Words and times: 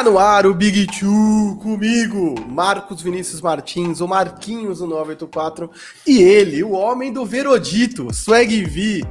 Tá 0.00 0.04
no 0.04 0.18
ar 0.18 0.46
o 0.46 0.54
Big 0.54 0.86
Two 0.86 1.58
comigo, 1.62 2.34
Marcos 2.48 3.02
Vinícius 3.02 3.42
Martins, 3.42 4.00
o 4.00 4.08
Marquinhos 4.08 4.78
do 4.78 4.86
984 4.86 5.70
e 6.06 6.22
ele, 6.22 6.64
o 6.64 6.70
homem 6.70 7.12
do 7.12 7.26
Verodito, 7.26 8.08
Swag 8.10 8.64
V, 8.64 9.04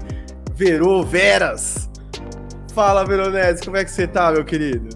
Verô 0.55 1.03
Veras. 1.03 1.87
Fala, 2.73 3.05
Veronese, 3.05 3.63
como 3.63 3.77
é 3.77 3.85
que 3.85 3.91
você 3.91 4.07
tá, 4.07 4.31
meu 4.31 4.43
querido? 4.43 4.89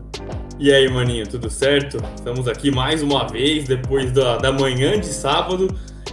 E 0.57 0.73
aí, 0.73 0.91
maninho, 0.91 1.27
tudo 1.27 1.47
certo? 1.47 2.03
Estamos 2.15 2.47
aqui 2.47 2.71
mais 2.71 3.03
uma 3.03 3.27
vez, 3.27 3.65
depois 3.65 4.11
da, 4.11 4.37
da 4.37 4.51
manhã 4.51 4.99
de 4.99 5.13
sábado, 5.13 5.67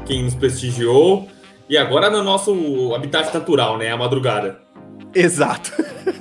quem 0.04 0.24
nos 0.24 0.34
prestigiou, 0.34 1.26
e 1.70 1.78
agora 1.78 2.10
no 2.10 2.22
nosso 2.22 2.94
habitat 2.94 3.32
natural, 3.32 3.78
né? 3.78 3.90
A 3.90 3.96
madrugada. 3.96 4.60
Exato. 5.14 5.72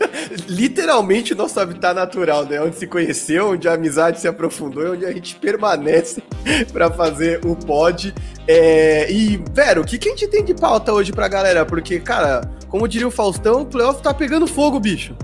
Literalmente 0.48 1.35
nosso 1.35 1.59
habitat 1.59 1.93
natural, 1.93 2.45
né? 2.45 2.61
Onde 2.61 2.75
se 2.75 2.88
conheceu, 2.88 3.52
onde 3.52 3.67
a 3.67 3.73
amizade 3.73 4.20
se 4.20 4.27
aprofundou 4.27 4.84
e 4.84 4.89
onde 4.89 5.05
a 5.05 5.11
gente 5.11 5.35
permanece 5.35 6.21
para 6.71 6.91
fazer 6.91 7.45
o 7.45 7.55
pod. 7.55 8.13
É... 8.47 9.11
E, 9.11 9.41
Vero, 9.53 9.81
o 9.81 9.85
que, 9.85 9.97
que 9.97 10.09
a 10.09 10.11
gente 10.11 10.27
tem 10.27 10.44
de 10.44 10.53
pauta 10.53 10.94
hoje 10.94 11.11
pra 11.11 11.27
galera? 11.27 11.66
Porque, 11.66 11.99
cara, 11.99 12.41
como 12.67 12.88
diria 12.88 13.07
o 13.07 13.11
Faustão, 13.11 13.61
o 13.61 13.66
playoff 13.66 14.02
tá 14.02 14.13
pegando 14.13 14.47
fogo, 14.47 14.80
bicho. 14.80 15.16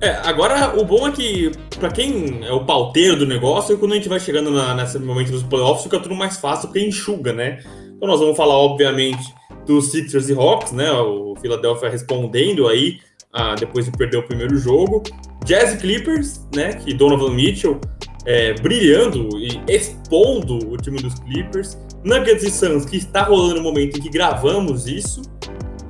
É, 0.00 0.10
agora 0.22 0.78
o 0.78 0.84
bom 0.84 1.08
é 1.08 1.10
que, 1.10 1.50
pra 1.80 1.90
quem 1.90 2.44
é 2.44 2.52
o 2.52 2.64
pauteiro 2.64 3.16
do 3.16 3.26
negócio, 3.26 3.76
quando 3.78 3.92
a 3.92 3.94
gente 3.96 4.08
vai 4.08 4.20
chegando 4.20 4.50
na, 4.50 4.72
nesse 4.72 4.96
momento 4.98 5.32
dos 5.32 5.42
playoffs, 5.42 5.82
fica 5.82 5.98
tudo 5.98 6.14
mais 6.14 6.36
fácil 6.36 6.68
porque 6.68 6.86
enxuga, 6.86 7.32
né? 7.32 7.58
Então 7.96 8.06
nós 8.08 8.20
vamos 8.20 8.36
falar, 8.36 8.54
obviamente, 8.54 9.34
dos 9.66 9.90
Sixers 9.90 10.28
e 10.28 10.34
Hawks, 10.34 10.70
né? 10.70 10.88
O 10.92 11.34
Philadelphia 11.40 11.88
respondendo 11.88 12.68
aí 12.68 13.00
ah, 13.32 13.54
depois 13.54 13.86
de 13.86 13.92
perder 13.92 14.18
o 14.18 14.22
primeiro 14.22 14.56
jogo. 14.58 15.02
Jazz 15.44 15.80
Clippers, 15.80 16.46
né? 16.54 16.74
Que 16.74 16.92
Donovan 16.94 17.34
Mitchell 17.34 17.80
é, 18.24 18.52
brilhando 18.54 19.28
e 19.38 19.60
expondo 19.68 20.70
o 20.70 20.76
time 20.76 21.00
dos 21.00 21.14
Clippers. 21.20 21.78
Nuggets 22.04 22.44
e 22.44 22.50
Suns, 22.50 22.84
que 22.84 22.96
está 22.96 23.22
rolando 23.22 23.56
no 23.56 23.62
momento 23.62 23.98
em 23.98 24.02
que 24.02 24.08
gravamos 24.08 24.86
isso. 24.86 25.22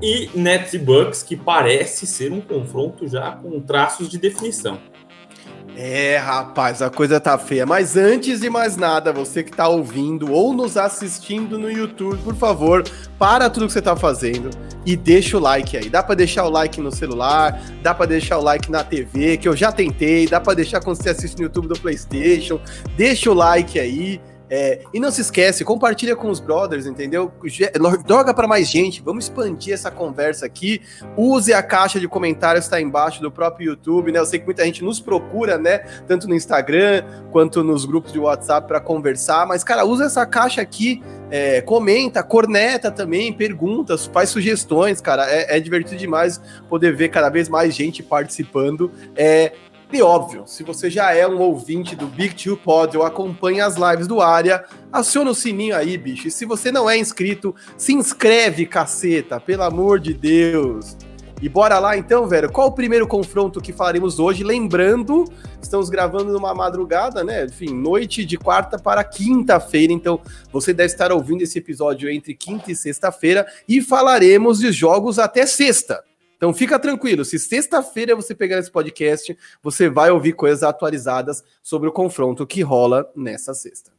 E 0.01 0.31
Nets 0.35 0.75
e 0.75 0.79
Bucks, 0.79 1.23
que 1.23 1.37
parece 1.37 2.07
ser 2.07 2.33
um 2.33 2.41
confronto 2.41 3.09
já 3.09 3.33
com 3.33 3.61
traços 3.61 4.09
de 4.09 4.17
definição. 4.17 4.79
É, 5.81 6.17
rapaz, 6.17 6.83
a 6.83 6.91
coisa 6.91 7.21
tá 7.21 7.39
feia. 7.39 7.65
Mas 7.65 7.97
antes 7.97 8.41
de 8.41 8.51
mais 8.51 8.77
nada, 8.77 9.13
você 9.13 9.45
que 9.45 9.53
tá 9.53 9.69
ouvindo 9.69 10.33
ou 10.33 10.53
nos 10.53 10.77
assistindo 10.77 11.57
no 11.57 11.71
YouTube, 11.71 12.19
por 12.25 12.35
favor, 12.35 12.83
para 13.17 13.49
tudo 13.49 13.69
que 13.69 13.73
você 13.73 13.81
tá 13.81 13.95
fazendo 13.95 14.51
e 14.85 14.97
deixa 14.97 15.37
o 15.37 15.41
like 15.41 15.77
aí. 15.77 15.89
Dá 15.89 16.03
para 16.03 16.17
deixar 16.17 16.47
o 16.47 16.51
like 16.51 16.81
no 16.81 16.91
celular, 16.91 17.63
dá 17.81 17.95
para 17.95 18.07
deixar 18.07 18.39
o 18.39 18.43
like 18.43 18.69
na 18.69 18.83
TV, 18.83 19.37
que 19.37 19.47
eu 19.47 19.55
já 19.55 19.71
tentei, 19.71 20.27
dá 20.27 20.41
para 20.41 20.55
deixar 20.55 20.81
quando 20.81 21.01
você 21.01 21.11
assiste 21.11 21.37
no 21.37 21.45
YouTube 21.45 21.69
do 21.69 21.79
PlayStation. 21.79 22.61
Deixa 22.97 23.31
o 23.31 23.35
like 23.35 23.79
aí. 23.79 24.21
É, 24.51 24.83
e 24.93 25.01
não 25.01 25.11
se 25.11 25.21
esquece, 25.21 25.65
compartilha 25.65 26.17
com 26.17 26.31
os 26.31 26.41
brothers, 26.41 26.87
entendeu? 26.87 27.31
Joga 28.09 28.33
para 28.33 28.47
mais 28.47 28.71
gente, 28.71 29.03
vamos 29.03 29.25
expandir 29.25 29.75
essa 29.75 29.91
conversa 29.91 30.47
aqui. 30.47 30.81
Use 31.17 31.53
a 31.53 31.63
caixa 31.63 32.01
de 32.01 32.09
comentários 32.09 32.65
está 32.65 32.81
embaixo 32.81 33.21
do 33.21 33.31
próprio 33.31 33.71
YouTube, 33.71 34.13
né? 34.13 34.19
Eu 34.19 34.27
sei 34.27 34.39
que 34.39 34.45
muita 34.45 34.65
gente 34.65 34.83
nos 34.83 35.01
procura, 35.01 35.59
né? 35.59 35.79
Tanto 36.07 36.29
no 36.29 36.35
Instagram 36.35 37.05
quanto 37.31 37.63
nos 37.63 37.85
grupos 37.85 38.13
de 38.13 38.19
WhatsApp 38.19 38.67
para 38.67 38.81
conversar, 38.81 39.47
mas, 39.47 39.63
cara, 39.63 39.85
usa 39.85 40.05
essa 40.05 40.25
caixa 40.25 40.61
aqui, 40.61 41.03
é, 41.31 41.61
comenta, 41.61 42.23
corneta 42.23 42.91
também, 42.91 43.33
perguntas, 43.33 44.07
faz 44.07 44.31
sugestões, 44.31 45.01
cara. 45.01 45.27
É, 45.31 45.57
é 45.57 45.61
divertido 45.61 45.97
demais 45.97 46.41
poder 46.69 46.95
ver 46.95 47.11
cada 47.11 47.29
vez 47.29 47.49
mais 47.49 47.75
gente 47.75 48.03
participando. 48.03 48.91
É, 49.15 49.53
e 49.91 50.03
óbvio, 50.03 50.43
se 50.47 50.63
você 50.63 50.91
já 50.91 51.15
é 51.15 51.27
um 51.27 51.41
ouvinte 51.41 51.97
do 51.97 52.07
Big 52.07 52.35
Two 52.35 52.59
Pod 52.59 52.97
ou 52.97 53.05
acompanha 53.05 53.65
as 53.65 53.77
lives 53.77 54.07
do 54.07 54.21
área, 54.21 54.65
aciona 54.93 55.31
o 55.31 55.35
sininho 55.35 55.75
aí, 55.75 55.97
bicho. 55.97 56.29
E 56.29 56.31
se 56.31 56.45
você 56.45 56.71
não 56.71 56.91
é 56.91 56.99
inscrito, 56.99 57.55
se 57.77 57.95
inscreve, 57.95 58.67
caceta, 58.67 59.41
pelo 59.41 59.63
amor 59.63 59.99
de 59.99 60.13
Deus. 60.13 60.95
E 61.41 61.49
bora 61.49 61.79
lá 61.79 61.97
então, 61.97 62.27
velho. 62.27 62.51
Qual 62.51 62.69
o 62.69 62.73
primeiro 62.73 63.07
confronto 63.07 63.61
que 63.61 63.73
falaremos 63.73 64.19
hoje? 64.19 64.43
Lembrando, 64.43 65.25
estamos 65.63 65.89
gravando 65.89 66.33
numa 66.33 66.53
madrugada, 66.53 67.23
né? 67.23 67.45
Enfim, 67.47 67.73
noite 67.73 68.25
de 68.25 68.37
quarta 68.37 68.79
para 68.79 69.05
quinta-feira. 69.05 69.93
Então, 69.93 70.21
você 70.53 70.75
deve 70.75 70.93
estar 70.93 71.13
ouvindo 71.13 71.43
esse 71.43 71.59
episódio 71.59 72.11
entre 72.11 72.35
quinta 72.35 72.73
e 72.73 72.77
sexta-feira 72.77 73.47
e 73.69 73.81
falaremos 73.81 74.59
de 74.59 74.73
jogos 74.73 75.19
até 75.19 75.47
sexta. 75.47 76.03
Então 76.39 76.55
fica 76.55 76.79
tranquilo, 76.79 77.25
se 77.25 77.37
sexta-feira 77.37 78.15
você 78.15 78.33
pegar 78.33 78.61
esse 78.61 78.71
podcast, 78.71 79.37
você 79.61 79.91
vai 79.91 80.11
ouvir 80.13 80.35
coisas 80.35 80.63
atualizadas 80.63 81.43
sobre 81.61 81.89
o 81.89 81.93
confronto 81.93 82.47
que 82.47 82.63
rola 82.63 83.11
nessa 83.15 83.53
sexta. 83.53 83.91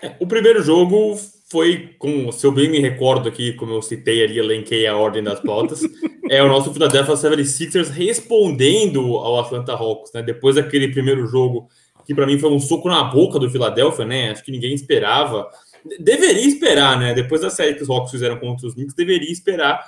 É, 0.00 0.14
o 0.20 0.26
primeiro 0.28 0.62
jogo 0.62 1.18
foi, 1.50 1.96
com, 1.98 2.30
se 2.30 2.46
eu 2.46 2.52
bem 2.52 2.70
me 2.70 2.78
recordo 2.78 3.28
aqui, 3.28 3.52
como 3.54 3.72
eu 3.72 3.82
citei 3.82 4.22
ali, 4.22 4.38
elenquei 4.38 4.86
a 4.86 4.96
ordem 4.96 5.20
das 5.20 5.40
pautas, 5.40 5.80
é 6.30 6.40
o 6.40 6.46
nosso 6.46 6.72
Philadelphia 6.72 7.14
76ers 7.14 7.88
respondendo 7.88 9.16
ao 9.16 9.40
Atlanta 9.40 9.72
Hawks, 9.72 10.12
né? 10.14 10.22
Depois 10.22 10.54
daquele 10.54 10.92
primeiro 10.92 11.26
jogo, 11.26 11.68
que 12.06 12.14
para 12.14 12.26
mim 12.26 12.38
foi 12.38 12.50
um 12.50 12.60
soco 12.60 12.88
na 12.88 13.02
boca 13.02 13.40
do 13.40 13.50
Philadelphia, 13.50 14.04
né? 14.04 14.30
Acho 14.30 14.44
que 14.44 14.52
ninguém 14.52 14.72
esperava. 14.72 15.50
Deveria 15.98 16.46
esperar, 16.46 16.96
né? 16.96 17.12
Depois 17.12 17.40
da 17.40 17.50
série 17.50 17.74
que 17.74 17.82
os 17.82 17.90
Hawks 17.90 18.12
fizeram 18.12 18.38
contra 18.38 18.68
os 18.68 18.74
Knicks, 18.74 18.94
deveria 18.94 19.32
esperar 19.32 19.84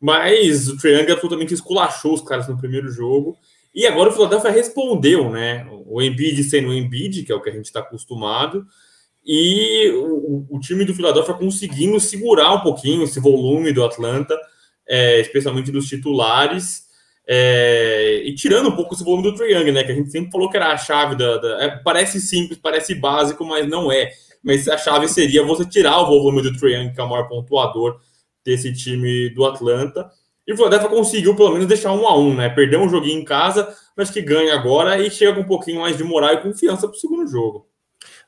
mas 0.00 0.68
o 0.68 0.76
Triangle 0.76 1.12
absolutamente 1.12 1.54
esculachou 1.54 2.14
os 2.14 2.22
caras 2.22 2.48
no 2.48 2.58
primeiro 2.58 2.90
jogo. 2.90 3.36
E 3.74 3.86
agora 3.86 4.08
o 4.08 4.12
Philadelphia 4.12 4.50
respondeu, 4.50 5.30
né? 5.30 5.66
O 5.86 6.00
Embiid 6.00 6.42
sendo 6.44 6.68
o 6.68 6.74
Embiid, 6.74 7.24
que 7.24 7.32
é 7.32 7.34
o 7.34 7.42
que 7.42 7.50
a 7.50 7.52
gente 7.52 7.66
está 7.66 7.80
acostumado, 7.80 8.66
e 9.24 9.90
o, 9.90 10.46
o, 10.48 10.60
time 10.60 10.84
do 10.84 10.94
Philadelphia 10.94 11.34
conseguindo 11.34 11.98
segurar 11.98 12.52
um 12.52 12.60
pouquinho 12.60 13.02
esse 13.02 13.18
volume 13.18 13.72
do 13.72 13.84
Atlanta, 13.84 14.38
é, 14.88 15.20
especialmente 15.20 15.72
dos 15.72 15.88
titulares, 15.88 16.86
é, 17.28 18.22
e 18.24 18.34
tirando 18.34 18.68
um 18.68 18.76
pouco 18.76 18.94
esse 18.94 19.02
volume 19.02 19.24
do 19.24 19.34
Triangle, 19.34 19.72
né? 19.72 19.82
Que 19.82 19.92
a 19.92 19.94
gente 19.94 20.10
sempre 20.10 20.30
falou 20.30 20.48
que 20.48 20.56
era 20.56 20.72
a 20.72 20.78
chave 20.78 21.16
da. 21.16 21.38
da 21.38 21.64
é, 21.64 21.76
parece 21.78 22.20
simples, 22.20 22.58
parece 22.62 22.94
básico, 22.94 23.44
mas 23.44 23.68
não 23.68 23.90
é. 23.90 24.10
Mas 24.42 24.68
a 24.68 24.78
chave 24.78 25.08
seria 25.08 25.42
você 25.42 25.66
tirar 25.66 26.00
o 26.00 26.06
volume 26.06 26.40
do 26.40 26.56
Triangle, 26.56 26.94
que 26.94 27.00
é 27.00 27.04
o 27.04 27.08
maior 27.10 27.28
pontuador 27.28 28.00
desse 28.46 28.72
time 28.72 29.28
do 29.30 29.44
Atlanta. 29.44 30.10
E 30.46 30.52
o 30.52 30.56
Philadelphia 30.56 30.88
conseguiu 30.88 31.34
pelo 31.34 31.52
menos 31.52 31.66
deixar 31.66 31.92
um 31.92 32.06
a 32.06 32.16
um, 32.16 32.34
né? 32.34 32.48
Perdeu 32.48 32.80
um 32.80 32.88
joguinho 32.88 33.20
em 33.20 33.24
casa, 33.24 33.76
mas 33.96 34.10
que 34.10 34.22
ganha 34.22 34.54
agora 34.54 34.98
e 34.98 35.10
chega 35.10 35.34
com 35.34 35.40
um 35.40 35.46
pouquinho 35.46 35.80
mais 35.80 35.96
de 35.96 36.04
moral 36.04 36.34
e 36.34 36.40
confiança 36.40 36.86
para 36.86 36.96
o 36.96 37.00
segundo 37.00 37.26
jogo. 37.26 37.68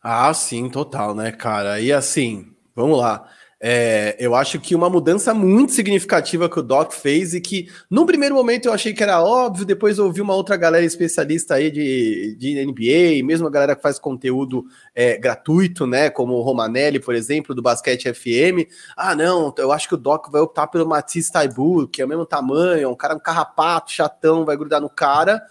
Ah, 0.02 0.34
sim, 0.34 0.68
total, 0.68 1.14
né, 1.14 1.30
cara? 1.30 1.80
E 1.80 1.92
assim, 1.92 2.46
vamos 2.74 2.98
lá. 2.98 3.28
É, 3.60 4.16
eu 4.20 4.36
acho 4.36 4.60
que 4.60 4.72
uma 4.72 4.88
mudança 4.88 5.34
muito 5.34 5.72
significativa 5.72 6.48
que 6.48 6.60
o 6.60 6.62
Doc 6.62 6.92
fez 6.92 7.34
e 7.34 7.40
que, 7.40 7.68
num 7.90 8.06
primeiro 8.06 8.36
momento, 8.36 8.66
eu 8.66 8.72
achei 8.72 8.92
que 8.92 9.02
era 9.02 9.20
óbvio, 9.20 9.66
depois 9.66 9.98
ouvi 9.98 10.20
uma 10.20 10.34
outra 10.34 10.56
galera 10.56 10.84
especialista 10.84 11.54
aí 11.54 11.68
de, 11.68 12.36
de 12.38 12.64
NBA, 12.64 13.26
mesmo 13.26 13.48
a 13.48 13.50
galera 13.50 13.74
que 13.74 13.82
faz 13.82 13.98
conteúdo 13.98 14.64
é, 14.94 15.18
gratuito, 15.18 15.88
né, 15.88 16.08
como 16.08 16.34
o 16.34 16.42
Romanelli, 16.42 17.00
por 17.00 17.16
exemplo, 17.16 17.52
do 17.52 17.60
Basquete 17.60 18.14
FM. 18.14 18.70
Ah, 18.96 19.16
não, 19.16 19.52
eu 19.58 19.72
acho 19.72 19.88
que 19.88 19.94
o 19.94 19.98
Doc 19.98 20.30
vai 20.30 20.40
optar 20.40 20.68
pelo 20.68 20.86
Matisse 20.86 21.32
Taibu, 21.32 21.88
que 21.88 22.00
é 22.00 22.04
o 22.04 22.08
mesmo 22.08 22.24
tamanho, 22.24 22.84
é 22.84 22.88
um 22.88 22.94
cara 22.94 23.16
um 23.16 23.20
carrapato, 23.20 23.90
chatão, 23.90 24.44
vai 24.44 24.56
grudar 24.56 24.80
no 24.80 24.88
cara, 24.88 25.42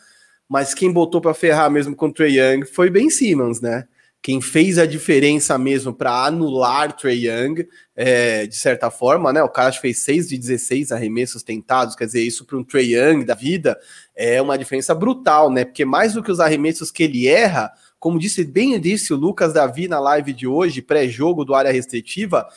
mas 0.48 0.74
quem 0.74 0.94
botou 0.94 1.20
para 1.20 1.34
ferrar 1.34 1.70
mesmo 1.70 1.94
com 1.94 2.08
o 2.08 2.14
Trey 2.14 2.40
Young 2.40 2.66
foi 2.66 2.90
Ben 2.90 3.10
Simmons, 3.10 3.60
né? 3.60 3.86
Quem 4.22 4.42
fez 4.42 4.78
a 4.78 4.86
diferença 4.86 5.58
mesmo 5.58 5.94
para 5.94 6.26
anular 6.26 6.92
Trey 6.92 7.28
Young, 7.28 7.66
é, 7.96 8.46
de 8.46 8.56
certa 8.56 8.92
forma, 8.92 9.32
né? 9.32 9.42
O 9.42 9.50
cara 9.50 9.72
fez 9.72 10.00
6 10.00 10.28
de 10.28 10.38
16 10.38 10.92
arremessos 10.92 11.44
tentados, 11.44 11.96
quer 11.96 12.06
dizer, 12.06 12.24
isso 12.24 12.46
para 12.46 12.58
um 12.58 12.64
Trey 12.64 12.96
Young 12.96 13.24
da 13.24 13.36
vida 13.36 13.80
é 14.16 14.42
uma 14.42 14.58
diferença 14.58 14.94
brutal, 14.94 15.50
né? 15.50 15.64
Porque 15.64 15.86
mais 15.86 16.14
do 16.14 16.22
que 16.22 16.32
os 16.32 16.40
arremessos 16.40 16.92
que 16.92 17.04
ele 17.04 17.28
erra, 17.28 17.72
como 18.00 18.20
disse 18.20 18.44
bem 18.44 18.80
disse 18.80 19.14
o 19.14 19.18
Lucas 19.18 19.54
Davi 19.54 19.88
na 19.88 20.00
live 20.00 20.34
de 20.34 20.46
hoje, 20.46 20.82
pré-jogo 20.82 21.46
do 21.46 21.56
área 21.56 21.72
restritiva, 21.72 22.48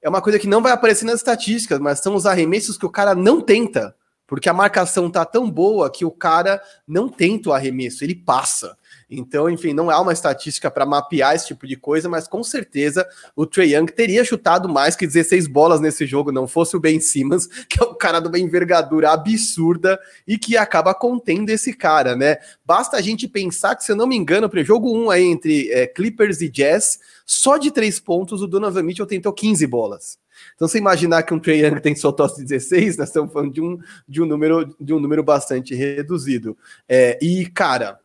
é 0.00 0.08
uma 0.08 0.20
coisa 0.20 0.38
que 0.38 0.48
não 0.48 0.62
vai 0.62 0.72
aparecer 0.72 1.04
nas 1.04 1.16
estatísticas, 1.16 1.78
mas 1.78 2.00
são 2.00 2.14
os 2.14 2.26
arremessos 2.26 2.76
que 2.76 2.86
o 2.86 2.90
cara 2.90 3.14
não 3.14 3.40
tenta, 3.40 3.94
porque 4.26 4.48
a 4.48 4.54
marcação 4.54 5.10
tá 5.10 5.24
tão 5.24 5.50
boa 5.50 5.90
que 5.90 6.04
o 6.04 6.10
cara 6.10 6.62
não 6.86 7.08
tenta 7.08 7.50
o 7.50 7.52
arremesso, 7.52 8.04
ele 8.04 8.14
passa. 8.14 8.76
Então, 9.12 9.48
enfim, 9.50 9.74
não 9.74 9.90
há 9.90 10.00
uma 10.00 10.12
estatística 10.12 10.70
para 10.70 10.86
mapear 10.86 11.34
esse 11.34 11.48
tipo 11.48 11.66
de 11.66 11.76
coisa, 11.76 12.08
mas 12.08 12.26
com 12.26 12.42
certeza 12.42 13.06
o 13.36 13.46
Trey 13.46 13.74
Young 13.74 13.86
teria 13.86 14.24
chutado 14.24 14.68
mais 14.68 14.96
que 14.96 15.06
16 15.06 15.46
bolas 15.46 15.80
nesse 15.80 16.06
jogo, 16.06 16.32
não 16.32 16.48
fosse 16.48 16.76
o 16.76 16.80
Ben 16.80 16.98
Simmons, 16.98 17.46
que 17.68 17.82
é 17.82 17.86
um 17.86 17.94
cara 17.94 18.20
de 18.20 18.28
uma 18.28 18.38
envergadura 18.38 19.10
absurda 19.10 20.00
e 20.26 20.38
que 20.38 20.56
acaba 20.56 20.94
contendo 20.94 21.50
esse 21.50 21.72
cara, 21.72 22.16
né? 22.16 22.38
Basta 22.64 22.96
a 22.96 23.00
gente 23.00 23.28
pensar 23.28 23.76
que, 23.76 23.84
se 23.84 23.92
eu 23.92 23.96
não 23.96 24.06
me 24.06 24.16
engano, 24.16 24.48
para 24.48 24.60
o 24.60 24.64
jogo 24.64 24.90
1 24.96 25.10
aí 25.10 25.24
entre 25.24 25.70
é, 25.70 25.86
Clippers 25.86 26.40
e 26.40 26.48
Jazz, 26.48 26.98
só 27.26 27.58
de 27.58 27.70
três 27.70 28.00
pontos 28.00 28.42
o 28.42 28.46
Donovan 28.46 28.82
Mitchell 28.82 29.06
tentou 29.06 29.32
15 29.32 29.66
bolas. 29.66 30.18
Então, 30.54 30.66
você 30.66 30.78
imaginar 30.78 31.22
que 31.22 31.34
um 31.34 31.38
Trey 31.38 31.64
Young 31.64 31.80
tem 31.80 31.94
só 31.94 32.10
tosse 32.10 32.42
16, 32.42 32.96
nós 32.96 33.08
estamos 33.08 33.32
falando 33.32 33.52
de 33.52 33.60
um, 33.60 33.78
de 34.08 34.22
um, 34.22 34.26
número, 34.26 34.74
de 34.80 34.92
um 34.92 34.98
número 34.98 35.22
bastante 35.22 35.74
reduzido. 35.74 36.56
É, 36.88 37.18
e, 37.22 37.46
cara, 37.46 37.98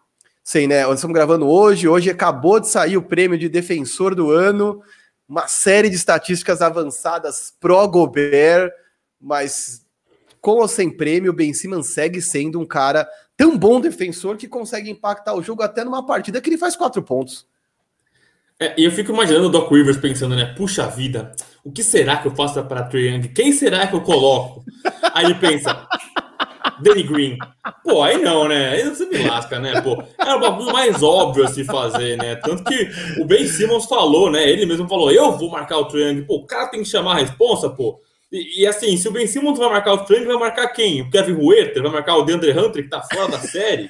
sei, 0.48 0.66
né? 0.66 0.86
Nós 0.86 1.00
estamos 1.00 1.14
gravando 1.14 1.46
hoje, 1.46 1.90
hoje 1.90 2.10
acabou 2.10 2.58
de 2.58 2.70
sair 2.70 2.96
o 2.96 3.02
prêmio 3.02 3.38
de 3.38 3.50
defensor 3.50 4.16
do 4.16 4.32
ano, 4.32 4.82
uma 5.28 5.46
série 5.46 5.90
de 5.90 5.98
estatísticas 5.98 6.62
avançadas 6.62 7.54
pró 7.60 7.86
Gobert, 7.86 8.72
mas 9.20 9.86
com 10.40 10.52
ou 10.52 10.68
sem 10.70 10.90
prêmio, 10.90 11.32
o 11.32 11.36
Ben 11.36 11.54
Simmons 11.54 11.88
segue 11.88 12.22
sendo 12.22 12.62
um 12.62 12.66
cara 12.66 13.06
tão 13.36 13.58
bom 13.58 13.82
defensor 13.82 14.38
que 14.38 14.48
consegue 14.48 14.90
impactar 14.90 15.34
o 15.34 15.44
jogo 15.44 15.64
até 15.64 15.84
numa 15.84 16.06
partida 16.06 16.40
que 16.40 16.50
ele 16.50 16.58
faz 16.58 16.78
quatro 16.78 17.04
pontos. 17.04 17.46
É, 18.58 18.74
e 18.80 18.86
eu 18.86 18.92
fico 18.92 19.12
imaginando 19.12 19.48
o 19.48 19.52
Doc 19.52 19.70
Rivers 19.70 19.98
pensando, 19.98 20.34
né? 20.34 20.46
Puxa 20.56 20.88
vida, 20.88 21.34
o 21.62 21.70
que 21.70 21.84
será 21.84 22.16
que 22.20 22.28
eu 22.30 22.34
faço 22.34 22.64
para 22.64 22.84
Trae 22.84 23.10
Young? 23.10 23.28
Quem 23.34 23.52
será 23.52 23.86
que 23.86 23.96
eu 23.96 24.02
coloco? 24.02 24.64
Aí 25.14 25.26
ele 25.26 25.36
pensa, 25.36 25.86
Danny 26.82 27.04
Green. 27.04 27.38
Pô, 27.84 28.04
aí 28.04 28.18
não, 28.18 28.48
né? 28.48 28.70
Aí 28.70 28.84
você 28.84 29.06
me 29.06 29.18
lasca, 29.28 29.60
né? 29.60 29.82
Pô, 29.82 30.04
é 30.20 30.34
o 30.34 30.40
bagulho 30.40 30.72
mais 30.72 31.02
óbvio 31.02 31.46
a 31.46 31.48
se 31.48 31.64
fazer, 31.64 32.18
né? 32.18 32.36
Tanto 32.36 32.64
que 32.64 32.90
o 33.20 33.26
Ben 33.26 33.48
Simmons 33.48 33.86
falou, 33.86 34.32
né? 34.32 34.50
Ele 34.50 34.66
mesmo 34.66 34.88
falou, 34.88 35.12
eu 35.12 35.32
vou 35.38 35.50
marcar 35.50 35.78
o 35.78 35.98
Young. 35.98 36.24
Pô, 36.24 36.38
o 36.38 36.46
cara 36.46 36.68
tem 36.68 36.82
que 36.82 36.90
chamar 36.90 37.14
a 37.14 37.20
responsa, 37.20 37.70
pô. 37.70 38.00
E, 38.32 38.62
e, 38.62 38.68
assim, 38.68 38.98
se 38.98 39.08
o 39.08 39.12
Ben 39.12 39.28
Simmons 39.28 39.58
vai 39.58 39.70
marcar 39.70 39.94
o 39.94 40.14
Young, 40.14 40.26
vai 40.26 40.38
marcar 40.38 40.68
quem? 40.70 41.02
O 41.02 41.10
Kevin 41.10 41.34
Huerter? 41.34 41.82
Vai 41.82 41.92
marcar 41.92 42.18
o 42.18 42.24
DeAndre 42.24 42.52
Hunter, 42.52 42.84
que 42.84 42.90
tá 42.90 43.02
fora 43.02 43.30
da 43.30 43.40
série? 43.40 43.90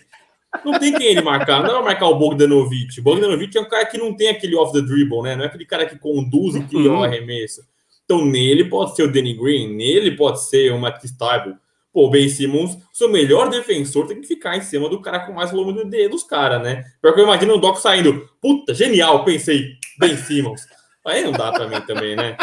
Não 0.64 0.80
tem 0.80 0.94
quem 0.94 1.08
ele 1.08 1.22
marcar, 1.22 1.62
não 1.62 1.76
vai 1.76 1.84
marcar 1.84 2.08
o 2.08 2.16
Bogdanovic. 2.16 3.00
O 3.00 3.04
Bogdanovic 3.04 3.58
é 3.58 3.62
um 3.62 3.70
cara 3.70 3.86
que 3.86 3.98
não 3.98 4.16
tem 4.16 4.30
aquele 4.30 4.56
off 4.56 4.72
the 4.72 4.82
dribble, 4.82 5.22
né? 5.22 5.36
Não 5.36 5.44
é 5.44 5.48
aquele 5.48 5.66
cara 5.66 5.86
que 5.86 5.98
conduz 5.98 6.56
e 6.56 6.64
cria 6.64 6.92
o 6.92 7.04
arremesso. 7.04 7.62
Então, 8.06 8.26
nele 8.26 8.66
pode 8.66 8.96
ser 8.96 9.04
o 9.04 9.12
Danny 9.12 9.34
Green, 9.34 9.76
nele 9.76 10.12
pode 10.12 10.42
ser 10.42 10.72
o 10.72 10.80
Matt 10.80 11.04
Stiebel. 11.06 11.56
Pô, 11.98 12.12
Ben 12.12 12.30
Simmons, 12.30 12.78
seu 12.94 13.10
melhor 13.10 13.50
defensor, 13.50 14.06
tem 14.06 14.22
que 14.22 14.28
ficar 14.28 14.56
em 14.56 14.62
cima 14.62 14.88
do 14.88 15.02
cara 15.02 15.22
com 15.26 15.34
mais 15.34 15.50
volume 15.50 15.84
de 15.84 16.08
dos 16.08 16.22
caras, 16.22 16.62
né? 16.62 16.84
Porque 17.02 17.20
eu 17.20 17.24
imagino 17.24 17.56
o 17.56 17.58
Doc 17.58 17.80
saindo, 17.80 18.30
puta, 18.40 18.72
genial, 18.72 19.26
pensei, 19.26 19.72
Ben 19.98 20.16
Simmons. 20.16 20.62
Aí 21.04 21.24
não 21.24 21.32
dá 21.32 21.52
pra 21.52 21.68
mim 21.68 21.82
também, 21.88 22.16
né? 22.16 22.38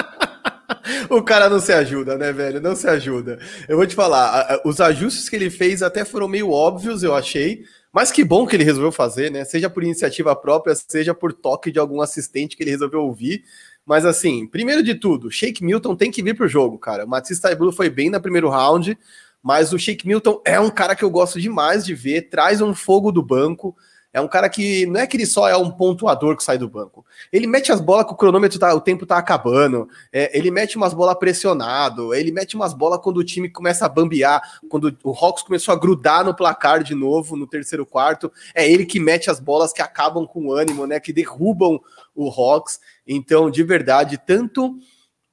o 1.09 1.23
cara 1.23 1.49
não 1.49 1.61
se 1.61 1.73
ajuda, 1.73 2.19
né, 2.19 2.33
velho? 2.33 2.61
Não 2.61 2.75
se 2.75 2.89
ajuda. 2.89 3.39
Eu 3.69 3.77
vou 3.77 3.87
te 3.87 3.95
falar, 3.95 4.61
os 4.65 4.81
ajustes 4.81 5.29
que 5.29 5.37
ele 5.37 5.49
fez 5.49 5.85
até 5.85 6.05
foram 6.05 6.27
meio 6.27 6.51
óbvios, 6.51 7.05
eu 7.05 7.15
achei. 7.15 7.63
Mas 7.93 8.11
que 8.11 8.25
bom 8.25 8.49
que 8.49 8.57
ele 8.57 8.65
resolveu 8.65 8.91
fazer, 8.91 9.31
né? 9.31 9.45
Seja 9.45 9.71
por 9.71 9.85
iniciativa 9.85 10.35
própria, 10.35 10.75
seja 10.75 11.15
por 11.15 11.33
toque 11.33 11.71
de 11.71 11.79
algum 11.79 12.01
assistente 12.01 12.57
que 12.57 12.65
ele 12.65 12.73
resolveu 12.73 13.03
ouvir. 13.03 13.45
Mas 13.87 14.05
assim, 14.05 14.47
primeiro 14.47 14.83
de 14.83 14.95
tudo, 14.95 15.31
Shake 15.31 15.63
Milton 15.63 15.95
tem 15.95 16.11
que 16.11 16.23
vir 16.23 16.35
pro 16.35 16.49
jogo, 16.49 16.79
cara. 16.79 17.05
O 17.05 17.09
Matisse 17.09 17.41
Taibulu 17.41 17.71
foi 17.71 17.91
bem 17.91 18.11
no 18.11 18.21
primeiro 18.21 18.49
round, 18.49 18.99
mas 19.45 19.75
o 19.75 19.79
Shake 19.79 20.07
Milton 20.07 20.41
é 20.43 20.59
um 20.59 20.71
cara 20.71 20.97
que 20.97 21.05
eu 21.05 21.11
gosto 21.11 21.39
demais 21.39 21.85
de 21.85 21.95
ver, 21.95 22.31
traz 22.31 22.63
um 22.63 22.75
fogo 22.75 23.13
do 23.13 23.23
banco. 23.23 23.77
É 24.11 24.21
um 24.21 24.29
cara 24.29 24.49
que 24.49 24.87
não 24.87 25.01
é 25.01 25.07
que 25.07 25.17
ele 25.17 25.27
só 25.27 25.49
é 25.49 25.57
um 25.57 25.71
pontuador 25.71 26.37
que 26.37 26.43
sai 26.43 26.57
do 26.57 26.69
banco. 26.69 27.05
Ele 27.33 27.49
mete 27.49 27.73
as 27.73 27.81
bolas 27.81 28.07
que 28.07 28.13
o 28.13 28.17
cronômetro 28.17 28.61
tá, 28.61 28.73
o 28.73 28.81
tempo 28.81 29.05
tá 29.05 29.19
acabando. 29.19 29.89
É, 30.13 30.31
ele 30.39 30.53
mete 30.53 30.77
umas 30.77 30.95
bolas 30.95 31.19
pressionado. 31.19 32.15
Ele 32.15 32.31
mete 32.31 32.55
umas 32.55 32.73
bolas 32.73 33.01
quando 33.03 33.19
o 33.19 33.25
time 33.25 33.51
começa 33.51 33.85
a 33.85 33.89
bambear. 33.89 34.41
Quando 34.69 34.97
o 35.03 35.11
Hawks 35.11 35.43
começou 35.43 35.75
a 35.75 35.79
grudar 35.79 36.25
no 36.25 36.33
placar 36.33 36.85
de 36.85 36.95
novo 36.95 37.37
no 37.37 37.47
terceiro 37.47 37.85
quarto. 37.85 38.33
É 38.55 38.71
ele 38.71 38.87
que 38.87 39.01
mete 39.01 39.29
as 39.29 39.41
bolas 39.41 39.73
que 39.73 39.83
acabam 39.83 40.27
com 40.27 40.47
o 40.47 40.53
ânimo, 40.53 40.87
né? 40.87 41.01
Que 41.01 41.13
derrubam 41.13 41.81
o 42.15 42.31
Hawks. 42.31 42.79
Então, 43.07 43.51
de 43.51 43.65
verdade, 43.65 44.17
tanto 44.17 44.79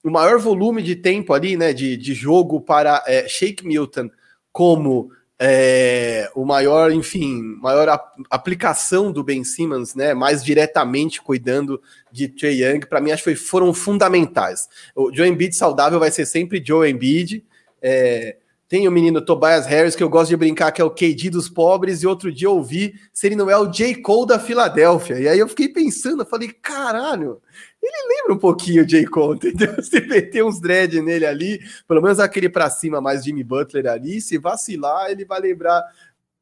o 0.03 0.09
maior 0.09 0.39
volume 0.39 0.81
de 0.81 0.95
tempo 0.95 1.33
ali, 1.33 1.56
né? 1.56 1.74
De, 1.74 1.95
de 1.98 2.13
jogo 2.13 2.62
para 2.62 3.03
é, 3.07 3.27
Shake 3.27 3.65
Milton 3.65 4.09
como 4.51 5.12
é, 5.44 6.30
o 6.36 6.45
maior, 6.45 6.92
enfim, 6.92 7.42
maior 7.59 7.89
aplicação 8.30 9.12
do 9.12 9.24
Ben 9.24 9.44
Simmons, 9.44 9.95
né, 9.95 10.13
mais 10.13 10.44
diretamente 10.44 11.19
cuidando 11.19 11.81
de 12.12 12.27
Trey 12.27 12.62
Young, 12.63 12.81
para 12.81 13.01
mim 13.01 13.09
acho 13.09 13.24
que 13.24 13.36
foram 13.36 13.74
fundamentais. 13.74 14.69
O 14.95 15.12
Joe 15.12 15.27
Embiid 15.27 15.56
saudável 15.56 16.00
vai 16.00 16.12
ser 16.12 16.27
sempre 16.27 16.63
Joe 16.63 16.88
Embiid. 16.88 17.44
É, 17.81 18.38
tem 18.69 18.88
o 18.88 18.92
menino 18.92 19.19
Tobias 19.19 19.65
Harris, 19.65 19.95
que 19.95 20.03
eu 20.03 20.09
gosto 20.09 20.30
de 20.30 20.38
brincar, 20.38 20.71
que 20.71 20.80
é 20.80 20.86
o 20.86 20.92
KD 20.92 21.31
dos 21.31 21.50
pobres, 21.50 22.03
e 22.03 22.07
outro 22.07 22.31
dia 22.31 22.50
ouvi 22.50 22.94
se 23.12 23.25
ele 23.25 23.36
não 23.36 23.50
é 23.50 23.57
o 23.57 23.65
J. 23.65 23.95
Cole 23.95 24.27
da 24.27 24.38
Filadélfia. 24.38 25.19
E 25.19 25.27
aí 25.27 25.39
eu 25.39 25.48
fiquei 25.48 25.69
pensando, 25.69 26.21
eu 26.21 26.27
falei, 26.27 26.50
caralho, 26.50 27.42
ele 27.81 28.16
lembra 28.16 28.33
um 28.33 28.38
pouquinho 28.38 28.83
o 28.83 28.86
J. 28.86 29.06
Cole, 29.06 29.38
entendeu? 29.38 29.75
Se 29.81 30.00
meter 30.01 30.44
uns 30.44 30.60
dread 30.60 31.01
nele 31.01 31.25
ali, 31.25 31.60
pelo 31.88 32.01
menos 32.01 32.19
aquele 32.19 32.50
para 32.50 32.69
cima 32.69 33.01
mais 33.01 33.24
Jimmy 33.24 33.44
Butler 33.44 33.88
ali, 33.88 34.22
se 34.22 34.38
vacilar, 34.38 35.10
ele 35.10 35.25
vai 35.25 35.39
lembrar 35.39 35.83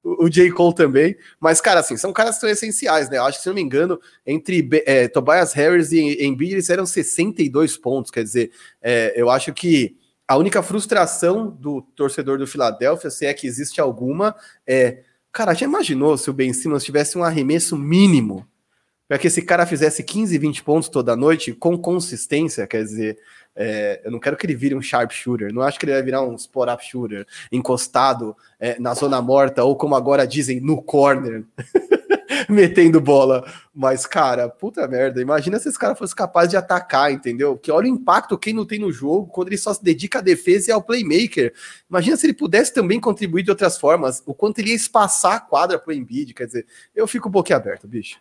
o, 0.03 0.25
o 0.25 0.30
J. 0.30 0.51
Cole 0.51 0.75
também. 0.75 1.15
Mas, 1.39 1.62
cara, 1.62 1.80
assim, 1.80 1.95
são 1.97 2.12
caras 2.12 2.36
que 2.36 2.41
são 2.41 2.50
essenciais, 2.50 3.09
né? 3.09 3.18
Eu 3.18 3.24
acho 3.24 3.38
que, 3.38 3.44
se 3.44 3.50
não 3.50 3.56
me 3.56 3.62
engano, 3.62 4.00
entre 4.25 4.68
é, 4.86 5.07
Tobias 5.07 5.53
Harris 5.53 5.91
e 5.91 6.25
Embiid, 6.25 6.53
eles 6.53 6.69
eram 6.69 6.86
62 6.86 7.77
pontos, 7.77 8.12
quer 8.12 8.24
dizer, 8.24 8.51
é, 8.81 9.13
eu 9.15 9.30
acho 9.30 9.53
que 9.53 9.95
a 10.27 10.38
única 10.38 10.62
frustração 10.62 11.50
do 11.50 11.81
torcedor 11.95 12.38
do 12.38 12.45
Filadélfia, 12.45 13.09
se 13.09 13.25
é 13.25 13.33
que 13.33 13.47
existe 13.47 13.81
alguma, 13.81 14.35
é, 14.68 15.01
cara, 15.31 15.53
já 15.53 15.65
imaginou 15.65 16.18
se 16.18 16.30
o 16.30 16.33
Ben 16.33 16.53
Simmons 16.53 16.83
tivesse 16.83 17.18
um 17.18 17.24
arremesso 17.24 17.75
mínimo 17.75 18.47
para 19.09 19.17
que 19.17 19.25
esse 19.25 19.41
cara 19.41 19.65
fizesse 19.65 20.03
15, 20.03 20.38
20 20.38 20.63
pontos 20.63 20.88
toda 20.88 21.15
noite 21.15 21.51
com 21.51 21.75
consistência, 21.75 22.67
quer 22.67 22.83
dizer, 22.83 23.17
é, 23.56 24.01
eu 24.06 24.11
não 24.11 24.19
quero 24.19 24.38
que 24.38 24.45
ele 24.45 24.56
vire 24.56 24.75
um 24.75 24.81
sharp 24.83 25.11
shooter, 25.11 25.51
não 25.51 25.63
acho 25.63 25.79
que 25.79 25.85
ele 25.85 25.94
vai 25.94 26.03
virar 26.03 26.21
um 26.21 26.35
spot 26.35 26.69
up 26.69 26.85
shooter 26.85 27.25
encostado 27.51 28.38
é, 28.59 28.79
na 28.79 28.94
zona 28.94 29.19
morta 29.19 29.63
ou 29.63 29.75
como 29.75 29.95
agora 29.95 30.27
dizem 30.27 30.61
no 30.61 30.79
corner. 30.79 31.44
metendo 32.47 33.00
bola. 33.01 33.45
Mas, 33.73 34.06
cara, 34.06 34.50
puta 34.50 34.88
merda. 34.88 35.21
Imagina 35.21 35.59
se 35.59 35.69
esse 35.69 35.77
cara 35.77 35.95
fosse 35.95 36.15
capaz 36.15 36.50
de 36.50 36.57
atacar, 36.57 37.11
entendeu? 37.11 37.57
Que 37.57 37.71
olha 37.71 37.85
o 37.85 37.94
impacto 37.94 38.38
que 38.38 38.53
não 38.53 38.65
tem 38.65 38.79
no 38.79 38.91
jogo 38.91 39.27
quando 39.27 39.50
ele 39.50 39.57
só 39.57 39.73
se 39.73 39.83
dedica 39.83 40.19
à 40.19 40.21
defesa 40.21 40.69
e 40.69 40.73
ao 40.73 40.81
playmaker. 40.81 41.53
Imagina 41.89 42.17
se 42.17 42.25
ele 42.25 42.33
pudesse 42.33 42.73
também 42.73 43.00
contribuir 43.00 43.44
de 43.44 43.51
outras 43.51 43.77
formas, 43.77 44.23
o 44.25 44.33
quanto 44.33 44.59
ele 44.59 44.69
ia 44.69 44.75
espaçar 44.75 45.33
a 45.33 45.39
quadra 45.39 45.77
pro 45.77 45.94
Embiid. 45.94 46.33
Quer 46.33 46.45
dizer, 46.45 46.65
eu 46.95 47.07
fico 47.07 47.29
um 47.29 47.31
pouquinho 47.31 47.57
aberto, 47.57 47.88
bicho. 47.88 48.19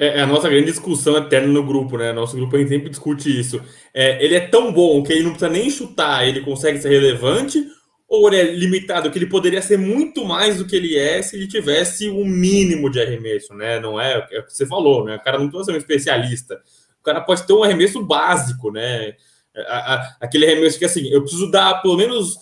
É, 0.00 0.18
é 0.18 0.20
a 0.22 0.26
nossa 0.26 0.48
grande 0.48 0.70
discussão 0.70 1.14
eterna 1.18 1.48
no 1.48 1.62
grupo, 1.62 1.98
né? 1.98 2.10
Nosso 2.10 2.34
grupo 2.34 2.56
a 2.56 2.58
gente 2.58 2.70
sempre 2.70 2.88
discute 2.88 3.38
isso. 3.38 3.60
É, 3.92 4.24
ele 4.24 4.34
é 4.34 4.40
tão 4.40 4.72
bom 4.72 5.02
que 5.02 5.12
ele 5.12 5.24
não 5.24 5.32
precisa 5.32 5.50
nem 5.50 5.68
chutar, 5.68 6.26
ele 6.26 6.40
consegue 6.40 6.78
ser 6.80 6.88
relevante, 6.88 7.62
ou 8.08 8.26
ele 8.28 8.36
é 8.36 8.54
limitado, 8.54 9.10
que 9.10 9.18
ele 9.18 9.26
poderia 9.26 9.60
ser 9.60 9.76
muito 9.76 10.24
mais 10.24 10.56
do 10.56 10.66
que 10.66 10.74
ele 10.74 10.96
é 10.96 11.20
se 11.20 11.36
ele 11.36 11.46
tivesse 11.46 12.08
um 12.08 12.24
mínimo 12.24 12.88
de 12.88 12.98
arremesso, 12.98 13.52
né? 13.52 13.78
Não 13.78 14.00
é, 14.00 14.26
é 14.32 14.40
o 14.40 14.46
que 14.46 14.54
você 14.54 14.66
falou, 14.66 15.04
né? 15.04 15.16
O 15.16 15.22
cara 15.22 15.38
não 15.38 15.48
precisa 15.48 15.66
ser 15.66 15.72
um 15.72 15.76
especialista. 15.76 16.58
O 16.98 17.02
cara 17.02 17.20
pode 17.20 17.46
ter 17.46 17.52
um 17.52 17.62
arremesso 17.62 18.02
básico, 18.02 18.72
né? 18.72 19.14
aquele 20.20 20.46
arremesso 20.46 20.78
que 20.78 20.84
assim, 20.84 21.08
eu 21.08 21.22
preciso 21.22 21.50
dar 21.50 21.82
pelo 21.82 21.96
menos 21.96 22.36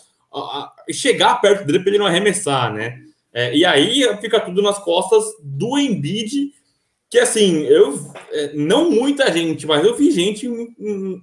chegar 0.92 1.40
perto 1.40 1.64
dele 1.64 1.80
para 1.80 1.88
ele 1.88 1.98
não 1.98 2.06
arremessar, 2.06 2.72
né? 2.72 2.98
É, 3.32 3.56
e 3.56 3.64
aí 3.64 4.02
fica 4.20 4.38
tudo 4.38 4.62
nas 4.62 4.78
costas 4.78 5.24
do 5.42 5.78
Embiid 5.78 6.52
que 7.10 7.18
assim, 7.18 7.62
eu 7.64 7.98
é, 8.32 8.52
não 8.54 8.90
muita 8.90 9.32
gente, 9.32 9.66
mas 9.66 9.84
eu 9.84 9.96
vi 9.96 10.10
gente 10.10 10.46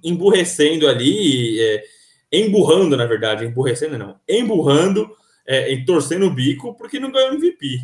emburrecendo 0.02 0.88
ali, 0.88 1.60
é, 1.60 1.84
emburrando, 2.32 2.96
na 2.96 3.06
verdade, 3.06 3.44
emburrecendo 3.44 3.96
não, 3.96 4.18
emburrando, 4.28 5.08
é, 5.46 5.76
torcendo 5.84 6.26
o 6.26 6.34
bico 6.34 6.74
porque 6.74 6.98
não 6.98 7.12
ganhou 7.12 7.34
MVP. 7.34 7.78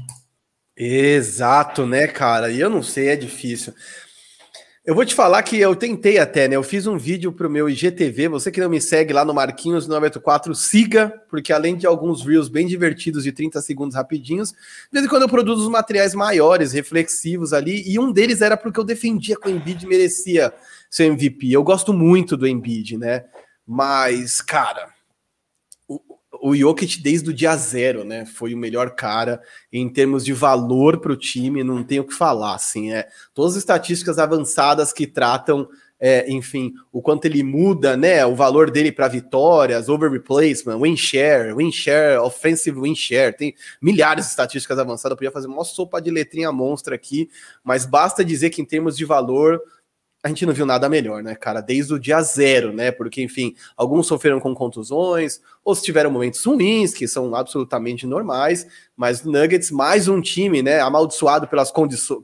Exato, 0.76 1.86
né, 1.86 2.06
cara? 2.08 2.50
E 2.50 2.60
eu 2.60 2.70
não 2.70 2.82
sei, 2.82 3.08
é 3.08 3.16
difícil. 3.16 3.72
Eu 4.84 4.96
vou 4.96 5.04
te 5.04 5.14
falar 5.14 5.44
que 5.44 5.56
eu 5.60 5.76
tentei 5.76 6.18
até, 6.18 6.48
né? 6.48 6.56
Eu 6.56 6.62
fiz 6.64 6.88
um 6.88 6.98
vídeo 6.98 7.32
para 7.32 7.46
o 7.46 7.50
meu 7.50 7.70
IGTV. 7.70 8.26
Você 8.26 8.50
que 8.50 8.60
não 8.60 8.68
me 8.68 8.80
segue 8.80 9.12
lá 9.12 9.24
no 9.24 9.32
Marquinhos 9.32 9.86
984, 9.86 10.52
siga, 10.56 11.22
porque 11.30 11.52
além 11.52 11.76
de 11.76 11.86
alguns 11.86 12.26
reels 12.26 12.48
bem 12.48 12.66
divertidos 12.66 13.22
de 13.22 13.30
30 13.30 13.62
segundos 13.62 13.94
rapidinhos, 13.94 14.50
de 14.50 14.56
vez 14.90 15.04
em 15.04 15.08
quando 15.08 15.22
eu 15.22 15.28
produzo 15.28 15.62
os 15.62 15.68
materiais 15.68 16.16
maiores, 16.16 16.72
reflexivos 16.72 17.52
ali, 17.52 17.88
e 17.88 17.96
um 17.96 18.10
deles 18.10 18.42
era 18.42 18.56
porque 18.56 18.80
eu 18.80 18.82
defendia 18.82 19.36
que 19.36 19.48
o 19.48 19.52
Embiid 19.52 19.86
merecia 19.86 20.52
ser 20.90 21.04
MVP. 21.04 21.52
Eu 21.52 21.62
gosto 21.62 21.92
muito 21.92 22.36
do 22.36 22.48
Embiid, 22.48 22.98
né? 22.98 23.24
Mas, 23.64 24.40
cara, 24.40 24.88
o 26.44 26.56
Jokic 26.56 27.00
desde 27.00 27.30
o 27.30 27.32
dia 27.32 27.56
zero, 27.56 28.02
né? 28.02 28.26
Foi 28.26 28.52
o 28.52 28.58
melhor 28.58 28.96
cara 28.96 29.40
em 29.72 29.88
termos 29.88 30.24
de 30.24 30.32
valor 30.32 30.98
para 30.98 31.12
o 31.12 31.16
time, 31.16 31.62
não 31.62 31.84
tenho 31.84 32.02
o 32.02 32.04
que 32.04 32.12
falar, 32.12 32.56
assim, 32.56 32.92
é 32.92 33.06
todas 33.32 33.52
as 33.52 33.58
estatísticas 33.58 34.18
avançadas 34.18 34.92
que 34.92 35.06
tratam, 35.06 35.68
é, 36.00 36.28
enfim, 36.28 36.72
o 36.90 37.00
quanto 37.00 37.26
ele 37.26 37.44
muda, 37.44 37.96
né? 37.96 38.26
O 38.26 38.34
valor 38.34 38.72
dele 38.72 38.90
para 38.90 39.06
vitórias, 39.06 39.88
over 39.88 40.10
replacement, 40.10 40.80
win 40.80 40.96
share, 40.96 41.54
win 41.54 41.70
share, 41.70 42.18
offensive 42.18 42.76
win 42.80 42.96
share, 42.96 43.36
tem 43.36 43.54
milhares 43.80 44.24
de 44.24 44.30
estatísticas 44.32 44.80
avançadas. 44.80 45.12
Eu 45.12 45.18
podia 45.18 45.30
fazer 45.30 45.46
uma 45.46 45.62
sopa 45.62 46.02
de 46.02 46.10
letrinha 46.10 46.50
monstra 46.50 46.96
aqui, 46.96 47.30
mas 47.62 47.86
basta 47.86 48.24
dizer 48.24 48.50
que 48.50 48.60
em 48.60 48.64
termos 48.64 48.96
de 48.96 49.04
valor 49.04 49.62
a 50.22 50.28
gente 50.28 50.46
não 50.46 50.52
viu 50.52 50.64
nada 50.64 50.88
melhor, 50.88 51.20
né, 51.20 51.34
cara? 51.34 51.60
Desde 51.60 51.92
o 51.92 51.98
dia 51.98 52.22
zero, 52.22 52.72
né? 52.72 52.92
Porque, 52.92 53.20
enfim, 53.20 53.56
alguns 53.76 54.06
sofreram 54.06 54.38
com 54.38 54.54
contusões, 54.54 55.40
ou 55.64 55.74
se 55.74 55.82
tiveram 55.82 56.12
momentos 56.12 56.44
ruins, 56.44 56.94
que 56.94 57.08
são 57.08 57.34
absolutamente 57.34 58.06
normais, 58.06 58.64
mas 58.96 59.24
Nuggets, 59.24 59.72
mais 59.72 60.06
um 60.06 60.20
time, 60.20 60.62
né? 60.62 60.80
Amaldiçoado 60.80 61.48
pelas, 61.48 61.72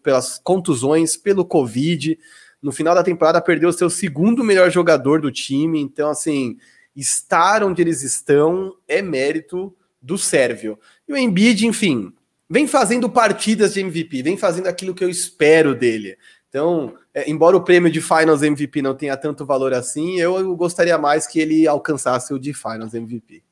pelas 0.01 0.39
contusões, 0.39 1.17
pelo 1.17 1.45
Covid. 1.45 2.17
No 2.63 2.71
final 2.71 2.95
da 2.95 3.03
temporada, 3.03 3.41
perdeu 3.41 3.71
o 3.71 3.73
seu 3.73 3.91
segundo 3.91 4.45
melhor 4.45 4.71
jogador 4.71 5.21
do 5.21 5.33
time. 5.33 5.81
Então, 5.81 6.09
assim, 6.09 6.57
estar 6.95 7.65
onde 7.65 7.83
eles 7.83 8.03
estão 8.03 8.77
é 8.87 9.03
mérito 9.03 9.75
do 10.01 10.17
Sérvio. 10.17 10.79
E 11.09 11.13
o 11.13 11.17
Embiid, 11.17 11.67
enfim, 11.67 12.13
vem 12.49 12.69
fazendo 12.69 13.11
partidas 13.11 13.75
de 13.75 13.81
MVP, 13.81 14.23
vem 14.23 14.37
fazendo 14.37 14.69
aquilo 14.69 14.95
que 14.95 15.03
eu 15.03 15.11
espero 15.11 15.75
dele. 15.75 16.17
Então, 16.49 16.95
é, 17.19 17.29
embora 17.29 17.57
o 17.57 17.65
prêmio 17.65 17.91
de 17.91 18.01
Finals 18.01 18.43
MVP 18.43 18.81
não 18.81 18.95
tenha 18.95 19.17
tanto 19.17 19.45
valor 19.45 19.75
assim, 19.75 20.21
eu 20.21 20.55
gostaria 20.55 20.97
mais 20.97 21.27
que 21.27 21.41
ele 21.41 21.67
alcançasse 21.67 22.33
o 22.33 22.39
de 22.39 22.55
Finals 22.55 22.95
MVP. 22.95 23.43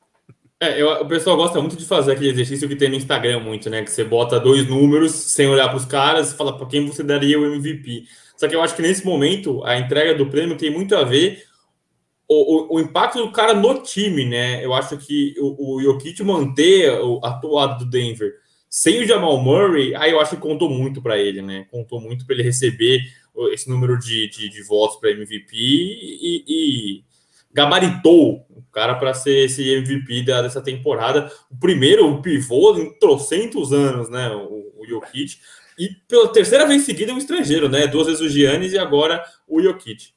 É, 0.59 0.81
eu, 0.81 0.89
o 1.01 1.05
pessoal 1.05 1.35
gosta 1.35 1.59
muito 1.59 1.75
de 1.75 1.85
fazer 1.85 2.13
aquele 2.13 2.29
exercício 2.29 2.67
que 2.67 2.75
tem 2.75 2.89
no 2.89 2.95
Instagram 2.95 3.41
muito, 3.41 3.69
né? 3.69 3.83
Que 3.83 3.91
você 3.91 4.03
bota 4.03 4.39
dois 4.39 4.67
números 4.67 5.11
sem 5.11 5.47
olhar 5.47 5.67
para 5.67 5.77
os 5.77 5.85
caras 5.85 6.31
e 6.31 6.35
fala 6.35 6.57
para 6.57 6.65
quem 6.67 6.85
você 6.87 7.03
daria 7.03 7.39
o 7.39 7.45
MVP. 7.45 8.05
Só 8.37 8.47
que 8.47 8.55
eu 8.55 8.61
acho 8.61 8.75
que 8.75 8.81
nesse 8.81 9.05
momento 9.05 9.63
a 9.65 9.77
entrega 9.77 10.15
do 10.15 10.29
prêmio 10.29 10.57
tem 10.57 10.71
muito 10.71 10.95
a 10.95 11.03
ver 11.03 11.43
o, 12.27 12.75
o, 12.75 12.77
o 12.77 12.79
impacto 12.79 13.19
do 13.19 13.31
cara 13.31 13.53
no 13.53 13.83
time, 13.83 14.25
né? 14.25 14.63
Eu 14.63 14.73
acho 14.73 14.97
que 14.97 15.35
o, 15.39 15.75
o 15.75 15.81
Jokic 15.81 16.23
manter 16.23 16.91
o 17.01 17.19
atuado 17.23 17.83
do 17.83 17.91
Denver 17.91 18.33
sem 18.69 19.01
o 19.01 19.07
Jamal 19.07 19.41
Murray, 19.41 19.95
aí 19.95 20.11
eu 20.11 20.19
acho 20.19 20.35
que 20.35 20.41
contou 20.41 20.69
muito 20.69 21.01
para 21.01 21.17
ele, 21.17 21.41
né? 21.41 21.65
Contou 21.71 22.01
muito 22.01 22.25
para 22.25 22.35
ele 22.35 22.43
receber 22.43 23.01
esse 23.51 23.69
número 23.69 23.97
de, 23.99 24.27
de, 24.29 24.49
de 24.49 24.63
votos 24.63 24.99
para 24.99 25.11
MVP 25.11 25.47
e, 25.53 26.43
e, 26.47 27.03
gabaritou 27.53 28.45
o 28.49 28.61
cara 28.71 28.95
para 28.95 29.13
ser 29.13 29.45
esse 29.45 29.63
MVP 29.63 30.23
da, 30.23 30.41
dessa 30.41 30.61
temporada. 30.61 31.31
O 31.49 31.57
primeiro, 31.57 32.07
o 32.07 32.21
pivô 32.21 32.77
em 32.77 32.97
trocentos 32.99 33.73
anos, 33.73 34.09
né? 34.09 34.29
O, 34.29 34.73
o 34.77 34.85
Jokic. 34.87 35.37
E 35.77 35.89
pela 36.07 36.31
terceira 36.31 36.65
vez 36.67 36.83
seguida, 36.83 37.13
um 37.13 37.17
estrangeiro, 37.17 37.69
né? 37.69 37.87
Duas 37.87 38.07
vezes 38.07 38.21
o 38.21 38.29
Giannis 38.29 38.73
e 38.73 38.77
agora 38.77 39.23
o 39.47 39.61
Jokic. 39.61 40.16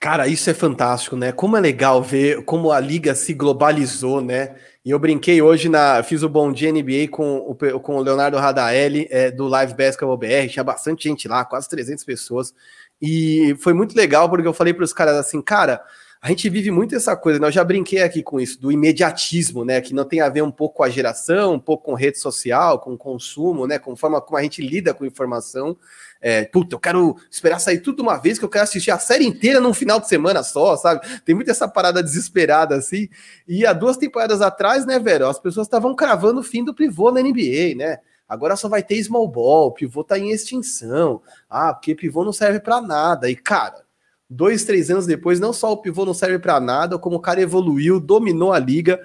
Cara, 0.00 0.26
isso 0.26 0.48
é 0.48 0.54
fantástico, 0.54 1.14
né? 1.14 1.30
Como 1.30 1.58
é 1.58 1.60
legal 1.60 2.02
ver 2.02 2.42
como 2.46 2.72
a 2.72 2.80
liga 2.80 3.14
se 3.14 3.34
globalizou, 3.34 4.22
né? 4.22 4.56
E 4.82 4.90
eu 4.90 4.98
brinquei 4.98 5.42
hoje 5.42 5.68
na. 5.68 6.02
Fiz 6.02 6.22
o 6.22 6.28
Bom 6.28 6.50
Dia 6.50 6.72
NBA 6.72 7.08
com 7.10 7.36
o, 7.36 7.54
com 7.80 7.96
o 7.96 8.02
Leonardo 8.02 8.38
Radaelli 8.38 9.06
é, 9.10 9.30
do 9.30 9.46
Live 9.46 9.74
Basketball 9.74 10.16
BR. 10.16 10.48
Tinha 10.48 10.64
bastante 10.64 11.06
gente 11.06 11.28
lá, 11.28 11.44
quase 11.44 11.68
300 11.68 12.02
pessoas. 12.02 12.54
E 13.00 13.54
foi 13.60 13.74
muito 13.74 13.94
legal 13.94 14.26
porque 14.30 14.48
eu 14.48 14.54
falei 14.54 14.72
para 14.72 14.84
os 14.84 14.92
caras 14.94 15.16
assim, 15.16 15.42
cara. 15.42 15.82
A 16.22 16.28
gente 16.28 16.50
vive 16.50 16.70
muito 16.70 16.94
essa 16.94 17.16
coisa, 17.16 17.38
né? 17.38 17.46
Eu 17.46 17.50
já 17.50 17.64
brinquei 17.64 18.02
aqui 18.02 18.22
com 18.22 18.38
isso, 18.38 18.60
do 18.60 18.70
imediatismo, 18.70 19.64
né? 19.64 19.80
Que 19.80 19.94
não 19.94 20.04
tem 20.04 20.20
a 20.20 20.28
ver 20.28 20.42
um 20.42 20.50
pouco 20.50 20.76
com 20.76 20.82
a 20.82 20.90
geração, 20.90 21.54
um 21.54 21.58
pouco 21.58 21.84
com 21.84 21.94
rede 21.94 22.18
social, 22.18 22.78
com 22.78 22.94
consumo, 22.94 23.66
né? 23.66 23.78
Com 23.78 23.96
forma 23.96 24.20
como 24.20 24.36
a 24.36 24.42
gente 24.42 24.60
lida 24.60 24.92
com 24.92 25.06
informação. 25.06 25.74
É, 26.20 26.44
puta, 26.44 26.74
eu 26.74 26.78
quero 26.78 27.16
esperar 27.30 27.58
sair 27.58 27.78
tudo 27.78 28.02
uma 28.02 28.18
vez, 28.18 28.38
que 28.38 28.44
eu 28.44 28.50
quero 28.50 28.64
assistir 28.64 28.90
a 28.90 28.98
série 28.98 29.24
inteira 29.24 29.60
num 29.60 29.72
final 29.72 29.98
de 29.98 30.08
semana 30.08 30.42
só, 30.42 30.76
sabe? 30.76 31.00
Tem 31.24 31.34
muito 31.34 31.50
essa 31.50 31.66
parada 31.66 32.02
desesperada 32.02 32.74
assim. 32.76 33.08
E 33.48 33.64
há 33.64 33.72
duas 33.72 33.96
temporadas 33.96 34.42
atrás, 34.42 34.84
né, 34.84 34.98
velho, 34.98 35.26
as 35.26 35.38
pessoas 35.38 35.66
estavam 35.66 35.94
cravando 35.94 36.40
o 36.40 36.44
fim 36.44 36.62
do 36.62 36.74
pivô 36.74 37.10
na 37.10 37.22
NBA, 37.22 37.74
né? 37.76 37.98
Agora 38.28 38.56
só 38.56 38.68
vai 38.68 38.82
ter 38.82 39.02
small 39.02 39.26
ball, 39.26 39.72
pivô 39.72 40.04
tá 40.04 40.18
em 40.18 40.30
extinção. 40.30 41.22
Ah, 41.48 41.72
porque 41.72 41.94
pivô 41.94 42.24
não 42.24 42.32
serve 42.32 42.60
para 42.60 42.82
nada. 42.82 43.30
E, 43.30 43.34
cara, 43.34 43.82
dois, 44.30 44.64
três 44.64 44.90
anos 44.90 45.06
depois, 45.06 45.40
não 45.40 45.52
só 45.52 45.72
o 45.72 45.78
pivô 45.78 46.06
não 46.06 46.14
serve 46.14 46.38
para 46.38 46.60
nada, 46.60 46.98
como 46.98 47.16
o 47.16 47.20
cara 47.20 47.42
evoluiu, 47.42 47.98
dominou 47.98 48.52
a 48.52 48.58
liga. 48.58 49.00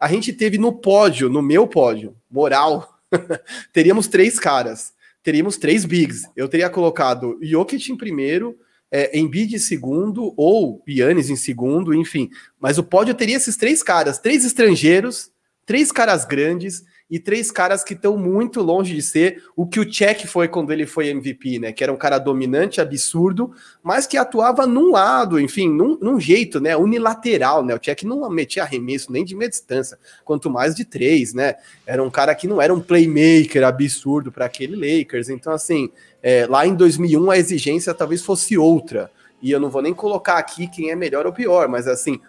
A 0.00 0.08
gente 0.08 0.32
teve 0.32 0.56
no 0.56 0.72
pódio, 0.72 1.28
no 1.28 1.42
meu 1.42 1.66
pódio, 1.66 2.16
moral, 2.30 3.00
teríamos 3.72 4.06
três 4.06 4.38
caras 4.38 4.94
teríamos 5.22 5.56
três 5.56 5.84
bigs. 5.84 6.28
Eu 6.34 6.48
teria 6.48 6.70
colocado 6.70 7.38
Jokic 7.42 7.92
em 7.92 7.96
primeiro, 7.96 8.58
é, 8.90 9.18
Embiid 9.18 9.54
em 9.54 9.58
segundo, 9.58 10.34
ou 10.36 10.82
Yannis 10.88 11.30
em 11.30 11.36
segundo, 11.36 11.94
enfim. 11.94 12.30
Mas 12.58 12.78
o 12.78 12.84
pódio 12.84 13.14
teria 13.14 13.36
esses 13.36 13.56
três 13.56 13.82
caras, 13.82 14.18
três 14.18 14.44
estrangeiros, 14.44 15.30
três 15.64 15.92
caras 15.92 16.24
grandes, 16.24 16.84
e 17.10 17.18
três 17.18 17.50
caras 17.50 17.82
que 17.82 17.94
estão 17.94 18.16
muito 18.16 18.62
longe 18.62 18.94
de 18.94 19.02
ser 19.02 19.42
o 19.56 19.66
que 19.66 19.80
o 19.80 19.84
Check 19.84 20.26
foi 20.26 20.46
quando 20.46 20.72
ele 20.72 20.86
foi 20.86 21.08
MVP, 21.08 21.58
né? 21.58 21.72
Que 21.72 21.82
era 21.82 21.92
um 21.92 21.96
cara 21.96 22.18
dominante, 22.18 22.80
absurdo, 22.80 23.52
mas 23.82 24.06
que 24.06 24.16
atuava 24.16 24.66
num 24.66 24.92
lado, 24.92 25.40
enfim, 25.40 25.68
num, 25.68 25.98
num 26.00 26.20
jeito, 26.20 26.60
né? 26.60 26.76
Unilateral, 26.76 27.64
né? 27.64 27.74
O 27.74 27.78
Check 27.78 28.04
não 28.04 28.28
metia 28.30 28.62
arremesso 28.62 29.10
nem 29.10 29.24
de 29.24 29.34
meia 29.34 29.50
distância, 29.50 29.98
quanto 30.24 30.48
mais 30.48 30.74
de 30.74 30.84
três, 30.84 31.34
né? 31.34 31.56
Era 31.84 32.02
um 32.02 32.10
cara 32.10 32.34
que 32.34 32.46
não 32.46 32.62
era 32.62 32.72
um 32.72 32.80
playmaker 32.80 33.64
absurdo 33.66 34.30
para 34.30 34.44
aquele 34.44 34.76
Lakers. 34.76 35.28
Então, 35.28 35.52
assim, 35.52 35.90
é, 36.22 36.46
lá 36.46 36.64
em 36.64 36.74
2001 36.74 37.30
a 37.30 37.38
exigência 37.38 37.92
talvez 37.92 38.22
fosse 38.22 38.56
outra. 38.56 39.10
E 39.42 39.50
eu 39.50 39.58
não 39.58 39.70
vou 39.70 39.82
nem 39.82 39.94
colocar 39.94 40.38
aqui 40.38 40.68
quem 40.68 40.90
é 40.90 40.94
melhor 40.94 41.26
ou 41.26 41.32
pior, 41.32 41.66
mas 41.66 41.88
assim, 41.88 42.20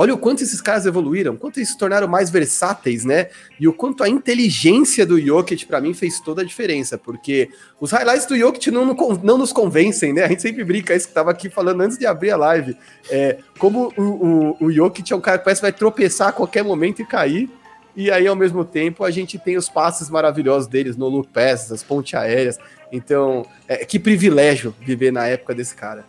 Olha 0.00 0.14
o 0.14 0.18
quanto 0.18 0.44
esses 0.44 0.60
caras 0.60 0.86
evoluíram, 0.86 1.36
quanto 1.36 1.58
eles 1.58 1.70
se 1.70 1.76
tornaram 1.76 2.06
mais 2.06 2.30
versáteis, 2.30 3.04
né? 3.04 3.30
E 3.58 3.66
o 3.66 3.72
quanto 3.72 4.04
a 4.04 4.08
inteligência 4.08 5.04
do 5.04 5.20
Jokic, 5.20 5.66
para 5.66 5.80
mim, 5.80 5.92
fez 5.92 6.20
toda 6.20 6.42
a 6.42 6.44
diferença, 6.44 6.96
porque 6.96 7.50
os 7.80 7.90
highlights 7.90 8.24
do 8.24 8.38
Jokic 8.38 8.70
não, 8.70 8.94
não 9.24 9.36
nos 9.36 9.52
convencem, 9.52 10.12
né? 10.12 10.22
A 10.22 10.28
gente 10.28 10.40
sempre 10.40 10.62
brinca 10.62 10.94
isso 10.94 11.08
que 11.08 11.12
tava 11.12 11.32
aqui 11.32 11.50
falando 11.50 11.80
antes 11.80 11.98
de 11.98 12.06
abrir 12.06 12.30
a 12.30 12.36
live. 12.36 12.76
É, 13.10 13.38
como 13.58 13.92
o, 13.96 14.02
o, 14.02 14.66
o 14.66 14.70
Jokic 14.70 15.12
é 15.12 15.16
um 15.16 15.20
cara 15.20 15.36
que 15.36 15.44
parece 15.44 15.60
que 15.60 15.66
vai 15.66 15.72
tropeçar 15.72 16.28
a 16.28 16.32
qualquer 16.32 16.62
momento 16.62 17.02
e 17.02 17.04
cair, 17.04 17.50
e 17.96 18.12
aí, 18.12 18.28
ao 18.28 18.36
mesmo 18.36 18.64
tempo, 18.64 19.02
a 19.02 19.10
gente 19.10 19.36
tem 19.36 19.56
os 19.56 19.68
passes 19.68 20.08
maravilhosos 20.08 20.68
deles 20.68 20.96
no 20.96 21.08
look 21.08 21.28
pass, 21.32 21.72
as 21.72 21.82
pontes 21.82 22.14
aéreas. 22.14 22.56
Então, 22.92 23.44
é, 23.66 23.84
que 23.84 23.98
privilégio 23.98 24.72
viver 24.80 25.10
na 25.10 25.26
época 25.26 25.52
desse 25.52 25.74
cara. 25.74 26.04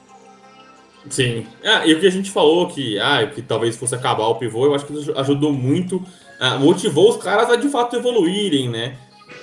Sim. 1.08 1.46
Ah, 1.64 1.86
e 1.86 1.94
o 1.94 2.00
que 2.00 2.08
a 2.08 2.12
gente 2.12 2.32
falou 2.32 2.68
que, 2.68 3.00
ah, 3.00 3.26
que 3.28 3.42
talvez 3.42 3.78
fosse 3.78 3.96
acabar 3.96 4.28
o 4.28 4.36
pivô, 4.36 4.66
eu 4.66 4.76
acho 4.76 4.86
que 4.86 5.12
ajudou 5.16 5.54
muito, 5.54 6.04
ah, 6.40 6.58
motivou 6.58 7.10
os 7.10 7.18
caras 7.18 7.50
a 7.50 7.56
de 7.56 7.70
fato 7.70 7.96
evoluírem, 7.96 8.70
né? 8.70 8.98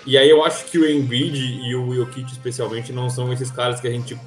E 0.06 0.18
aí 0.18 0.28
eu 0.28 0.44
acho 0.44 0.66
que 0.66 0.78
o 0.78 0.88
Embiid 0.88 1.38
e 1.64 1.74
o 1.74 1.94
Jokic 1.94 2.30
especialmente 2.30 2.92
não 2.92 3.08
são 3.08 3.32
esses 3.32 3.50
caras 3.50 3.80
que 3.80 3.88
a 3.88 3.90
gente 3.90 4.18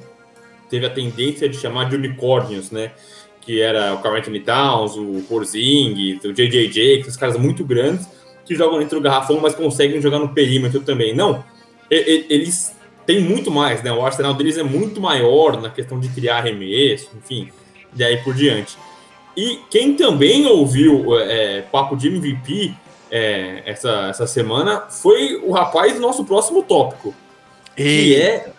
teve 0.70 0.86
a 0.86 0.90
tendência 0.90 1.48
de 1.48 1.58
chamar 1.58 1.90
de 1.90 1.96
unicórnios, 1.96 2.72
né? 2.72 2.92
Que 3.42 3.62
era 3.62 3.94
o 3.94 4.02
Carl 4.02 4.22
Towns, 4.46 4.96
o 4.96 5.24
Porzingis, 5.28 6.24
o 6.24 6.34
JJJ, 6.34 7.02
esses 7.02 7.18
caras 7.18 7.38
muito 7.38 7.64
grandes 7.64 8.08
que 8.46 8.56
jogam 8.56 8.80
dentro 8.80 9.00
do 9.00 9.04
garrafão, 9.04 9.40
mas 9.40 9.54
conseguem 9.54 10.02
jogar 10.02 10.20
no 10.20 10.30
perímetro 10.30 10.82
também. 10.82 11.16
Não, 11.16 11.44
eles 11.90 12.76
tem 13.10 13.20
muito 13.20 13.50
mais, 13.50 13.82
né? 13.82 13.92
O 13.92 14.06
arsenal 14.06 14.36
deles 14.36 14.56
é 14.56 14.62
muito 14.62 15.02
maior 15.02 15.60
na 15.60 15.72
questão 15.72 16.00
de 16.00 16.08
criar 16.10 16.38
arremesso, 16.38 17.10
enfim, 17.18 17.50
e 17.98 18.04
aí 18.04 18.18
por 18.18 18.36
diante. 18.36 18.78
E 19.36 19.62
quem 19.72 19.96
também 19.96 20.46
ouviu 20.46 21.20
é, 21.20 21.64
papo 21.72 21.96
de 21.96 22.08
MVP 22.08 22.72
é, 23.10 23.64
essa, 23.66 24.10
essa 24.12 24.28
semana 24.28 24.82
foi 24.92 25.38
o 25.38 25.50
rapaz 25.52 25.96
do 25.96 26.00
nosso 26.00 26.24
próximo 26.24 26.62
tópico, 26.62 27.16
e... 27.76 27.84
que 27.84 28.22
é 28.22 28.52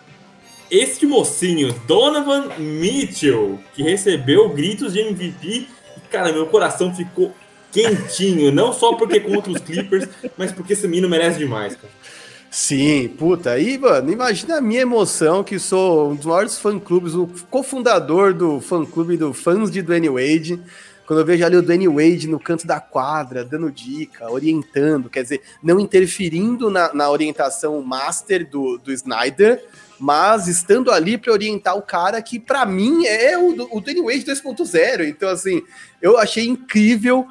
este 0.69 1.05
mocinho, 1.05 1.73
Donovan 1.87 2.49
Mitchell, 2.57 3.57
que 3.73 3.83
recebeu 3.83 4.49
gritos 4.49 4.91
de 4.91 4.99
MVP. 4.99 5.47
E, 5.47 5.67
cara, 6.09 6.33
meu 6.33 6.47
coração 6.47 6.93
ficou 6.93 7.33
quentinho, 7.71 8.51
não 8.51 8.73
só 8.73 8.95
porque 8.95 9.21
contra 9.21 9.49
os 9.49 9.61
Clippers, 9.61 10.09
mas 10.37 10.51
porque 10.51 10.73
esse 10.73 10.85
menino 10.89 11.07
merece 11.07 11.39
demais, 11.39 11.73
cara. 11.73 11.93
Sim, 12.53 13.07
puta. 13.07 13.51
aí, 13.51 13.77
mano, 13.77 14.11
imagina 14.11 14.57
a 14.57 14.61
minha 14.61 14.81
emoção, 14.81 15.41
que 15.41 15.57
sou 15.57 16.11
um 16.11 16.15
dos 16.15 16.25
maiores 16.25 16.57
fã-clubes, 16.59 17.15
o 17.15 17.25
cofundador 17.49 18.33
do 18.33 18.59
fã-clube 18.59 19.15
do 19.15 19.33
fãs 19.33 19.71
de 19.71 19.81
Dwayne 19.81 20.09
Wade. 20.09 20.61
Quando 21.07 21.19
eu 21.19 21.25
vejo 21.25 21.45
ali 21.45 21.55
o 21.55 21.61
Dwayne 21.61 21.87
Wade 21.87 22.27
no 22.27 22.37
canto 22.37 22.67
da 22.67 22.81
quadra, 22.81 23.45
dando 23.45 23.71
dica, 23.71 24.29
orientando, 24.29 25.09
quer 25.09 25.23
dizer, 25.23 25.41
não 25.63 25.79
interferindo 25.79 26.69
na, 26.69 26.93
na 26.93 27.09
orientação 27.09 27.81
master 27.81 28.45
do, 28.49 28.77
do 28.77 28.91
Snyder, 28.91 29.63
mas 29.97 30.49
estando 30.49 30.91
ali 30.91 31.17
para 31.17 31.31
orientar 31.31 31.77
o 31.77 31.81
cara 31.81 32.21
que, 32.21 32.37
para 32.37 32.65
mim, 32.65 33.05
é 33.05 33.37
o, 33.37 33.51
o 33.71 33.79
Dwayne 33.79 34.01
Wade 34.01 34.25
2.0. 34.25 35.07
Então, 35.07 35.29
assim, 35.29 35.61
eu 36.01 36.17
achei 36.17 36.45
incrível, 36.45 37.25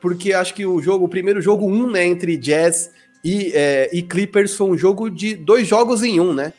porque 0.00 0.32
acho 0.32 0.52
que 0.54 0.66
o 0.66 0.82
jogo, 0.82 1.04
o 1.04 1.08
primeiro 1.08 1.40
jogo 1.40 1.68
1, 1.68 1.72
um, 1.72 1.88
né, 1.88 2.04
entre 2.04 2.36
Jazz 2.36 2.95
e, 3.26 3.50
é, 3.56 3.90
e 3.92 4.02
Clippers 4.04 4.54
foi 4.54 4.68
um 4.68 4.78
jogo 4.78 5.10
de 5.10 5.34
dois 5.34 5.66
jogos 5.66 6.04
em 6.04 6.20
um, 6.20 6.32
né? 6.32 6.52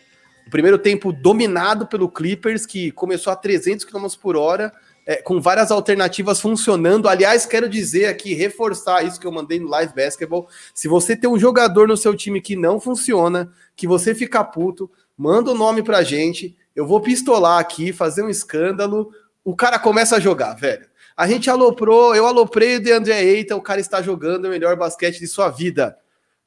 O 0.46 0.50
primeiro 0.50 0.78
tempo 0.78 1.14
dominado 1.14 1.88
pelo 1.88 2.10
Clippers, 2.10 2.66
que 2.66 2.92
começou 2.92 3.32
a 3.32 3.38
300 3.38 3.86
km 3.86 4.06
por 4.22 4.36
hora, 4.36 4.74
é, 5.06 5.16
com 5.16 5.40
várias 5.40 5.72
alternativas 5.72 6.42
funcionando. 6.42 7.08
Aliás, 7.08 7.46
quero 7.46 7.70
dizer 7.70 8.08
aqui, 8.08 8.34
reforçar 8.34 9.06
isso 9.06 9.18
que 9.18 9.26
eu 9.26 9.32
mandei 9.32 9.62
no 9.62 9.70
Live 9.70 9.94
Basketball. 9.96 10.50
Se 10.74 10.90
você 10.90 11.16
tem 11.16 11.30
um 11.30 11.40
jogador 11.40 11.88
no 11.88 11.96
seu 11.96 12.14
time 12.14 12.42
que 12.42 12.58
não 12.58 12.82
funciona, 12.82 13.50
que 13.74 13.88
você 13.88 14.14
fica 14.14 14.44
puto, 14.44 14.92
manda 15.18 15.52
o 15.52 15.54
um 15.54 15.58
nome 15.58 15.82
pra 15.82 16.04
gente, 16.04 16.54
eu 16.76 16.86
vou 16.86 17.00
pistolar 17.00 17.60
aqui, 17.60 17.94
fazer 17.94 18.24
um 18.24 18.30
escândalo, 18.30 19.10
o 19.42 19.56
cara 19.56 19.80
começa 19.80 20.18
a 20.18 20.20
jogar, 20.20 20.54
velho. 20.56 20.86
A 21.16 21.26
gente 21.30 21.50
aloprou, 21.50 22.14
eu 22.14 22.28
aloprei 22.28 22.78
o 22.78 22.94
André 22.94 23.24
Eita, 23.24 23.56
o 23.56 23.62
cara 23.62 23.80
está 23.80 24.02
jogando 24.02 24.46
o 24.46 24.50
melhor 24.50 24.76
basquete 24.76 25.20
de 25.20 25.28
sua 25.28 25.48
vida. 25.48 25.98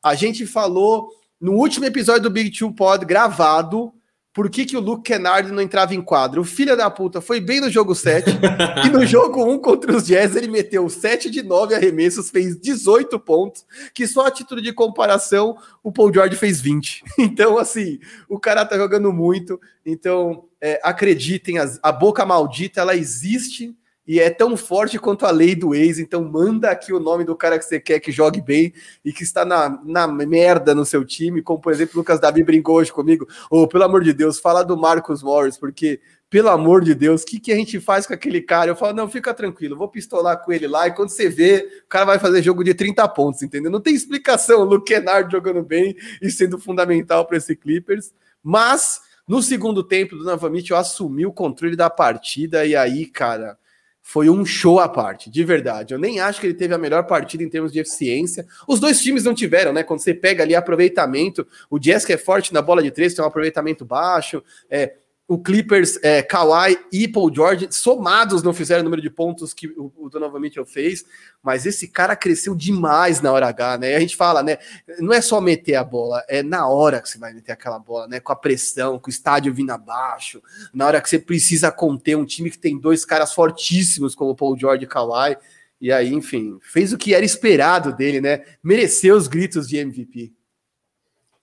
A 0.02 0.14
gente 0.14 0.47
falou 0.47 1.09
no 1.40 1.52
último 1.52 1.87
episódio 1.87 2.23
do 2.23 2.30
Big 2.30 2.57
Two 2.57 2.73
Pod 2.73 3.04
gravado 3.04 3.92
por 4.33 4.49
que, 4.49 4.64
que 4.64 4.76
o 4.76 4.80
Luke 4.80 5.02
Kennard 5.02 5.50
não 5.50 5.61
entrava 5.61 5.95
em 5.95 6.00
quadro. 6.00 6.42
O 6.42 6.45
filho 6.45 6.76
da 6.76 6.88
puta 6.88 7.21
foi 7.21 7.40
bem 7.40 7.61
no 7.61 7.69
jogo 7.69 7.95
7 7.95 8.30
e 8.87 8.88
no 8.88 9.04
jogo 9.04 9.45
1 9.45 9.59
contra 9.59 9.97
os 9.97 10.07
Jazz 10.07 10.37
ele 10.37 10.47
meteu 10.49 10.88
7 10.88 11.28
de 11.28 11.42
9 11.42 11.75
arremessos, 11.75 12.30
fez 12.30 12.59
18 12.59 13.19
pontos, 13.19 13.66
que 13.92 14.07
só 14.07 14.26
a 14.26 14.30
título 14.30 14.62
de 14.62 14.73
comparação 14.73 15.57
o 15.83 15.90
Paul 15.90 16.14
George 16.14 16.37
fez 16.37 16.61
20. 16.61 17.04
Então, 17.19 17.59
assim, 17.59 17.99
o 18.28 18.38
cara 18.38 18.64
tá 18.64 18.76
jogando 18.76 19.12
muito. 19.12 19.61
Então, 19.85 20.45
é, 20.61 20.80
acreditem, 20.83 21.59
a, 21.59 21.71
a 21.83 21.92
boca 21.92 22.25
maldita 22.25 22.80
ela 22.80 22.97
existe 22.97 23.75
e 24.11 24.19
é 24.19 24.29
tão 24.29 24.57
forte 24.57 24.99
quanto 24.99 25.25
a 25.25 25.31
lei 25.31 25.55
do 25.55 25.73
ex. 25.73 26.00
Então, 26.00 26.25
manda 26.25 26.69
aqui 26.69 26.93
o 26.93 26.99
nome 26.99 27.23
do 27.23 27.37
cara 27.37 27.57
que 27.57 27.64
você 27.64 27.79
quer 27.79 28.00
que 28.00 28.11
jogue 28.11 28.43
bem 28.43 28.73
e 29.05 29.12
que 29.12 29.23
está 29.23 29.45
na, 29.45 29.81
na 29.85 30.09
merda 30.09 30.75
no 30.75 30.85
seu 30.85 31.05
time, 31.05 31.40
como 31.40 31.61
por 31.61 31.73
exemplo 31.73 31.95
o 31.95 31.99
Lucas 31.99 32.19
Davi 32.19 32.43
brincou 32.43 32.75
hoje 32.75 32.93
comigo. 32.93 33.29
Ou, 33.49 33.62
oh, 33.62 33.69
pelo 33.69 33.85
amor 33.85 34.02
de 34.02 34.12
Deus, 34.12 34.40
fala 34.40 34.64
do 34.64 34.76
Marcos 34.76 35.23
Morris, 35.23 35.57
porque 35.57 36.00
pelo 36.29 36.49
amor 36.49 36.83
de 36.83 36.93
Deus, 36.93 37.23
o 37.23 37.25
que, 37.25 37.38
que 37.38 37.52
a 37.52 37.55
gente 37.55 37.79
faz 37.79 38.05
com 38.05 38.12
aquele 38.12 38.40
cara? 38.40 38.73
Eu 38.73 38.75
falo, 38.75 38.95
não, 38.95 39.09
fica 39.09 39.33
tranquilo, 39.33 39.76
vou 39.76 39.87
pistolar 39.87 40.45
com 40.45 40.52
ele 40.52 40.67
lá, 40.67 40.88
e 40.88 40.93
quando 40.93 41.11
você 41.11 41.29
vê, 41.29 41.83
o 41.85 41.88
cara 41.88 42.05
vai 42.05 42.19
fazer 42.19 42.43
jogo 42.43 42.64
de 42.64 42.75
30 42.75 43.07
pontos, 43.11 43.43
entendeu? 43.43 43.71
Não 43.71 43.81
tem 43.81 43.95
explicação, 43.95 44.62
o 44.62 44.64
Luke 44.64 44.93
Kennard 44.93 45.31
jogando 45.31 45.62
bem 45.62 45.95
e 46.21 46.33
sendo 46.33 46.59
fundamental 46.59 47.25
para 47.26 47.37
esse 47.37 47.55
Clippers, 47.55 48.12
mas 48.43 49.00
no 49.29 49.40
segundo 49.40 49.85
tempo, 49.85 50.17
do 50.17 50.25
Donovan 50.25 50.50
Mitchell 50.50 50.76
assumiu 50.76 51.29
o 51.29 51.33
controle 51.33 51.76
da 51.76 51.88
partida, 51.88 52.67
e 52.67 52.75
aí, 52.75 53.07
cara, 53.07 53.57
foi 54.02 54.28
um 54.28 54.45
show 54.45 54.80
à 54.80 54.88
parte, 54.88 55.30
de 55.30 55.45
verdade. 55.45 55.95
Eu 55.95 55.99
nem 55.99 56.21
acho 56.21 56.40
que 56.40 56.47
ele 56.47 56.54
teve 56.54 56.75
a 56.75 56.78
melhor 56.78 57.04
partida 57.07 57.45
em 57.45 57.49
termos 57.49 57.73
de 57.73 57.78
eficiência. 57.78 58.47
Os 58.66 58.80
dois 58.80 59.00
times 59.00 59.25
não 59.25 59.35
tiveram, 59.35 59.73
né? 59.73 59.83
Quando 59.83 60.00
você 60.00 60.14
pega 60.14 60.42
ali 60.42 60.54
aproveitamento, 60.54 61.47
o 61.69 61.78
Jazz 61.78 62.04
que 62.04 62.12
é 62.12 62.16
forte 62.16 62.52
na 62.52 62.62
bola 62.62 62.83
de 62.83 62.90
três 62.90 63.14
tem 63.14 63.25
um 63.25 63.28
aproveitamento 63.28 63.85
baixo. 63.85 64.42
É, 64.69 64.95
o 65.30 65.38
Clippers, 65.38 65.96
é, 66.02 66.25
Kawhi 66.25 66.76
e 66.90 67.06
Paul 67.06 67.32
George, 67.32 67.68
somados 67.70 68.42
não 68.42 68.52
fizeram 68.52 68.80
o 68.80 68.84
número 68.84 69.00
de 69.00 69.08
pontos 69.08 69.54
que 69.54 69.68
o, 69.68 69.92
o 69.96 70.10
Donovan 70.10 70.40
Mitchell 70.40 70.66
fez, 70.66 71.04
mas 71.40 71.64
esse 71.64 71.87
cara 71.87 72.16
cresceu 72.16 72.52
demais 72.52 73.20
na 73.20 73.30
hora 73.30 73.46
H, 73.46 73.78
né? 73.78 73.92
E 73.92 73.94
a 73.94 74.00
gente 74.00 74.16
fala, 74.16 74.42
né? 74.42 74.58
Não 74.99 75.12
é 75.12 75.20
só 75.20 75.40
meter 75.40 75.76
a 75.76 75.84
bola, 75.84 76.25
é 76.28 76.42
na 76.42 76.66
hora 76.66 77.00
que 77.00 77.08
você 77.08 77.16
vai 77.16 77.32
meter 77.32 77.52
aquela 77.52 77.78
bola, 77.78 78.08
né? 78.08 78.18
Com 78.18 78.32
a 78.32 78.37
pressão, 78.37 78.99
com 78.99 79.06
o 79.06 79.10
estádio 79.10 79.54
vindo 79.54 79.70
abaixo, 79.70 80.42
na 80.75 80.84
hora 80.84 81.00
que 81.00 81.08
você 81.08 81.20
precisa 81.20 81.70
conter 81.70 82.16
um 82.16 82.25
time 82.25 82.50
que 82.50 82.58
tem 82.58 82.76
dois 82.76 83.04
caras 83.04 83.32
fortíssimos 83.32 84.16
como 84.16 84.34
Paul 84.34 84.58
George 84.58 84.82
e 84.82 84.88
Kawhi. 84.88 85.37
E 85.80 85.92
aí, 85.92 86.12
enfim, 86.12 86.58
fez 86.60 86.92
o 86.92 86.99
que 86.99 87.14
era 87.14 87.25
esperado 87.25 87.94
dele, 87.94 88.20
né? 88.20 88.42
Mereceu 88.64 89.14
os 89.14 89.28
gritos 89.28 89.68
de 89.68 89.76
MVP. 89.76 90.32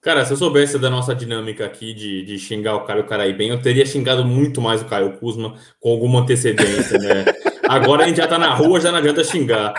Cara, 0.02 0.24
se 0.26 0.32
eu 0.32 0.38
soubesse 0.38 0.78
da 0.78 0.90
nossa 0.90 1.14
dinâmica 1.14 1.66
aqui 1.66 1.94
de, 1.94 2.24
de 2.24 2.38
xingar 2.38 2.76
o 2.76 2.86
cara 2.86 3.00
e 3.00 3.04
o 3.04 3.08
cara 3.08 3.28
ir 3.28 3.36
bem, 3.36 3.50
eu 3.50 3.62
teria 3.62 3.86
xingado 3.86 4.24
muito 4.24 4.62
mais 4.62 4.82
o 4.82 4.86
Caio 4.86 5.18
Kuzma 5.18 5.56
com 5.80 5.92
alguma 5.92 6.22
antecedência, 6.22 6.98
né? 7.00 7.26
Agora 7.68 8.04
a 8.04 8.08
gente 8.08 8.18
já 8.18 8.28
tá 8.28 8.38
na 8.38 8.54
rua, 8.54 8.80
já 8.80 8.92
não 8.92 9.00
adianta 9.00 9.24
xingar. 9.24 9.74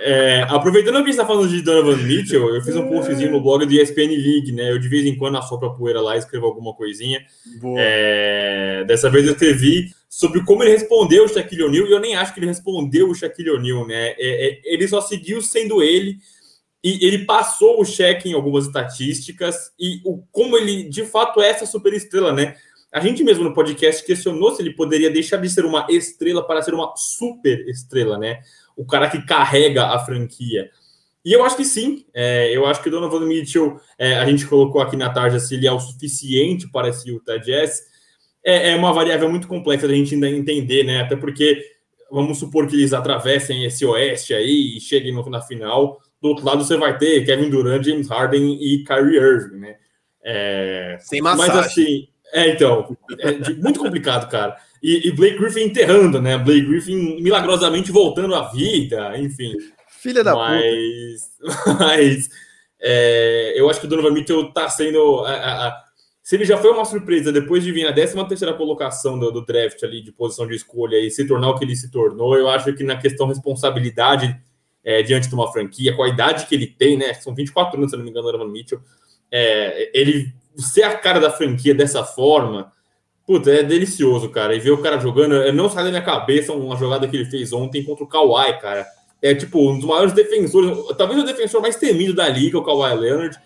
É, 0.00 0.42
aproveitando 0.48 0.96
que 0.96 1.02
a 1.02 1.06
gente 1.06 1.16
tá 1.16 1.26
falando 1.26 1.48
de 1.48 1.62
Donovan 1.62 1.96
Mitchell, 1.96 2.54
eu 2.54 2.62
fiz 2.62 2.76
um 2.76 2.88
postzinho 2.88 3.32
no 3.32 3.40
blog 3.40 3.66
do 3.66 3.72
ESPN 3.72 4.10
League, 4.10 4.52
né? 4.52 4.70
Eu 4.70 4.78
de 4.78 4.88
vez 4.88 5.04
em 5.04 5.16
quando 5.16 5.38
assopro 5.38 5.68
a 5.68 5.74
poeira 5.74 6.00
lá 6.00 6.14
e 6.14 6.18
escrevo 6.18 6.46
alguma 6.46 6.74
coisinha. 6.74 7.20
É, 7.76 8.84
dessa 8.86 9.10
vez 9.10 9.26
eu 9.26 9.32
escrevi 9.32 9.90
sobre 10.08 10.44
como 10.44 10.62
ele 10.62 10.70
respondeu 10.70 11.24
o 11.24 11.28
Shaquille 11.28 11.64
O'Neal, 11.64 11.86
e 11.86 11.92
eu 11.92 12.00
nem 12.00 12.16
acho 12.16 12.32
que 12.32 12.40
ele 12.40 12.46
respondeu 12.46 13.10
o 13.10 13.14
Shaquille 13.14 13.50
O'Neal, 13.50 13.86
né? 13.86 14.14
É, 14.18 14.48
é 14.48 14.60
ele 14.64 14.86
só 14.86 15.00
seguiu 15.00 15.42
sendo 15.42 15.82
ele 15.82 16.18
e 16.82 17.04
ele 17.04 17.24
passou 17.24 17.80
o 17.80 17.84
cheque 17.84 18.28
em 18.28 18.34
algumas 18.34 18.66
estatísticas 18.66 19.72
e 19.78 20.00
o, 20.04 20.22
como 20.30 20.56
ele 20.56 20.84
de 20.84 21.04
fato 21.04 21.40
é 21.40 21.48
essa 21.48 21.66
super 21.66 21.92
estrela, 21.92 22.32
né? 22.32 22.56
A 22.92 23.00
gente 23.00 23.22
mesmo 23.22 23.44
no 23.44 23.52
podcast 23.52 24.04
questionou 24.04 24.54
se 24.54 24.62
ele 24.62 24.72
poderia 24.72 25.10
deixar 25.10 25.36
de 25.38 25.50
ser 25.50 25.64
uma 25.64 25.86
estrela 25.90 26.46
para 26.46 26.62
ser 26.62 26.72
uma 26.72 26.94
super 26.96 27.68
estrela, 27.68 28.16
né? 28.16 28.40
O 28.76 28.86
cara 28.86 29.10
que 29.10 29.26
carrega 29.26 29.86
a 29.86 29.98
franquia. 29.98 30.70
E 31.24 31.32
eu 31.32 31.44
acho 31.44 31.56
que 31.56 31.64
sim. 31.64 32.06
É, 32.14 32.56
eu 32.56 32.64
acho 32.64 32.80
que 32.80 32.88
o 32.88 32.92
Donovan 32.92 33.26
Mitchell, 33.26 33.78
é, 33.98 34.14
a 34.14 34.24
gente 34.24 34.46
colocou 34.46 34.80
aqui 34.80 34.96
na 34.96 35.10
tarde 35.10 35.40
se 35.40 35.56
ele 35.56 35.66
é 35.66 35.72
o 35.72 35.80
suficiente 35.80 36.70
para 36.70 36.88
esse 36.88 37.10
Utah 37.10 37.36
Jazz. 37.36 37.82
É, 38.42 38.70
é 38.70 38.76
uma 38.76 38.92
variável 38.92 39.28
muito 39.28 39.48
complexa 39.48 39.86
da 39.86 39.94
gente 39.94 40.14
ainda 40.14 40.30
entender, 40.30 40.84
né? 40.84 41.02
Até 41.02 41.16
porque 41.16 41.62
vamos 42.10 42.38
supor 42.38 42.66
que 42.66 42.74
eles 42.74 42.94
atravessem 42.94 43.64
esse 43.64 43.84
oeste 43.84 44.32
aí 44.32 44.76
e 44.76 44.80
cheguem 44.80 45.12
no, 45.12 45.28
na 45.28 45.42
final 45.42 45.98
do 46.20 46.28
outro 46.28 46.44
lado 46.44 46.64
você 46.64 46.76
vai 46.76 46.98
ter 46.98 47.24
Kevin 47.24 47.50
Durant, 47.50 47.84
James 47.84 48.08
Harden 48.08 48.58
e 48.60 48.84
Kyrie 48.84 49.18
Irving, 49.18 49.58
né? 49.58 49.76
É, 50.22 50.98
Sem 51.00 51.22
massagem. 51.22 51.54
Mas 51.54 51.66
assim, 51.66 52.08
é, 52.32 52.50
então, 52.50 52.96
é 53.18 53.50
muito 53.54 53.80
complicado, 53.80 54.28
cara. 54.28 54.56
E, 54.82 55.08
e, 55.08 55.12
Blake 55.12 55.38
Griffin 55.38 55.62
enterrando, 55.62 56.20
né? 56.20 56.36
Blake 56.36 56.66
Griffin 56.66 57.20
milagrosamente 57.20 57.90
voltando 57.90 58.34
à 58.34 58.50
vida, 58.50 59.18
enfim. 59.18 59.54
Filha 59.88 60.22
da 60.22 60.34
mas, 60.34 61.30
puta. 61.40 61.74
Mas 61.84 62.28
é, 62.80 63.54
eu 63.56 63.68
acho 63.68 63.80
que 63.80 63.86
o 63.86 63.88
Donovan 63.88 64.12
Mitchell 64.12 64.52
tá 64.52 64.68
sendo. 64.68 65.24
A, 65.24 65.32
a, 65.32 65.68
a, 65.68 65.84
se 66.22 66.36
ele 66.36 66.44
já 66.44 66.58
foi 66.58 66.70
uma 66.70 66.84
surpresa 66.84 67.32
depois 67.32 67.64
de 67.64 67.72
vir 67.72 67.84
na 67.84 67.92
13 67.92 68.24
terceira 68.28 68.54
colocação 68.54 69.18
do, 69.18 69.32
do, 69.32 69.44
draft 69.44 69.82
ali, 69.82 70.02
de 70.02 70.12
posição 70.12 70.46
de 70.46 70.54
escolha 70.54 70.96
e 71.00 71.10
se 71.10 71.26
tornar 71.26 71.48
o 71.48 71.58
que 71.58 71.64
ele 71.64 71.74
se 71.74 71.90
tornou, 71.90 72.36
eu 72.36 72.48
acho 72.48 72.72
que 72.74 72.84
na 72.84 72.98
questão 72.98 73.26
responsabilidade 73.26 74.38
é, 74.88 75.02
diante 75.02 75.28
de 75.28 75.34
uma 75.34 75.52
franquia, 75.52 75.94
com 75.94 76.02
a 76.02 76.08
idade 76.08 76.46
que 76.46 76.54
ele 76.54 76.66
tem, 76.66 76.96
né? 76.96 77.12
São 77.12 77.34
24 77.34 77.76
anos, 77.76 77.90
se 77.90 77.96
não 77.98 78.02
me 78.02 78.08
engano, 78.08 78.32
Donovan 78.32 78.50
Mitchell. 78.50 78.80
É, 79.30 79.90
ele 79.92 80.32
ser 80.56 80.84
a 80.84 80.96
cara 80.96 81.20
da 81.20 81.30
franquia 81.30 81.74
dessa 81.74 82.02
forma, 82.02 82.72
puta, 83.26 83.50
é 83.50 83.62
delicioso, 83.62 84.30
cara. 84.30 84.56
E 84.56 84.58
ver 84.58 84.70
o 84.70 84.78
cara 84.78 84.98
jogando, 84.98 85.52
não 85.52 85.68
sai 85.68 85.84
da 85.84 85.90
minha 85.90 86.02
cabeça 86.02 86.54
uma 86.54 86.74
jogada 86.74 87.06
que 87.06 87.14
ele 87.14 87.26
fez 87.26 87.52
ontem 87.52 87.84
contra 87.84 88.02
o 88.02 88.06
Kawhi, 88.06 88.58
cara. 88.62 88.86
É 89.20 89.34
tipo 89.34 89.60
um 89.60 89.76
dos 89.76 89.86
maiores 89.86 90.14
defensores, 90.14 90.74
talvez 90.96 91.20
o 91.20 91.26
defensor 91.26 91.60
mais 91.60 91.76
temido 91.76 92.14
da 92.14 92.26
liga, 92.26 92.56
o 92.56 92.64
Kawhi 92.64 92.94
Leonard. 92.94 93.38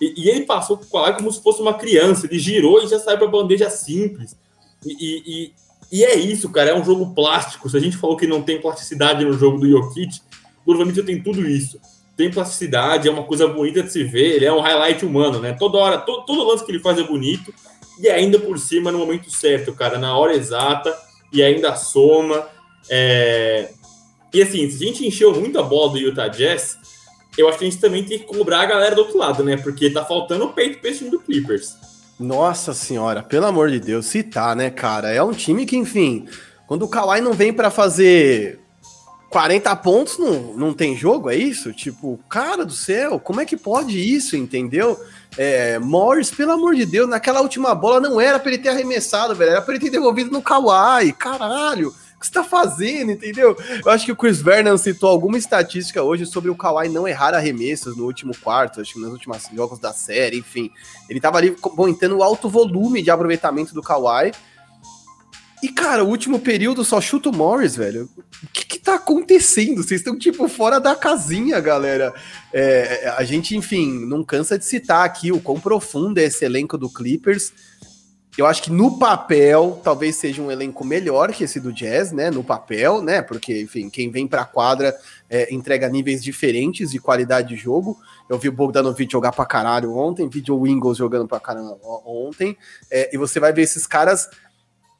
E, 0.00 0.24
e 0.24 0.28
ele 0.28 0.46
passou 0.46 0.78
com 0.78 0.84
o 0.84 0.90
Kawhi 0.90 1.16
como 1.16 1.30
se 1.30 1.40
fosse 1.40 1.62
uma 1.62 1.74
criança. 1.74 2.26
Ele 2.26 2.40
girou 2.40 2.82
e 2.82 2.88
já 2.88 2.98
saiu 2.98 3.18
para 3.18 3.28
bandeja 3.28 3.70
simples. 3.70 4.36
E, 4.84 5.22
e, 5.24 5.52
e, 5.92 6.04
é 6.04 6.16
isso, 6.16 6.50
cara. 6.50 6.70
É 6.70 6.74
um 6.74 6.84
jogo 6.84 7.14
plástico. 7.14 7.70
Se 7.70 7.76
a 7.76 7.80
gente 7.80 7.96
falou 7.96 8.16
que 8.16 8.26
não 8.26 8.42
tem 8.42 8.60
plasticidade 8.60 9.24
no 9.24 9.34
jogo 9.34 9.58
do 9.58 9.70
Jokic, 9.70 10.26
Donovan 10.68 10.86
Mitchell 10.86 11.04
tem 11.04 11.22
tudo 11.22 11.46
isso. 11.48 11.80
Tem 12.16 12.30
plasticidade, 12.30 13.08
é 13.08 13.10
uma 13.10 13.22
coisa 13.22 13.46
bonita 13.46 13.82
de 13.82 13.90
se 13.90 14.04
ver, 14.04 14.36
ele 14.36 14.44
é 14.44 14.52
um 14.52 14.60
highlight 14.60 15.04
humano, 15.04 15.38
né? 15.38 15.52
Toda 15.52 15.78
hora, 15.78 15.98
todo, 15.98 16.26
todo 16.26 16.46
lance 16.46 16.64
que 16.64 16.72
ele 16.72 16.80
faz 16.80 16.98
é 16.98 17.04
bonito, 17.04 17.54
e 17.98 18.08
ainda 18.08 18.38
por 18.38 18.58
cima 18.58 18.92
no 18.92 18.98
momento 18.98 19.30
certo, 19.30 19.72
cara, 19.72 19.98
na 19.98 20.16
hora 20.16 20.34
exata, 20.34 20.94
e 21.32 21.42
ainda 21.42 21.74
soma. 21.76 22.46
É... 22.90 23.70
E 24.34 24.42
assim, 24.42 24.68
se 24.68 24.84
a 24.84 24.86
gente 24.86 25.06
encheu 25.06 25.32
muito 25.32 25.58
a 25.58 25.62
bola 25.62 25.92
do 25.92 25.98
Utah 25.98 26.28
Jazz, 26.28 26.76
eu 27.36 27.48
acho 27.48 27.58
que 27.58 27.64
a 27.64 27.70
gente 27.70 27.80
também 27.80 28.04
tem 28.04 28.18
que 28.18 28.24
cobrar 28.24 28.62
a 28.62 28.66
galera 28.66 28.94
do 28.94 29.02
outro 29.02 29.16
lado, 29.16 29.44
né? 29.44 29.56
Porque 29.56 29.88
tá 29.88 30.04
faltando 30.04 30.44
o 30.44 30.52
peito 30.52 30.80
pra 30.80 30.90
esse 30.90 30.98
time 30.98 31.10
do 31.10 31.20
Clippers. 31.20 31.76
Nossa 32.18 32.74
senhora, 32.74 33.22
pelo 33.22 33.46
amor 33.46 33.70
de 33.70 33.78
Deus, 33.78 34.06
se 34.06 34.24
tá, 34.24 34.56
né, 34.56 34.70
cara? 34.70 35.12
É 35.12 35.22
um 35.22 35.32
time 35.32 35.64
que, 35.64 35.76
enfim, 35.76 36.26
quando 36.66 36.82
o 36.82 36.88
Kawhi 36.88 37.20
não 37.20 37.32
vem 37.32 37.52
para 37.52 37.70
fazer 37.70 38.58
40 39.30 39.76
pontos 39.76 40.18
não, 40.18 40.54
não 40.54 40.72
tem 40.72 40.96
jogo, 40.96 41.28
é 41.28 41.36
isso? 41.36 41.72
Tipo, 41.72 42.18
cara 42.28 42.64
do 42.64 42.72
céu, 42.72 43.20
como 43.20 43.40
é 43.40 43.44
que 43.44 43.56
pode 43.56 43.98
isso, 43.98 44.36
entendeu? 44.36 44.98
É, 45.36 45.78
Morris, 45.78 46.30
pelo 46.30 46.52
amor 46.52 46.74
de 46.74 46.86
Deus, 46.86 47.08
naquela 47.08 47.40
última 47.40 47.74
bola 47.74 48.00
não 48.00 48.20
era 48.20 48.38
para 48.38 48.52
ele 48.52 48.62
ter 48.62 48.70
arremessado, 48.70 49.34
velho, 49.34 49.50
era 49.50 49.60
para 49.62 49.74
ele 49.74 49.84
ter 49.84 49.90
devolvido 49.90 50.30
no 50.30 50.40
Kawhi, 50.40 51.12
caralho. 51.12 51.88
O 51.88 52.20
que 52.20 52.26
você 52.26 52.32
tá 52.32 52.42
fazendo, 52.42 53.12
entendeu? 53.12 53.56
Eu 53.84 53.92
acho 53.92 54.04
que 54.04 54.10
o 54.10 54.16
Chris 54.16 54.40
Vernon 54.40 54.76
citou 54.76 55.08
alguma 55.08 55.38
estatística 55.38 56.02
hoje 56.02 56.26
sobre 56.26 56.50
o 56.50 56.56
Kawhi 56.56 56.88
não 56.88 57.06
errar 57.06 57.32
arremessos 57.34 57.96
no 57.96 58.06
último 58.06 58.36
quarto, 58.36 58.80
acho 58.80 58.94
que 58.94 58.98
nos 58.98 59.12
últimos 59.12 59.42
jogos 59.54 59.78
da 59.78 59.92
série, 59.92 60.38
enfim. 60.38 60.70
Ele 61.08 61.20
tava 61.20 61.38
ali 61.38 61.54
aumentando 61.76 62.16
o 62.16 62.22
alto 62.22 62.48
volume 62.48 63.02
de 63.02 63.10
aproveitamento 63.10 63.72
do 63.72 63.82
Kawhi, 63.82 64.32
e, 65.62 65.68
cara, 65.68 66.04
o 66.04 66.08
último 66.08 66.38
período 66.38 66.84
só 66.84 67.00
chuta 67.00 67.30
o 67.30 67.34
Morris, 67.34 67.74
velho. 67.74 68.08
Que 68.52 68.64
tá 68.88 68.94
acontecendo? 68.94 69.82
Vocês 69.82 70.00
estão, 70.00 70.18
tipo, 70.18 70.48
fora 70.48 70.80
da 70.80 70.96
casinha, 70.96 71.60
galera. 71.60 72.12
É, 72.52 73.12
a 73.16 73.22
gente, 73.22 73.54
enfim, 73.54 74.06
não 74.06 74.24
cansa 74.24 74.58
de 74.58 74.64
citar 74.64 75.04
aqui 75.04 75.30
o 75.30 75.40
quão 75.40 75.60
profundo 75.60 76.18
é 76.18 76.24
esse 76.24 76.44
elenco 76.44 76.78
do 76.78 76.90
Clippers. 76.90 77.52
Eu 78.36 78.46
acho 78.46 78.62
que 78.62 78.70
no 78.70 78.98
papel 78.98 79.80
talvez 79.82 80.14
seja 80.16 80.40
um 80.40 80.50
elenco 80.50 80.84
melhor 80.84 81.32
que 81.32 81.42
esse 81.42 81.58
do 81.58 81.72
Jazz, 81.72 82.12
né? 82.12 82.30
No 82.30 82.44
papel, 82.44 83.02
né? 83.02 83.20
Porque, 83.20 83.62
enfim, 83.62 83.90
quem 83.90 84.10
vem 84.10 84.28
para 84.28 84.42
a 84.42 84.46
quadra 84.46 84.96
é, 85.28 85.52
entrega 85.52 85.88
níveis 85.88 86.22
diferentes 86.22 86.92
de 86.92 87.00
qualidade 87.00 87.48
de 87.48 87.56
jogo. 87.56 87.98
Eu 88.30 88.38
vi 88.38 88.48
o 88.48 88.52
Bogdanovic 88.52 89.10
jogar 89.10 89.32
pra 89.32 89.44
caralho 89.44 89.96
ontem, 89.96 90.28
vi 90.28 90.42
o 90.50 90.66
Ingles 90.66 90.96
jogando 90.96 91.26
pra 91.26 91.40
caramba 91.40 91.78
ontem, 92.06 92.56
é, 92.90 93.10
e 93.12 93.18
você 93.18 93.40
vai 93.40 93.52
ver 93.52 93.62
esses 93.62 93.86
caras 93.86 94.28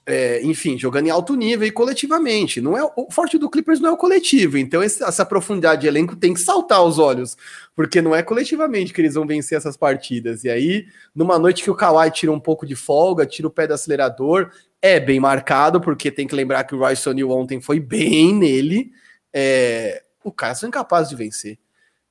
é, 0.08 0.42
enfim, 0.42 0.78
jogando 0.78 1.06
em 1.06 1.10
alto 1.10 1.34
nível 1.36 1.68
e 1.68 1.70
coletivamente. 1.70 2.62
Não 2.62 2.76
é 2.76 2.82
o 2.82 3.08
forte 3.10 3.36
do 3.36 3.50
Clippers 3.50 3.78
não 3.78 3.90
é 3.90 3.92
o 3.92 3.96
coletivo, 3.96 4.56
então 4.56 4.82
esse, 4.82 5.04
essa 5.04 5.24
profundidade 5.24 5.82
de 5.82 5.86
elenco 5.86 6.16
tem 6.16 6.32
que 6.32 6.40
saltar 6.40 6.78
aos 6.78 6.98
olhos, 6.98 7.36
porque 7.76 8.00
não 8.00 8.16
é 8.16 8.22
coletivamente 8.22 8.94
que 8.94 9.02
eles 9.02 9.14
vão 9.14 9.26
vencer 9.26 9.58
essas 9.58 9.76
partidas. 9.76 10.44
E 10.44 10.48
aí, 10.48 10.86
numa 11.14 11.38
noite 11.38 11.62
que 11.62 11.70
o 11.70 11.74
Kawhi 11.74 12.10
tira 12.10 12.32
um 12.32 12.40
pouco 12.40 12.64
de 12.66 12.74
folga, 12.74 13.26
tira 13.26 13.46
o 13.46 13.50
pé 13.50 13.66
do 13.66 13.74
acelerador, 13.74 14.50
é 14.80 14.98
bem 14.98 15.20
marcado, 15.20 15.78
porque 15.78 16.10
tem 16.10 16.26
que 16.26 16.34
lembrar 16.34 16.64
que 16.64 16.74
o 16.74 16.78
Royce 16.78 17.06
O'Neal 17.06 17.30
ontem 17.30 17.60
foi 17.60 17.78
bem 17.78 18.34
nele. 18.34 18.90
É, 19.30 20.02
o 20.24 20.32
cara 20.32 20.54
são 20.54 20.70
incapazes 20.70 21.10
de 21.10 21.16
vencer. 21.16 21.58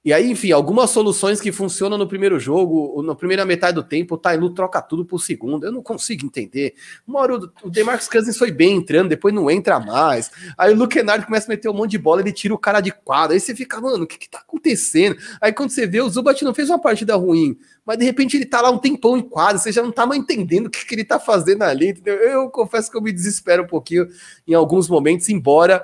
E 0.05 0.13
aí, 0.13 0.31
enfim, 0.31 0.51
algumas 0.51 0.89
soluções 0.91 1.41
que 1.41 1.51
funcionam 1.51 1.97
no 1.97 2.07
primeiro 2.07 2.39
jogo, 2.39 3.01
na 3.03 3.13
primeira 3.13 3.43
metade 3.43 3.75
do 3.75 3.83
tempo, 3.83 4.15
o 4.15 4.17
Tailu 4.17 4.51
troca 4.51 4.81
tudo 4.81 5.03
pro 5.03 5.19
segundo. 5.19 5.65
Eu 5.65 5.71
não 5.71 5.83
consigo 5.83 6.25
entender. 6.25 6.75
Uma 7.05 7.19
hora 7.19 7.35
o 7.61 7.69
DeMarcus 7.69 8.07
Cousins 8.07 8.37
foi 8.37 8.49
bem 8.49 8.77
entrando, 8.77 9.09
depois 9.09 9.33
não 9.33 9.51
entra 9.51 9.79
mais. 9.79 10.31
Aí 10.57 10.71
o 10.71 10.77
Luke 10.77 10.97
Kennard 10.97 11.25
começa 11.25 11.47
a 11.47 11.49
meter 11.49 11.67
um 11.67 11.73
monte 11.73 11.91
de 11.91 11.97
bola, 11.97 12.21
ele 12.21 12.31
tira 12.31 12.53
o 12.53 12.57
cara 12.57 12.79
de 12.79 12.91
quadra. 12.91 13.35
Aí 13.35 13.39
você 13.39 13.53
fica, 13.53 13.81
mano, 13.81 14.05
o 14.05 14.07
que 14.07 14.17
que 14.17 14.29
tá 14.29 14.37
acontecendo? 14.37 15.17
Aí 15.41 15.51
quando 15.51 15.71
você 15.71 15.85
vê, 15.85 15.99
o 15.99 16.07
Zubat 16.07 16.41
não 16.45 16.53
fez 16.53 16.69
uma 16.69 16.79
partida 16.79 17.15
ruim, 17.15 17.57
mas 17.85 17.97
de 17.97 18.05
repente 18.05 18.37
ele 18.37 18.45
tá 18.45 18.61
lá 18.61 18.69
um 18.69 18.77
tempão 18.77 19.17
em 19.17 19.21
quadra, 19.21 19.57
você 19.57 19.73
já 19.73 19.81
não 19.81 19.91
tá 19.91 20.05
mais 20.05 20.21
entendendo 20.21 20.67
o 20.67 20.69
que, 20.69 20.85
que 20.85 20.95
ele 20.95 21.03
tá 21.03 21.19
fazendo 21.19 21.63
ali, 21.63 21.89
entendeu? 21.89 22.15
Eu 22.15 22.49
confesso 22.49 22.89
que 22.89 22.95
eu 22.95 23.01
me 23.01 23.11
desespero 23.11 23.63
um 23.63 23.67
pouquinho 23.67 24.07
em 24.47 24.53
alguns 24.53 24.87
momentos, 24.87 25.27
embora 25.27 25.83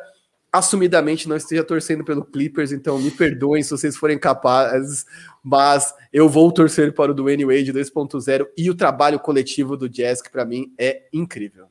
assumidamente 0.53 1.27
não 1.27 1.35
esteja 1.35 1.63
torcendo 1.63 2.03
pelo 2.03 2.23
Clippers, 2.23 2.71
então 2.71 2.99
me 2.99 3.09
perdoem 3.09 3.63
se 3.63 3.71
vocês 3.71 3.97
forem 3.97 4.19
capazes, 4.19 5.03
mas 5.43 5.91
eu 6.13 6.29
vou 6.29 6.51
torcer 6.51 6.93
para 6.93 7.11
o 7.11 7.15
Dwayne 7.15 7.43
Wade 7.43 7.73
2.0 7.73 8.45
e 8.55 8.69
o 8.69 8.75
trabalho 8.75 9.19
coletivo 9.19 9.75
do 9.75 9.89
Jazz, 9.89 10.21
que 10.21 10.29
para 10.29 10.45
mim 10.45 10.71
é 10.77 11.07
incrível. 11.11 11.65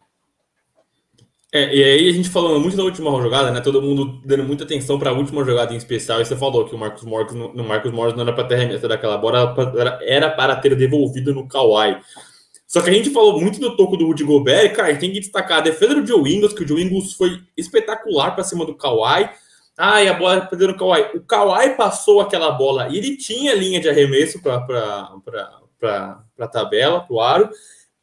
É, 1.54 1.72
e 1.72 1.84
aí 1.84 2.08
a 2.08 2.12
gente 2.12 2.30
falando 2.30 2.58
muito 2.60 2.76
da 2.76 2.82
última 2.82 3.10
jogada, 3.22 3.52
né? 3.52 3.60
Todo 3.60 3.82
mundo 3.82 4.20
dando 4.24 4.42
muita 4.42 4.64
atenção 4.64 4.98
para 4.98 5.10
a 5.10 5.12
última 5.12 5.44
jogada 5.44 5.74
em 5.74 5.76
especial. 5.76 6.18
E 6.18 6.24
você 6.24 6.34
falou 6.34 6.64
que 6.64 6.74
o 6.74 6.78
Marcos 6.78 7.04
Morris, 7.04 7.34
no 7.34 7.62
Marcos 7.62 7.92
Morris 7.92 8.14
não 8.14 8.22
era 8.22 8.32
para 8.32 8.44
ter 8.44 8.56
remessa 8.56 8.88
daquela 8.88 9.18
bola, 9.18 9.54
era, 9.78 9.98
era 10.02 10.30
para 10.30 10.56
ter 10.56 10.74
devolvido 10.74 11.34
no 11.34 11.46
Kawhi. 11.46 12.00
Só 12.72 12.80
que 12.80 12.88
a 12.88 12.92
gente 12.94 13.10
falou 13.10 13.38
muito 13.38 13.60
do 13.60 13.76
toco 13.76 13.98
do 13.98 14.06
Rudy 14.06 14.24
Gobert, 14.24 14.72
cara, 14.72 14.88
a 14.88 14.92
gente 14.92 15.00
tem 15.00 15.12
que 15.12 15.20
destacar 15.20 15.58
a 15.58 15.60
defesa 15.60 15.94
do 15.94 16.06
Joe 16.06 16.34
Ingles, 16.34 16.54
que 16.54 16.64
o 16.64 16.66
Joe 16.66 16.82
Ingles 16.82 17.12
foi 17.12 17.38
espetacular 17.54 18.30
para 18.30 18.44
cima 18.44 18.64
do 18.64 18.74
Kawhi. 18.74 19.28
Ah, 19.76 20.02
e 20.02 20.08
a 20.08 20.14
bola 20.14 20.40
perdeu 20.46 20.68
no 20.68 20.76
Kawhi. 20.78 21.02
O 21.14 21.20
Kawhi 21.20 21.76
passou 21.76 22.18
aquela 22.22 22.50
bola 22.50 22.88
e 22.88 22.96
ele 22.96 23.18
tinha 23.18 23.54
linha 23.54 23.78
de 23.78 23.90
arremesso 23.90 24.40
para 24.40 24.56
a 26.38 26.48
tabela, 26.48 27.02
para 27.02 27.14
o 27.14 27.20
aro. 27.20 27.50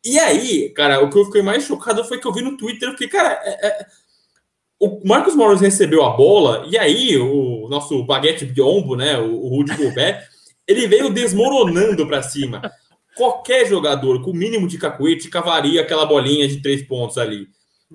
E 0.05 0.19
aí, 0.19 0.69
cara, 0.69 1.03
o 1.03 1.10
que 1.10 1.17
eu 1.17 1.25
fiquei 1.25 1.41
mais 1.41 1.63
chocado 1.63 2.03
foi 2.03 2.19
que 2.19 2.27
eu 2.27 2.34
vi 2.34 2.43
no 2.43 2.55
Twitter, 2.55 2.91
fiquei, 2.91 3.08
cara, 3.08 3.41
é, 3.43 3.67
é, 3.67 3.86
o 4.79 5.01
Marcos 5.03 5.36
Morris 5.36 5.62
recebeu 5.62 6.05
a 6.05 6.12
bola, 6.12 6.67
e 6.69 6.77
aí 6.77 7.17
o 7.17 7.67
nosso 7.69 8.03
baguete 8.03 8.45
biombo, 8.45 8.95
né, 8.95 9.17
o 9.17 9.47
Rudy 9.47 9.75
Gobert, 9.75 10.27
ele 10.67 10.88
veio 10.88 11.10
desmoronando 11.10 12.05
para 12.05 12.21
cima 12.21 12.62
qualquer 13.19 13.67
jogador 13.67 14.23
com 14.23 14.32
o 14.32 14.34
mínimo 14.34 14.65
de 14.65 14.77
cacuete 14.77 15.27
cavaria 15.27 15.82
aquela 15.82 16.05
bolinha 16.05 16.47
de 16.47 16.62
três 16.62 16.82
pontos 16.82 17.17
ali. 17.17 17.49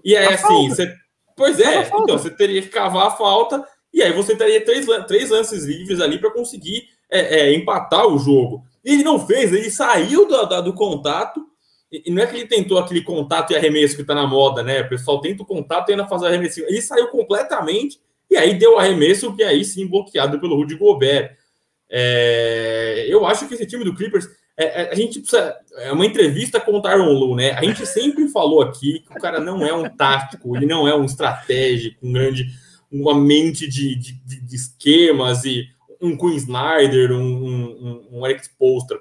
E 0.04 0.14
aí, 0.14 0.26
a 0.26 0.34
assim, 0.34 0.68
você. 0.68 0.94
Pois 1.34 1.58
é, 1.58 1.88
então 1.88 2.18
você 2.18 2.28
teria 2.28 2.60
que 2.60 2.68
cavar 2.68 3.06
a 3.06 3.10
falta, 3.10 3.66
e 3.92 4.02
aí 4.02 4.12
você 4.12 4.36
teria 4.36 4.62
três, 4.62 4.86
três 5.08 5.30
lances 5.30 5.64
livres 5.64 5.98
ali 6.00 6.18
para 6.18 6.30
conseguir 6.30 6.84
é, 7.10 7.40
é, 7.40 7.54
empatar 7.54 8.06
o 8.06 8.18
jogo. 8.18 8.62
E 8.84 8.92
ele 8.92 9.02
não 9.02 9.18
fez, 9.18 9.50
ele 9.50 9.70
saiu 9.70 10.28
do, 10.28 10.44
do, 10.44 10.62
do 10.62 10.74
contato. 10.74 11.42
E 11.90 12.10
não 12.10 12.22
é 12.22 12.26
que 12.26 12.36
ele 12.36 12.46
tentou 12.46 12.76
aquele 12.76 13.02
contato 13.02 13.52
e 13.52 13.56
arremesso 13.56 13.96
que 13.96 14.02
está 14.02 14.14
na 14.14 14.26
moda, 14.26 14.62
né? 14.62 14.82
O 14.82 14.88
pessoal 14.88 15.20
tenta 15.20 15.42
o 15.42 15.46
contato 15.46 15.88
e 15.88 15.92
ainda 15.92 16.06
faz 16.06 16.22
o 16.22 16.26
arremesso. 16.26 16.60
Ele 16.60 16.82
saiu 16.82 17.08
completamente 17.08 17.98
e 18.30 18.36
aí 18.36 18.54
deu 18.54 18.74
o 18.74 18.78
arremesso, 18.78 19.34
que 19.34 19.42
aí 19.42 19.64
sim 19.64 19.86
bloqueado 19.86 20.38
pelo 20.38 20.56
Rudy 20.56 20.74
Gobert. 20.74 21.36
É, 21.88 23.06
eu 23.08 23.24
acho 23.24 23.46
que 23.46 23.54
esse 23.54 23.66
time 23.66 23.84
do 23.84 23.94
Clippers 23.94 24.28
é, 24.56 24.82
é, 24.82 24.92
a 24.92 24.94
gente 24.94 25.18
precisa. 25.20 25.56
É 25.78 25.92
uma 25.92 26.06
entrevista 26.06 26.60
com 26.60 26.72
o 26.72 26.80
Tyron 26.80 27.12
Lu, 27.12 27.34
né? 27.34 27.52
A 27.52 27.64
gente 27.64 27.84
sempre 27.86 28.28
falou 28.28 28.62
aqui 28.62 29.00
que 29.00 29.18
o 29.18 29.20
cara 29.20 29.40
não 29.40 29.64
é 29.66 29.74
um 29.74 29.88
tático, 29.88 30.56
ele 30.56 30.66
não 30.66 30.86
é 30.86 30.94
um 30.94 31.04
estratégico, 31.04 32.06
um 32.06 32.12
grande, 32.12 32.46
uma 32.90 33.14
mente 33.14 33.68
de, 33.68 33.96
de, 33.96 34.12
de 34.12 34.56
esquemas 34.56 35.44
e 35.44 35.66
um 36.00 36.16
Queen 36.16 36.36
Snyder, 36.36 37.12
um, 37.12 37.22
um, 37.22 38.08
um 38.12 38.26
Eric 38.26 38.48
Postra. 38.56 38.98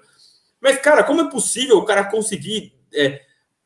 Mas, 0.59 0.77
cara, 0.79 1.03
como 1.03 1.21
é 1.21 1.29
possível 1.29 1.77
o 1.77 1.85
cara 1.85 2.05
conseguir. 2.05 2.73
É, 2.93 3.21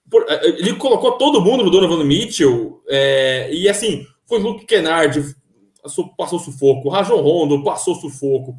por, 0.10 0.26
é, 0.28 0.45
ele 0.45 0.76
colocou 0.76 1.13
todo 1.13 1.41
mundo 1.41 1.63
no 1.63 1.71
Donovan 1.71 2.04
Mitchell, 2.04 2.82
é, 2.89 3.50
e 3.54 3.69
assim, 3.69 4.06
foi 4.26 4.39
Luke 4.39 4.65
Kennard, 4.65 5.36
passou, 5.82 6.10
passou 6.15 6.39
sufoco, 6.39 6.89
Rajon 6.89 7.21
Rondo 7.21 7.63
passou 7.63 7.95
sufoco. 7.95 8.58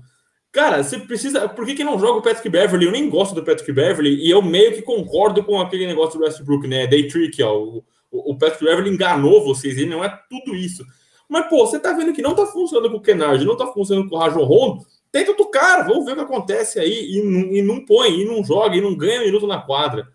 Cara, 0.51 0.83
você 0.83 0.99
precisa. 0.99 1.49
Por 1.49 1.67
que, 1.67 1.75
que 1.75 1.85
não 1.85 1.99
joga 1.99 2.19
o 2.19 2.23
Patrick 2.23 2.49
Beverly? 2.49 2.87
Eu 2.87 2.93
nem 2.93 3.09
gosto 3.11 3.35
do 3.35 3.45
Patrick 3.45 3.71
Beverly 3.71 4.15
e 4.15 4.31
eu 4.31 4.41
meio 4.41 4.73
que 4.73 4.83
concordo 4.83 5.45
com 5.45 5.61
aquele 5.61 5.87
negócio 5.87 6.19
do 6.19 6.25
Westbrook, 6.25 6.67
né? 6.67 6.87
Day 6.87 7.07
trick, 7.07 7.43
ó. 7.43 7.55
O, 7.55 7.85
o 8.11 8.39
Patrick 8.39 8.65
Beverly 8.65 8.91
enganou 8.91 9.45
vocês, 9.45 9.77
ele 9.77 9.91
não 9.91 10.03
é 10.03 10.09
tudo 10.29 10.55
isso. 10.55 10.85
Mas, 11.29 11.49
pô, 11.49 11.67
você 11.67 11.79
tá 11.79 11.93
vendo 11.93 12.15
que 12.15 12.23
não 12.23 12.35
tá 12.35 12.47
funcionando 12.47 12.91
com 12.91 12.97
o 12.97 13.03
Kennard, 13.03 13.45
não 13.45 13.57
tá 13.57 13.67
funcionando 13.67 14.09
com 14.09 14.17
o 14.17 14.19
Rajon 14.19 14.45
Rondo. 14.45 14.87
Tenta 15.13 15.31
outro 15.31 15.51
cara, 15.51 15.83
vamos 15.83 16.07
ver 16.07 16.13
o 16.13 16.17
que 16.17 16.23
acontece 16.23 16.81
aí. 16.81 17.05
E, 17.05 17.59
e 17.59 17.63
não 17.63 17.85
põe, 17.85 18.21
e 18.21 18.25
não 18.25 18.43
joga, 18.43 18.77
e 18.77 18.81
não 18.81 18.97
ganha 18.97 19.21
minuto 19.21 19.47
na 19.47 19.61
quadra. 19.61 20.09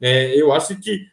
É, 0.00 0.34
eu 0.38 0.52
acho 0.52 0.76
que 0.80 1.06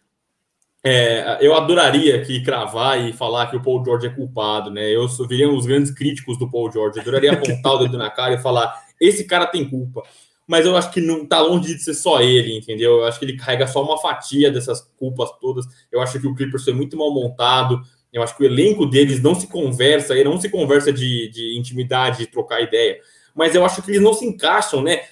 é, 0.85 1.37
eu 1.39 1.55
adoraria 1.55 2.17
aqui 2.17 2.43
cravar 2.43 2.99
e 2.99 3.13
falar 3.13 3.47
que 3.47 3.55
o 3.55 3.61
Paul 3.61 3.83
George 3.85 4.07
é 4.07 4.09
culpado, 4.09 4.69
né? 4.69 4.93
Eu 4.93 5.07
viria 5.27 5.49
um 5.49 5.55
dos 5.55 5.65
grandes 5.65 5.91
críticos 5.91 6.37
do 6.37 6.49
Paul 6.49 6.69
George. 6.69 6.97
Eu 6.97 7.01
adoraria 7.03 7.31
apontar 7.33 7.73
o 7.73 7.77
dedo 7.79 7.97
na 7.97 8.09
cara 8.09 8.33
e 8.33 8.41
falar: 8.41 8.73
esse 8.99 9.23
cara 9.23 9.45
tem 9.47 9.69
culpa. 9.69 10.03
Mas 10.45 10.65
eu 10.65 10.75
acho 10.75 10.91
que 10.91 10.99
não 10.99 11.25
tá 11.25 11.39
longe 11.39 11.73
de 11.73 11.81
ser 11.81 11.93
só 11.93 12.19
ele, 12.21 12.57
entendeu? 12.57 12.97
Eu 12.97 13.05
acho 13.05 13.17
que 13.17 13.23
ele 13.23 13.37
carrega 13.37 13.65
só 13.65 13.81
uma 13.81 13.97
fatia 13.97 14.51
dessas 14.51 14.81
culpas 14.97 15.31
todas. 15.39 15.65
Eu 15.89 16.01
acho 16.01 16.19
que 16.19 16.27
o 16.27 16.35
Clippers 16.35 16.65
foi 16.65 16.73
muito 16.73 16.97
mal 16.97 17.13
montado. 17.13 17.81
Eu 18.11 18.21
acho 18.21 18.35
que 18.35 18.43
o 18.43 18.45
elenco 18.45 18.85
deles 18.85 19.23
não 19.23 19.33
se 19.33 19.47
conversa, 19.47 20.17
e 20.17 20.23
não 20.23 20.39
se 20.39 20.49
conversa 20.49 20.91
de, 20.91 21.29
de 21.29 21.57
intimidade, 21.57 22.19
de 22.19 22.27
trocar 22.27 22.59
ideia. 22.61 22.99
Mas 23.33 23.55
eu 23.55 23.65
acho 23.65 23.81
que 23.81 23.89
eles 23.89 24.01
não 24.01 24.13
se 24.13 24.25
encaixam, 24.25 24.83
né? 24.83 25.03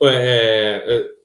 É, 0.00 0.84
é 0.86 1.15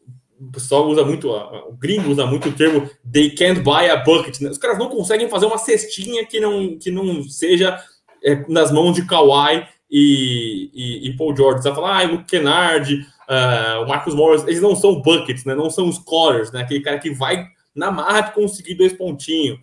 o 0.41 0.51
pessoal 0.51 0.87
usa 0.89 1.05
muito, 1.05 1.29
o 1.29 1.73
gringo 1.73 2.09
usa 2.09 2.25
muito 2.25 2.49
o 2.49 2.51
termo 2.51 2.89
they 3.09 3.29
can't 3.29 3.61
buy 3.61 3.87
a 3.89 3.97
bucket. 3.97 4.39
Né? 4.41 4.49
Os 4.49 4.57
caras 4.57 4.79
não 4.79 4.89
conseguem 4.89 5.29
fazer 5.29 5.45
uma 5.45 5.59
cestinha 5.59 6.25
que 6.25 6.39
não, 6.39 6.79
que 6.79 6.89
não 6.89 7.23
seja 7.23 7.79
é, 8.23 8.43
nas 8.49 8.71
mãos 8.71 8.95
de 8.95 9.05
Kawhi 9.05 9.67
e, 9.89 10.71
e, 10.73 11.07
e, 11.09 11.15
Paul 11.15 11.35
George. 11.35 11.61
Você 11.61 11.69
vai 11.69 11.75
falar, 11.75 12.01
ah, 12.01 12.13
o 12.13 12.25
Kennard, 12.25 12.95
uh, 12.95 13.83
o 13.83 13.87
Marcus 13.87 14.15
Morris, 14.15 14.43
eles 14.43 14.61
não 14.61 14.75
são 14.75 14.99
buckets, 14.99 15.45
né? 15.45 15.53
não 15.53 15.69
são 15.69 15.91
scorers, 15.91 16.51
né? 16.51 16.61
aquele 16.61 16.81
cara 16.81 16.97
que 16.97 17.11
vai 17.11 17.45
na 17.75 17.91
marra 17.91 18.21
de 18.21 18.33
conseguir 18.33 18.73
dois 18.73 18.93
pontinhos. 18.93 19.59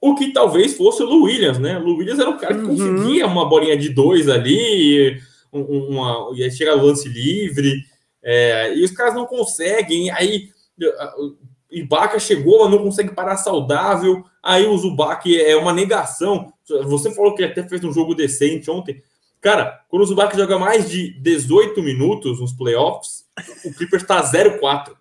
O 0.00 0.14
que 0.16 0.32
talvez 0.32 0.76
fosse 0.76 1.02
o 1.02 1.06
Lou 1.06 1.22
Williams, 1.22 1.58
né? 1.58 1.78
O 1.78 1.82
Lou 1.82 1.96
Williams 1.96 2.18
era 2.18 2.28
um 2.28 2.36
cara 2.36 2.54
que 2.54 2.60
uhum. 2.60 2.76
conseguia 2.76 3.26
uma 3.26 3.48
bolinha 3.48 3.76
de 3.76 3.88
dois 3.88 4.28
ali, 4.28 5.18
uma, 5.50 6.32
e 6.34 6.44
aí 6.44 6.50
chega 6.50 6.76
no 6.76 6.84
lance 6.84 7.08
livre. 7.08 7.82
É, 8.28 8.74
e 8.74 8.82
os 8.82 8.90
caras 8.90 9.14
não 9.14 9.24
conseguem. 9.24 10.10
Aí 10.10 10.50
Ibaka 11.70 12.18
chegou, 12.18 12.64
mas 12.64 12.70
não 12.72 12.82
consegue 12.82 13.14
parar 13.14 13.36
saudável. 13.36 14.24
Aí 14.42 14.66
o 14.66 14.76
Zubac 14.76 15.40
é 15.40 15.54
uma 15.56 15.72
negação. 15.72 16.52
Você 16.86 17.14
falou 17.14 17.36
que 17.36 17.44
até 17.44 17.62
fez 17.68 17.84
um 17.84 17.92
jogo 17.92 18.16
decente 18.16 18.68
ontem. 18.68 19.00
Cara, 19.40 19.80
quando 19.88 20.02
o 20.02 20.06
Zubac 20.06 20.36
joga 20.36 20.58
mais 20.58 20.90
de 20.90 21.12
18 21.20 21.80
minutos 21.84 22.40
nos 22.40 22.52
playoffs, 22.52 23.24
o 23.64 23.72
Clippers 23.72 24.02
está 24.02 24.20
0-4. 24.20 24.96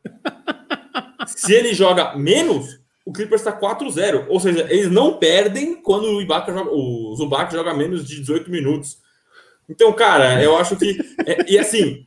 Se 1.26 1.52
ele 1.52 1.74
joga 1.74 2.16
menos, 2.16 2.80
o 3.04 3.12
Clippers 3.12 3.42
está 3.42 3.60
4-0. 3.60 4.28
Ou 4.30 4.40
seja, 4.40 4.68
eles 4.70 4.92
não 4.92 5.18
perdem 5.18 5.82
quando 5.82 6.10
o 6.10 6.22
Ibaka 6.22 6.54
joga, 6.54 6.70
o 6.72 7.16
Zubac 7.16 7.52
joga 7.52 7.74
menos 7.74 8.08
de 8.08 8.20
18 8.20 8.52
minutos. 8.52 9.00
Então, 9.68 9.92
cara, 9.94 10.44
eu 10.44 10.56
acho 10.56 10.76
que. 10.76 10.96
É, 11.26 11.52
e 11.52 11.58
assim, 11.58 12.06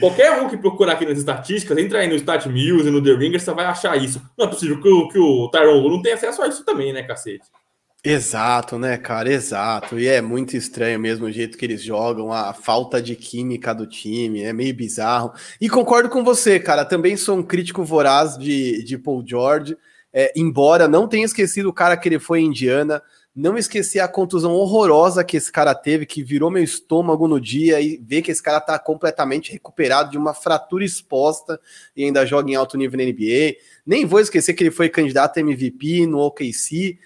Qualquer 0.00 0.32
um 0.42 0.48
que 0.48 0.56
procurar 0.56 0.94
aqui 0.94 1.06
nas 1.06 1.18
estatísticas, 1.18 1.78
entra 1.78 2.00
aí 2.00 2.08
no 2.08 2.16
StatMuse 2.16 2.88
e 2.88 2.90
no 2.90 3.02
The 3.02 3.12
Ringer, 3.12 3.40
você 3.40 3.52
vai 3.52 3.64
achar 3.64 3.96
isso. 3.96 4.20
Não 4.36 4.46
é 4.46 4.48
possível 4.48 4.80
que 4.80 4.88
o, 4.88 5.08
que 5.08 5.18
o 5.18 5.50
não 5.88 6.02
tenha 6.02 6.16
acesso 6.16 6.42
a 6.42 6.48
isso 6.48 6.64
também, 6.64 6.92
né, 6.92 7.02
cacete? 7.04 7.44
Exato, 8.06 8.78
né, 8.78 8.98
cara? 8.98 9.32
Exato. 9.32 9.98
E 9.98 10.06
é 10.06 10.20
muito 10.20 10.56
estranho 10.56 11.00
mesmo 11.00 11.24
o 11.24 11.32
jeito 11.32 11.56
que 11.56 11.64
eles 11.64 11.82
jogam, 11.82 12.30
a 12.30 12.52
falta 12.52 13.00
de 13.00 13.16
química 13.16 13.74
do 13.74 13.86
time, 13.86 14.42
é 14.42 14.52
meio 14.52 14.74
bizarro. 14.74 15.32
E 15.58 15.70
concordo 15.70 16.10
com 16.10 16.22
você, 16.22 16.60
cara. 16.60 16.84
Também 16.84 17.16
sou 17.16 17.38
um 17.38 17.42
crítico 17.42 17.82
voraz 17.82 18.36
de, 18.36 18.82
de 18.84 18.98
Paul 18.98 19.24
George. 19.26 19.74
é, 20.12 20.32
embora, 20.36 20.86
não 20.86 21.08
tenha 21.08 21.24
esquecido 21.24 21.68
o 21.68 21.72
cara 21.72 21.96
que 21.96 22.08
ele 22.08 22.18
foi 22.18 22.40
em 22.40 22.46
Indiana, 22.46 23.02
não 23.34 23.58
esqueci 23.58 23.98
a 23.98 24.06
contusão 24.06 24.52
horrorosa 24.52 25.24
que 25.24 25.36
esse 25.36 25.50
cara 25.50 25.74
teve, 25.74 26.06
que 26.06 26.22
virou 26.22 26.52
meu 26.52 26.62
estômago 26.62 27.26
no 27.26 27.40
dia, 27.40 27.80
e 27.80 27.96
ver 27.96 28.22
que 28.22 28.30
esse 28.30 28.42
cara 28.42 28.60
tá 28.60 28.78
completamente 28.78 29.50
recuperado 29.50 30.10
de 30.10 30.16
uma 30.16 30.32
fratura 30.32 30.84
exposta 30.84 31.60
e 31.96 32.04
ainda 32.04 32.24
joga 32.24 32.50
em 32.50 32.54
alto 32.54 32.76
nível 32.76 32.98
na 32.98 33.04
NBA. 33.04 33.56
Nem 33.84 34.06
vou 34.06 34.20
esquecer 34.20 34.54
que 34.54 34.62
ele 34.62 34.70
foi 34.70 34.88
candidato 34.88 35.38
a 35.38 35.40
MVP 35.40 36.06
no 36.06 36.20
OKC. 36.20 36.98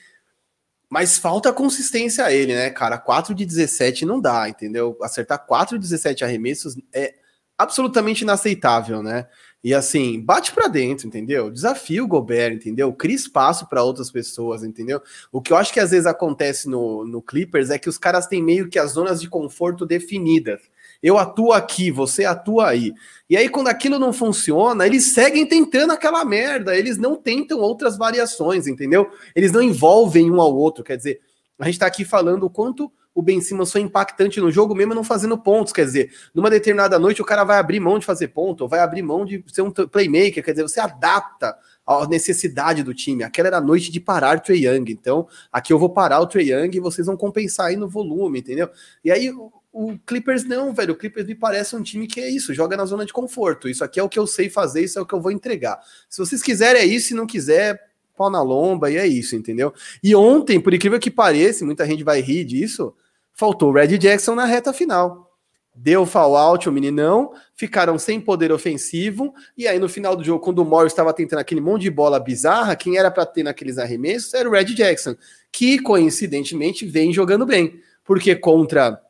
Mas 0.90 1.18
falta 1.18 1.52
consistência 1.52 2.24
a 2.24 2.32
ele, 2.32 2.54
né, 2.54 2.70
cara? 2.70 2.98
4 2.98 3.34
de 3.34 3.44
17 3.44 4.04
não 4.04 4.20
dá, 4.20 4.48
entendeu? 4.48 4.96
Acertar 5.02 5.46
4 5.46 5.78
de 5.78 5.82
17 5.82 6.24
arremessos 6.24 6.76
é 6.94 7.14
absolutamente 7.58 8.22
inaceitável, 8.22 9.02
né? 9.02 9.26
E 9.62 9.74
assim, 9.74 10.20
bate 10.20 10.52
para 10.52 10.68
dentro, 10.68 11.08
entendeu? 11.08 11.50
Desafia 11.50 12.02
o 12.02 12.06
Gobert, 12.06 12.54
entendeu? 12.54 12.92
Cria 12.92 13.16
espaço 13.16 13.68
para 13.68 13.82
outras 13.82 14.08
pessoas, 14.10 14.62
entendeu? 14.62 15.02
O 15.32 15.42
que 15.42 15.52
eu 15.52 15.56
acho 15.56 15.72
que 15.72 15.80
às 15.80 15.90
vezes 15.90 16.06
acontece 16.06 16.68
no, 16.68 17.04
no 17.04 17.20
Clippers 17.20 17.70
é 17.70 17.78
que 17.78 17.88
os 17.88 17.98
caras 17.98 18.28
têm 18.28 18.42
meio 18.42 18.68
que 18.68 18.78
as 18.78 18.92
zonas 18.92 19.20
de 19.20 19.28
conforto 19.28 19.84
definidas. 19.84 20.60
Eu 21.02 21.18
atuo 21.18 21.52
aqui, 21.52 21.90
você 21.90 22.24
atua 22.24 22.68
aí. 22.68 22.92
E 23.28 23.36
aí, 23.36 23.48
quando 23.48 23.68
aquilo 23.68 23.98
não 23.98 24.12
funciona, 24.12 24.86
eles 24.86 25.06
seguem 25.06 25.44
tentando 25.46 25.92
aquela 25.92 26.24
merda, 26.24 26.76
eles 26.76 26.96
não 26.96 27.16
tentam 27.16 27.58
outras 27.58 27.96
variações, 27.96 28.66
entendeu? 28.66 29.10
Eles 29.34 29.50
não 29.50 29.62
envolvem 29.62 30.30
um 30.30 30.40
ao 30.40 30.54
outro. 30.54 30.84
Quer 30.84 30.96
dizer, 30.96 31.20
a 31.58 31.64
gente 31.64 31.74
está 31.74 31.86
aqui 31.86 32.04
falando 32.04 32.44
o 32.44 32.50
quanto 32.50 32.92
o 33.18 33.22
Ben 33.22 33.40
Simmons 33.40 33.72
foi 33.72 33.80
impactante 33.80 34.40
no 34.40 34.48
jogo, 34.48 34.76
mesmo 34.76 34.94
não 34.94 35.02
fazendo 35.02 35.36
pontos. 35.36 35.72
Quer 35.72 35.84
dizer, 35.84 36.12
numa 36.32 36.48
determinada 36.48 37.00
noite 37.00 37.20
o 37.20 37.24
cara 37.24 37.42
vai 37.42 37.58
abrir 37.58 37.80
mão 37.80 37.98
de 37.98 38.06
fazer 38.06 38.28
ponto, 38.28 38.60
ou 38.60 38.68
vai 38.68 38.78
abrir 38.78 39.02
mão 39.02 39.24
de 39.24 39.44
ser 39.52 39.62
um 39.62 39.72
playmaker. 39.72 40.44
Quer 40.44 40.52
dizer, 40.52 40.62
você 40.62 40.78
adapta 40.78 41.58
a 41.84 42.06
necessidade 42.06 42.84
do 42.84 42.94
time. 42.94 43.24
Aquela 43.24 43.48
era 43.48 43.56
a 43.56 43.60
noite 43.60 43.90
de 43.90 43.98
parar 43.98 44.38
o 44.38 44.40
Trey 44.40 44.68
Young. 44.68 44.92
Então, 44.92 45.26
aqui 45.50 45.72
eu 45.72 45.80
vou 45.80 45.90
parar 45.90 46.20
o 46.20 46.28
Trey 46.28 46.52
Young 46.52 46.76
e 46.76 46.78
vocês 46.78 47.08
vão 47.08 47.16
compensar 47.16 47.66
aí 47.66 47.76
no 47.76 47.88
volume, 47.88 48.38
entendeu? 48.38 48.70
E 49.04 49.10
aí 49.10 49.32
o 49.72 49.98
Clippers 50.06 50.44
não, 50.44 50.72
velho. 50.72 50.94
O 50.94 50.96
Clippers 50.96 51.26
me 51.26 51.34
parece 51.34 51.74
um 51.74 51.82
time 51.82 52.06
que 52.06 52.20
é 52.20 52.30
isso, 52.30 52.54
joga 52.54 52.76
na 52.76 52.84
zona 52.84 53.04
de 53.04 53.12
conforto. 53.12 53.68
Isso 53.68 53.82
aqui 53.82 53.98
é 53.98 54.02
o 54.02 54.08
que 54.08 54.18
eu 54.20 54.28
sei 54.28 54.48
fazer, 54.48 54.84
isso 54.84 54.96
é 54.96 55.02
o 55.02 55.06
que 55.06 55.14
eu 55.14 55.20
vou 55.20 55.32
entregar. 55.32 55.80
Se 56.08 56.18
vocês 56.24 56.40
quiserem, 56.40 56.82
é 56.82 56.86
isso. 56.86 57.08
Se 57.08 57.14
não 57.14 57.26
quiser, 57.26 57.82
pau 58.16 58.30
na 58.30 58.42
lomba, 58.42 58.88
e 58.92 58.96
é 58.96 59.08
isso, 59.08 59.34
entendeu? 59.34 59.74
E 60.04 60.14
ontem, 60.14 60.60
por 60.60 60.72
incrível 60.72 61.00
que 61.00 61.10
pareça, 61.10 61.64
muita 61.64 61.84
gente 61.84 62.04
vai 62.04 62.20
rir 62.20 62.44
disso 62.44 62.94
faltou 63.38 63.70
o 63.70 63.72
Red 63.72 63.96
Jackson 63.98 64.34
na 64.34 64.44
reta 64.44 64.72
final. 64.72 65.30
Deu 65.72 66.04
fall 66.04 66.36
out 66.36 66.68
o 66.68 66.72
meninão, 66.72 67.30
ficaram 67.54 67.96
sem 67.96 68.20
poder 68.20 68.50
ofensivo, 68.50 69.32
e 69.56 69.68
aí 69.68 69.78
no 69.78 69.88
final 69.88 70.16
do 70.16 70.24
jogo, 70.24 70.42
quando 70.42 70.58
o 70.58 70.64
Morris 70.64 70.92
estava 70.92 71.14
tentando 71.14 71.38
aquele 71.38 71.60
monte 71.60 71.82
de 71.82 71.90
bola 71.90 72.18
bizarra, 72.18 72.74
quem 72.74 72.98
era 72.98 73.12
para 73.12 73.24
ter 73.24 73.44
naqueles 73.44 73.78
arremessos 73.78 74.34
era 74.34 74.48
o 74.48 74.52
Red 74.52 74.74
Jackson, 74.74 75.14
que 75.52 75.78
coincidentemente 75.78 76.84
vem 76.84 77.12
jogando 77.12 77.46
bem, 77.46 77.80
porque 78.02 78.34
contra 78.34 79.00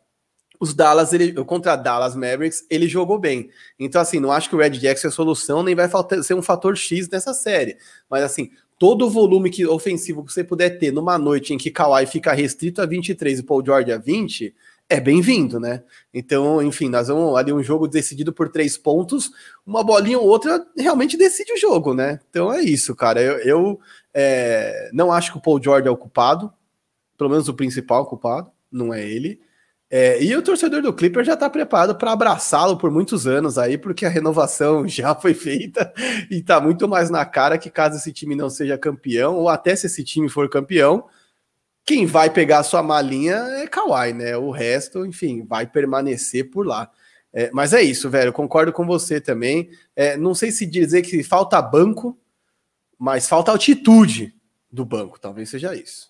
os 0.61 0.75
Dallas, 0.75 1.15
ele, 1.15 1.33
contra 1.45 1.75
Dallas 1.75 2.15
Mavericks, 2.15 2.67
ele 2.69 2.87
jogou 2.87 3.19
bem. 3.19 3.49
Então, 3.79 3.99
assim, 3.99 4.21
não 4.21 4.31
acho 4.31 4.51
que 4.51 4.57
o 4.57 4.59
Red 4.59 4.71
Jackson 4.71 5.07
é 5.07 5.11
a 5.11 5.13
solução, 5.13 5.63
nem 5.63 5.75
vai 5.75 5.89
ser 6.23 6.35
um 6.35 6.43
fator 6.43 6.77
X 6.77 7.09
nessa 7.09 7.33
série. 7.33 7.79
Mas, 8.11 8.23
assim, 8.25 8.51
todo 8.79 9.07
o 9.07 9.11
volume 9.11 9.51
que, 9.51 9.67
ofensivo 9.67 10.25
que 10.25 10.33
você 10.33 10.45
puder 10.45 10.79
ter 10.79 10.93
numa 10.93 11.19
noite 11.19 11.53
em 11.53 11.59
que 11.59 11.71
Kawhi 11.71 12.07
fica 12.07 12.33
restrito 12.33 12.81
a 12.81 12.87
23 12.87 13.41
e 13.41 13.43
Paul 13.43 13.65
George 13.65 13.91
a 13.91 13.99
20, 13.99 14.55
é 14.89 15.01
bem-vindo, 15.01 15.61
né? 15.61 15.83
Então, 16.15 16.63
enfim, 16.63 16.89
nós 16.89 17.09
vamos 17.09 17.37
ali 17.37 17.53
um 17.53 17.63
jogo 17.63 17.87
decidido 17.87 18.33
por 18.33 18.49
três 18.49 18.79
pontos, 18.79 19.31
uma 19.67 19.85
bolinha 19.85 20.19
ou 20.19 20.27
outra 20.27 20.65
realmente 20.77 21.17
decide 21.17 21.53
o 21.53 21.59
jogo, 21.59 21.93
né? 21.93 22.21
Então 22.31 22.53
é 22.53 22.63
isso, 22.63 22.95
cara. 22.97 23.21
Eu, 23.21 23.39
eu 23.41 23.81
é, 24.15 24.89
não 24.93 25.13
acho 25.13 25.33
que 25.33 25.39
o 25.39 25.43
Paul 25.43 25.63
George 25.63 25.89
é 25.89 25.91
o 25.91 25.97
culpado, 25.97 26.51
pelo 27.19 27.29
menos 27.29 27.49
o 27.49 27.55
principal 27.55 28.07
culpado, 28.07 28.51
não 28.71 28.95
é 28.95 29.05
ele. 29.05 29.41
É, 29.91 30.23
e 30.23 30.37
o 30.37 30.43
torcedor 30.43 30.83
do 30.83 30.93
Clipper 30.93 31.25
já 31.25 31.33
está 31.33 31.49
preparado 31.49 31.97
para 31.97 32.13
abraçá-lo 32.13 32.77
por 32.77 32.91
muitos 32.91 33.27
anos 33.27 33.57
aí, 33.57 33.79
porque 33.79 34.05
a 34.05 34.11
renovação 34.11 34.87
já 34.89 35.15
foi 35.15 35.33
feita 35.33 35.93
e 36.31 36.39
está 36.39 36.61
muito 36.61 36.87
mais 36.87 37.09
na 37.09 37.25
cara 37.25 37.57
que 37.57 37.71
caso 37.71 37.97
esse 37.97 38.13
time 38.13 38.35
não 38.35 38.51
seja 38.51 38.77
campeão, 38.77 39.37
ou 39.37 39.49
até 39.49 39.75
se 39.75 39.87
esse 39.87 40.05
time 40.05 40.29
for 40.29 40.49
campeão, 40.51 41.07
quem 41.87 42.05
vai 42.05 42.29
pegar 42.29 42.59
a 42.59 42.63
sua 42.63 42.83
malinha 42.83 43.37
é 43.37 43.67
Kawhi, 43.67 44.13
né? 44.13 44.37
O 44.37 44.51
resto, 44.51 45.07
enfim, 45.07 45.43
vai 45.47 45.67
permanecer 45.67 46.51
por 46.51 46.67
lá. 46.67 46.91
É, 47.33 47.51
mas 47.53 47.73
é 47.73 47.83
isso, 47.83 48.11
velho. 48.11 48.31
Concordo 48.31 48.73
com 48.75 48.85
você 48.87 49.21
também. 49.21 49.71
É, 49.97 50.15
não 50.15 50.35
sei 50.35 50.51
se 50.51 50.67
dizer 50.67 51.01
que 51.01 51.23
falta 51.23 51.63
banco, 51.63 52.19
mas 52.99 53.27
falta 53.27 53.51
altitude 53.51 54.35
do 54.71 54.85
banco. 54.85 55.19
Talvez 55.19 55.49
seja 55.49 55.75
isso. 55.75 56.08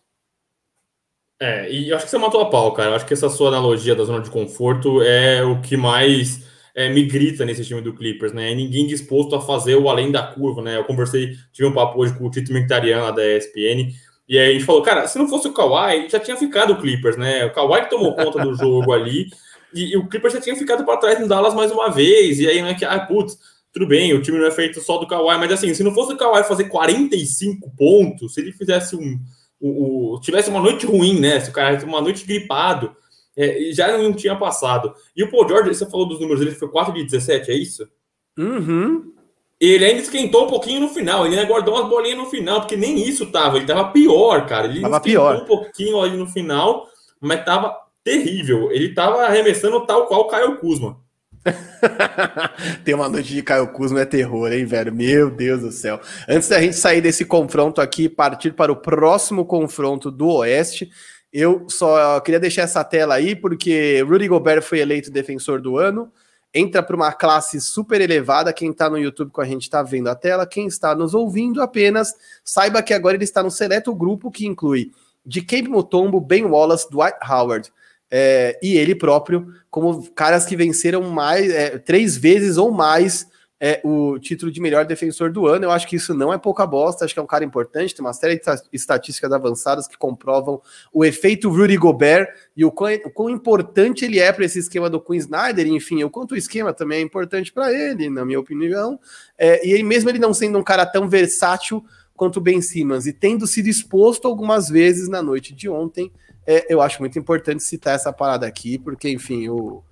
É, 1.40 1.70
e 1.70 1.92
acho 1.92 2.04
que 2.04 2.10
você 2.10 2.18
matou 2.18 2.40
a 2.40 2.50
pau, 2.50 2.72
cara. 2.72 2.90
Eu 2.90 2.94
acho 2.96 3.06
que 3.06 3.14
essa 3.14 3.28
sua 3.28 3.48
analogia 3.48 3.94
da 3.94 4.04
zona 4.04 4.20
de 4.20 4.30
conforto 4.30 5.00
é 5.02 5.42
o 5.44 5.60
que 5.60 5.76
mais 5.76 6.44
é, 6.74 6.88
me 6.88 7.04
grita 7.04 7.44
nesse 7.44 7.64
time 7.64 7.80
do 7.80 7.94
Clippers, 7.94 8.32
né? 8.32 8.54
Ninguém 8.54 8.86
disposto 8.86 9.36
a 9.36 9.40
fazer 9.40 9.76
o 9.76 9.88
além 9.88 10.10
da 10.10 10.22
curva, 10.22 10.62
né? 10.62 10.76
Eu 10.76 10.84
conversei, 10.84 11.36
tive 11.52 11.68
um 11.68 11.72
papo 11.72 12.00
hoje 12.00 12.16
com 12.16 12.26
o 12.26 12.30
Tito 12.30 12.52
Mictarian 12.52 13.12
da 13.12 13.24
ESPN, 13.24 13.92
e 14.28 14.38
aí 14.38 14.50
a 14.50 14.52
gente 14.52 14.64
falou, 14.64 14.82
cara, 14.82 15.06
se 15.06 15.18
não 15.18 15.28
fosse 15.28 15.48
o 15.48 15.52
Kawhi, 15.52 16.08
já 16.08 16.20
tinha 16.20 16.36
ficado 16.36 16.72
o 16.72 16.80
Clippers, 16.80 17.16
né? 17.16 17.46
O 17.46 17.52
Kawhi 17.52 17.82
que 17.82 17.90
tomou 17.90 18.14
conta 18.14 18.42
do 18.42 18.54
jogo 18.54 18.92
ali, 18.92 19.28
e, 19.72 19.92
e, 19.92 19.96
o 19.96 20.08
Clippers 20.08 20.34
já 20.34 20.40
tinha 20.40 20.56
ficado 20.56 20.84
para 20.84 20.98
trás 20.98 21.20
no 21.20 21.28
Dallas 21.28 21.54
mais 21.54 21.70
uma 21.70 21.90
vez, 21.90 22.38
e 22.38 22.46
aí 22.48 22.60
não 22.60 22.68
é 22.68 22.74
que, 22.74 22.84
ah, 22.84 23.00
putz, 23.00 23.38
tudo 23.72 23.86
bem, 23.86 24.12
o 24.12 24.22
time 24.22 24.38
não 24.38 24.46
é 24.46 24.50
feito 24.50 24.80
só 24.80 24.98
do 24.98 25.06
Kawhi, 25.06 25.38
mas 25.38 25.52
assim, 25.52 25.72
se 25.74 25.82
não 25.82 25.94
fosse 25.94 26.12
o 26.12 26.16
Kawhi 26.16 26.44
fazer 26.44 26.64
45 26.64 27.70
pontos, 27.76 28.34
se 28.34 28.40
ele 28.40 28.52
fizesse 28.52 28.96
um 28.96 29.18
o, 29.60 30.14
o, 30.14 30.20
tivesse 30.20 30.50
uma 30.50 30.60
noite 30.60 30.86
ruim, 30.86 31.18
né? 31.18 31.40
Se 31.40 31.50
o 31.50 31.52
cara 31.52 31.84
uma 31.84 32.00
noite 32.00 32.24
gripado, 32.24 32.94
é, 33.36 33.70
já 33.72 33.96
não 33.96 34.12
tinha 34.12 34.36
passado. 34.36 34.94
E 35.16 35.22
o 35.22 35.30
Paul 35.30 35.48
George, 35.48 35.74
você 35.74 35.88
falou 35.88 36.08
dos 36.08 36.20
números 36.20 36.40
ele 36.40 36.52
foi 36.52 36.68
4 36.68 36.92
de 36.94 37.04
17, 37.04 37.50
é 37.50 37.54
isso? 37.54 37.88
Uhum. 38.36 39.12
Ele 39.60 39.84
ainda 39.84 40.02
esquentou 40.02 40.44
um 40.44 40.48
pouquinho 40.48 40.80
no 40.80 40.88
final, 40.88 41.26
ele 41.26 41.36
ainda 41.36 41.48
guardou 41.48 41.74
umas 41.74 41.88
bolinhas 41.88 42.18
no 42.18 42.26
final, 42.26 42.60
porque 42.60 42.76
nem 42.76 42.96
isso 43.08 43.26
tava, 43.26 43.56
ele 43.56 43.66
tava 43.66 43.90
pior, 43.90 44.46
cara. 44.46 44.66
Ele 44.66 44.80
tava 44.80 45.00
pior. 45.00 45.36
um 45.36 45.44
pouquinho 45.44 46.00
ali 46.00 46.16
no 46.16 46.28
final, 46.28 46.86
mas 47.20 47.44
tava 47.44 47.76
terrível. 48.04 48.70
Ele 48.70 48.94
tava 48.94 49.24
arremessando 49.24 49.84
tal 49.84 50.06
qual 50.06 50.20
o 50.20 50.28
Caio 50.28 50.58
Kuzma. 50.58 51.00
Tem 52.84 52.94
uma 52.94 53.08
noite 53.08 53.34
de 53.34 53.42
Caio 53.42 53.68
Kuzma 53.68 54.00
é 54.00 54.04
terror, 54.04 54.52
hein, 54.52 54.64
velho? 54.64 54.94
Meu 54.94 55.30
Deus 55.30 55.60
do 55.60 55.72
céu. 55.72 56.00
Antes 56.28 56.48
da 56.48 56.60
gente 56.60 56.76
sair 56.76 57.00
desse 57.00 57.24
confronto 57.24 57.80
aqui 57.80 58.04
e 58.04 58.08
partir 58.08 58.52
para 58.52 58.72
o 58.72 58.76
próximo 58.76 59.44
confronto 59.44 60.10
do 60.10 60.28
Oeste, 60.28 60.90
eu 61.32 61.66
só 61.68 62.20
queria 62.20 62.40
deixar 62.40 62.62
essa 62.62 62.82
tela 62.84 63.14
aí 63.14 63.36
porque 63.36 64.02
Rudy 64.02 64.28
Gobert 64.28 64.62
foi 64.62 64.80
eleito 64.80 65.10
defensor 65.10 65.60
do 65.60 65.76
ano. 65.76 66.10
Entra 66.52 66.82
para 66.82 66.96
uma 66.96 67.12
classe 67.12 67.60
super 67.60 68.00
elevada. 68.00 68.52
Quem 68.52 68.70
está 68.70 68.88
no 68.88 68.98
YouTube 68.98 69.30
com 69.30 69.40
a 69.40 69.44
gente 69.44 69.62
está 69.62 69.82
vendo 69.82 70.08
a 70.08 70.14
tela. 70.14 70.46
Quem 70.46 70.66
está 70.66 70.94
nos 70.94 71.14
ouvindo 71.14 71.60
apenas 71.60 72.14
saiba 72.42 72.82
que 72.82 72.94
agora 72.94 73.16
ele 73.16 73.24
está 73.24 73.42
no 73.42 73.50
seleto 73.50 73.94
grupo 73.94 74.30
que 74.30 74.46
inclui 74.46 74.90
de 75.28 75.42
Cape 75.42 75.68
Mutombo, 75.68 76.20
Ben 76.22 76.46
Wallace, 76.46 76.88
Dwight 76.90 77.18
Howard, 77.28 77.70
é, 78.10 78.58
e 78.62 78.76
ele 78.76 78.94
próprio, 78.94 79.52
como 79.70 80.10
caras 80.12 80.46
que 80.46 80.56
venceram 80.56 81.02
mais 81.02 81.50
é, 81.50 81.78
três 81.78 82.16
vezes 82.16 82.56
ou 82.56 82.70
mais 82.70 83.26
é, 83.60 83.80
o 83.84 84.18
título 84.18 84.52
de 84.52 84.60
melhor 84.60 84.84
defensor 84.84 85.32
do 85.32 85.46
ano. 85.46 85.64
Eu 85.64 85.70
acho 85.70 85.86
que 85.86 85.96
isso 85.96 86.14
não 86.14 86.32
é 86.32 86.38
pouca 86.38 86.66
bosta, 86.66 87.04
acho 87.04 87.12
que 87.12 87.20
é 87.20 87.22
um 87.22 87.26
cara 87.26 87.44
importante. 87.44 87.94
Tem 87.94 88.04
uma 88.04 88.12
série 88.12 88.36
de 88.36 88.42
estatísticas 88.72 89.32
avançadas 89.32 89.88
que 89.88 89.98
comprovam 89.98 90.60
o 90.92 91.04
efeito 91.04 91.50
Rudy 91.50 91.76
Gobert 91.76 92.28
e 92.56 92.64
o 92.64 92.70
quão, 92.70 92.92
o 93.04 93.10
quão 93.10 93.30
importante 93.30 94.04
ele 94.04 94.18
é 94.18 94.32
para 94.32 94.44
esse 94.44 94.58
esquema 94.58 94.88
do 94.88 95.00
Queen 95.00 95.18
Snyder, 95.18 95.66
enfim, 95.66 96.04
o 96.04 96.10
quanto 96.10 96.32
o 96.32 96.36
esquema 96.36 96.72
também 96.72 96.98
é 96.98 97.02
importante 97.02 97.52
para 97.52 97.72
ele, 97.72 98.08
na 98.08 98.24
minha 98.24 98.38
opinião. 98.38 98.98
É, 99.36 99.66
e 99.66 99.82
mesmo 99.82 100.08
ele 100.08 100.18
não 100.18 100.32
sendo 100.32 100.58
um 100.58 100.64
cara 100.64 100.86
tão 100.86 101.08
versátil 101.08 101.84
quanto 102.18 102.36
o 102.36 102.40
Ben 102.40 102.60
Simmons. 102.60 103.06
E 103.06 103.12
tendo 103.12 103.46
sido 103.46 103.68
exposto 103.68 104.26
algumas 104.26 104.68
vezes 104.68 105.08
na 105.08 105.22
noite 105.22 105.54
de 105.54 105.68
ontem 105.70 106.12
é, 106.44 106.66
eu 106.68 106.82
acho 106.82 107.00
muito 107.00 107.18
importante 107.18 107.62
citar 107.62 107.94
essa 107.94 108.12
parada 108.12 108.46
aqui, 108.46 108.78
porque, 108.78 109.08
enfim, 109.10 109.48
o, 109.48 109.82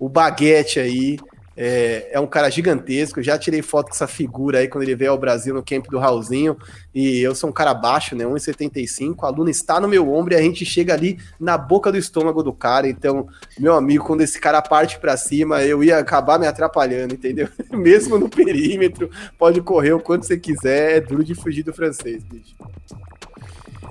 o 0.00 0.08
Baguete 0.08 0.80
aí 0.80 1.18
é, 1.56 2.10
é, 2.12 2.20
um 2.20 2.26
cara 2.26 2.50
gigantesco. 2.50 3.22
Já 3.22 3.38
tirei 3.38 3.62
foto 3.62 3.86
com 3.86 3.94
essa 3.94 4.06
figura 4.06 4.58
aí 4.58 4.68
quando 4.68 4.84
ele 4.84 4.94
veio 4.94 5.12
ao 5.12 5.18
Brasil 5.18 5.54
no 5.54 5.62
camp 5.62 5.86
do 5.86 5.98
Raulzinho. 5.98 6.56
E 6.94 7.20
eu 7.20 7.34
sou 7.34 7.48
um 7.48 7.52
cara 7.52 7.72
baixo, 7.72 8.14
né? 8.14 8.24
1,75. 8.24 9.24
A 9.24 9.28
aluna 9.28 9.50
está 9.50 9.80
no 9.80 9.88
meu 9.88 10.12
ombro 10.12 10.34
e 10.34 10.36
a 10.36 10.42
gente 10.42 10.64
chega 10.66 10.92
ali 10.92 11.18
na 11.40 11.56
boca 11.56 11.90
do 11.90 11.96
estômago 11.96 12.42
do 12.42 12.52
cara. 12.52 12.88
Então, 12.88 13.26
meu 13.58 13.74
amigo, 13.74 14.04
quando 14.04 14.20
esse 14.20 14.38
cara 14.38 14.60
parte 14.60 14.98
para 14.98 15.16
cima, 15.16 15.62
eu 15.62 15.82
ia 15.82 15.98
acabar 15.98 16.38
me 16.38 16.46
atrapalhando, 16.46 17.14
entendeu? 17.14 17.48
Mesmo 17.72 18.18
no 18.18 18.28
perímetro, 18.28 19.10
pode 19.38 19.62
correr 19.62 19.92
o 19.92 20.00
quanto 20.00 20.26
você 20.26 20.36
quiser. 20.36 20.96
É 20.96 21.00
duro 21.00 21.24
de 21.24 21.34
fugir 21.34 21.62
do 21.62 21.72
francês, 21.72 22.22
bicho. 22.22 22.54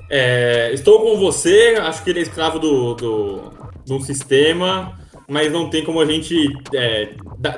É, 0.10 0.72
estou 0.72 1.02
com 1.02 1.18
você, 1.18 1.78
acho 1.82 2.04
que 2.04 2.12
ele 2.12 2.20
é 2.20 2.22
escravo 2.22 2.60
do, 2.60 2.94
do, 2.94 3.54
do 3.86 4.00
sistema, 4.02 4.96
mas 5.28 5.52
não 5.52 5.70
tem 5.70 5.84
como 5.84 6.00
a 6.02 6.06
gente. 6.06 6.48
É, 6.74 7.10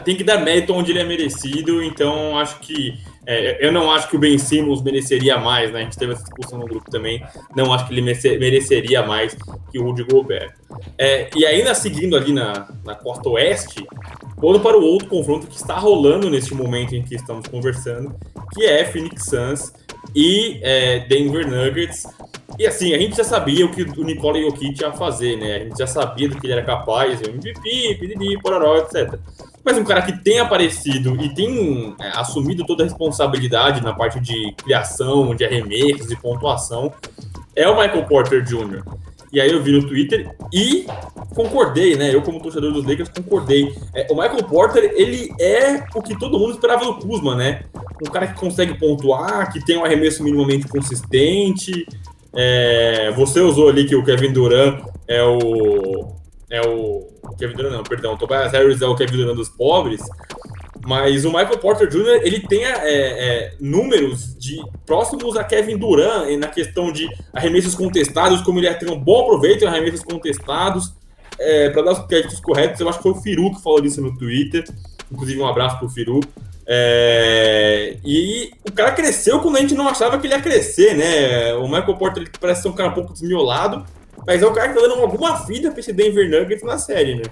tem 0.03 0.15
que 0.15 0.23
dar 0.23 0.39
mérito 0.39 0.73
onde 0.73 0.91
ele 0.91 0.99
é 0.99 1.03
merecido, 1.03 1.81
então 1.83 2.37
acho 2.37 2.59
que 2.59 2.95
É, 3.29 3.57
eu 3.59 3.73
não 3.73 3.91
acho 3.91 4.07
que 4.07 4.15
o 4.15 4.19
Ben 4.19 4.37
Simmons 4.37 4.81
mereceria 4.81 5.37
mais, 5.37 5.69
né? 5.73 5.81
A 5.81 5.83
gente 5.83 5.97
teve 5.97 6.13
essa 6.13 6.23
discussão 6.23 6.59
no 6.59 6.65
grupo 6.65 6.89
também. 6.89 7.21
Não 7.53 7.73
acho 7.73 7.85
que 7.85 7.93
ele 7.93 8.01
mereceria 8.39 9.03
mais 9.05 9.35
que 9.69 9.77
o 9.77 9.83
Rudy 9.83 10.03
Gobert. 10.03 10.53
É, 10.97 11.29
e 11.35 11.45
ainda 11.45 11.75
seguindo 11.75 12.15
ali 12.15 12.31
na, 12.31 12.69
na 12.85 12.95
costa 12.95 13.27
oeste, 13.27 13.85
vou 14.37 14.57
para 14.61 14.77
o 14.77 14.81
outro 14.81 15.09
confronto 15.09 15.45
que 15.45 15.57
está 15.57 15.77
rolando 15.77 16.29
neste 16.29 16.53
momento 16.53 16.95
em 16.95 17.03
que 17.03 17.15
estamos 17.15 17.49
conversando, 17.49 18.15
que 18.53 18.63
é 18.63 18.85
Phoenix 18.85 19.25
Suns 19.25 19.73
e 20.15 20.59
é, 20.61 20.99
Denver 20.99 21.47
Nuggets. 21.47 22.05
E 22.57 22.65
assim, 22.65 22.93
a 22.93 22.97
gente 22.97 23.15
já 23.15 23.23
sabia 23.23 23.65
o 23.65 23.71
que 23.71 23.83
o 23.83 24.03
Nikola 24.03 24.39
Jokic 24.41 24.81
ia 24.81 24.91
fazer, 24.91 25.37
né? 25.37 25.55
A 25.55 25.59
gente 25.59 25.77
já 25.77 25.85
sabia 25.85 26.27
do 26.27 26.39
que 26.39 26.47
ele 26.47 26.53
era 26.53 26.63
capaz, 26.63 27.21
MVP, 27.21 27.97
PDD, 27.99 28.39
pororó, 28.41 28.77
etc. 28.77 29.19
Mas 29.63 29.77
um 29.77 29.83
cara 29.83 30.01
que 30.01 30.23
tem 30.23 30.39
aparecido 30.39 31.21
e 31.21 31.33
tem 31.33 31.95
é, 31.99 32.07
assumido 32.15 32.65
toda 32.65 32.83
a 32.83 32.85
responsabilidade 32.85 33.83
na 33.83 33.93
parte 33.93 34.19
de 34.19 34.53
criação, 34.63 35.35
de 35.35 35.45
arremessos 35.45 36.09
e 36.09 36.15
pontuação 36.15 36.93
é 37.55 37.67
o 37.67 37.75
Michael 37.75 38.05
Porter 38.05 38.43
Jr. 38.43 38.83
E 39.31 39.41
aí 39.41 39.51
eu 39.51 39.61
vi 39.61 39.71
no 39.71 39.85
Twitter 39.85 40.35
e 40.53 40.85
concordei, 41.35 41.95
né? 41.95 42.13
Eu, 42.13 42.21
como 42.21 42.41
torcedor 42.41 42.71
dos 42.71 42.85
Lakers, 42.85 43.09
concordei. 43.09 43.73
É, 43.93 44.07
o 44.09 44.15
Michael 44.15 44.43
Porter, 44.45 44.91
ele 44.95 45.29
é 45.39 45.83
o 45.93 46.01
que 46.01 46.17
todo 46.17 46.39
mundo 46.39 46.53
esperava 46.53 46.85
do 46.85 46.95
Kuzma, 46.95 47.35
né? 47.35 47.63
Um 48.01 48.09
cara 48.09 48.27
que 48.27 48.39
consegue 48.39 48.77
pontuar, 48.77 49.51
que 49.51 49.63
tem 49.65 49.77
um 49.77 49.83
arremesso 49.83 50.23
minimamente 50.23 50.67
consistente. 50.67 51.85
É, 52.33 53.11
você 53.11 53.39
usou 53.41 53.69
ali 53.69 53.85
que 53.85 53.95
o 53.95 54.03
Kevin 54.03 54.31
Durant 54.31 54.83
é 55.07 55.23
o. 55.23 56.15
É 56.49 56.61
o. 56.61 57.07
Kevin 57.37 57.55
Durant, 57.55 57.73
não, 57.73 57.83
perdão. 57.83 58.13
O 58.13 58.17
Tobias 58.17 58.51
Harris 58.51 58.81
é 58.81 58.87
o 58.87 58.95
Kevin 58.95 59.17
Durant 59.17 59.35
dos 59.35 59.49
pobres. 59.49 60.01
Mas 60.87 61.25
o 61.25 61.27
Michael 61.27 61.57
Porter 61.57 61.89
Jr. 61.89 62.21
ele 62.23 62.39
tem 62.39 62.63
é, 62.63 62.71
é, 62.71 63.53
números 63.59 64.33
de 64.37 64.57
próximos 64.85 65.35
a 65.35 65.43
Kevin 65.43 65.75
Durant 65.75 66.29
na 66.39 66.47
questão 66.47 66.93
de 66.93 67.09
arremessos 67.33 67.75
contestados, 67.75 68.41
como 68.41 68.57
ele 68.57 68.73
tem 68.75 68.89
um 68.89 68.97
bom 68.97 69.23
aproveito 69.23 69.63
em 69.63 69.67
arremessos 69.67 70.01
contestados. 70.01 70.93
É, 71.37 71.69
para 71.71 71.81
dar 71.81 71.91
os 71.91 72.07
créditos 72.07 72.39
corretos, 72.39 72.79
eu 72.79 72.87
acho 72.87 72.99
que 72.99 73.03
foi 73.03 73.11
o 73.11 73.15
Firu 73.15 73.53
que 73.53 73.61
falou 73.61 73.83
isso 73.83 74.01
no 74.01 74.17
Twitter. 74.17 74.63
Inclusive, 75.11 75.41
um 75.41 75.45
abraço 75.45 75.77
pro 75.77 75.89
Firu. 75.89 76.21
É, 76.65 77.97
e 78.05 78.51
o 78.65 78.71
cara 78.71 78.93
cresceu 78.93 79.41
quando 79.41 79.57
a 79.57 79.59
gente 79.59 79.75
não 79.75 79.89
achava 79.89 80.17
que 80.17 80.25
ele 80.25 80.35
ia 80.35 80.41
crescer, 80.41 80.95
né? 80.95 81.53
O 81.55 81.67
Michael 81.67 81.97
Porter 81.97 82.23
ele 82.23 82.31
parece 82.39 82.61
ser 82.61 82.69
um 82.69 82.73
cara 82.73 82.91
um 82.91 82.93
pouco 82.93 83.11
desmiolado, 83.11 83.85
mas 84.25 84.41
é 84.41 84.45
o 84.45 84.53
cara 84.53 84.69
que 84.69 84.75
tá 84.75 84.87
dando 84.87 85.01
alguma 85.01 85.45
vida 85.45 85.69
para 85.69 85.81
esse 85.81 85.91
Denver 85.91 86.29
Nuggets 86.29 86.63
na 86.63 86.77
série, 86.77 87.15
né? 87.15 87.23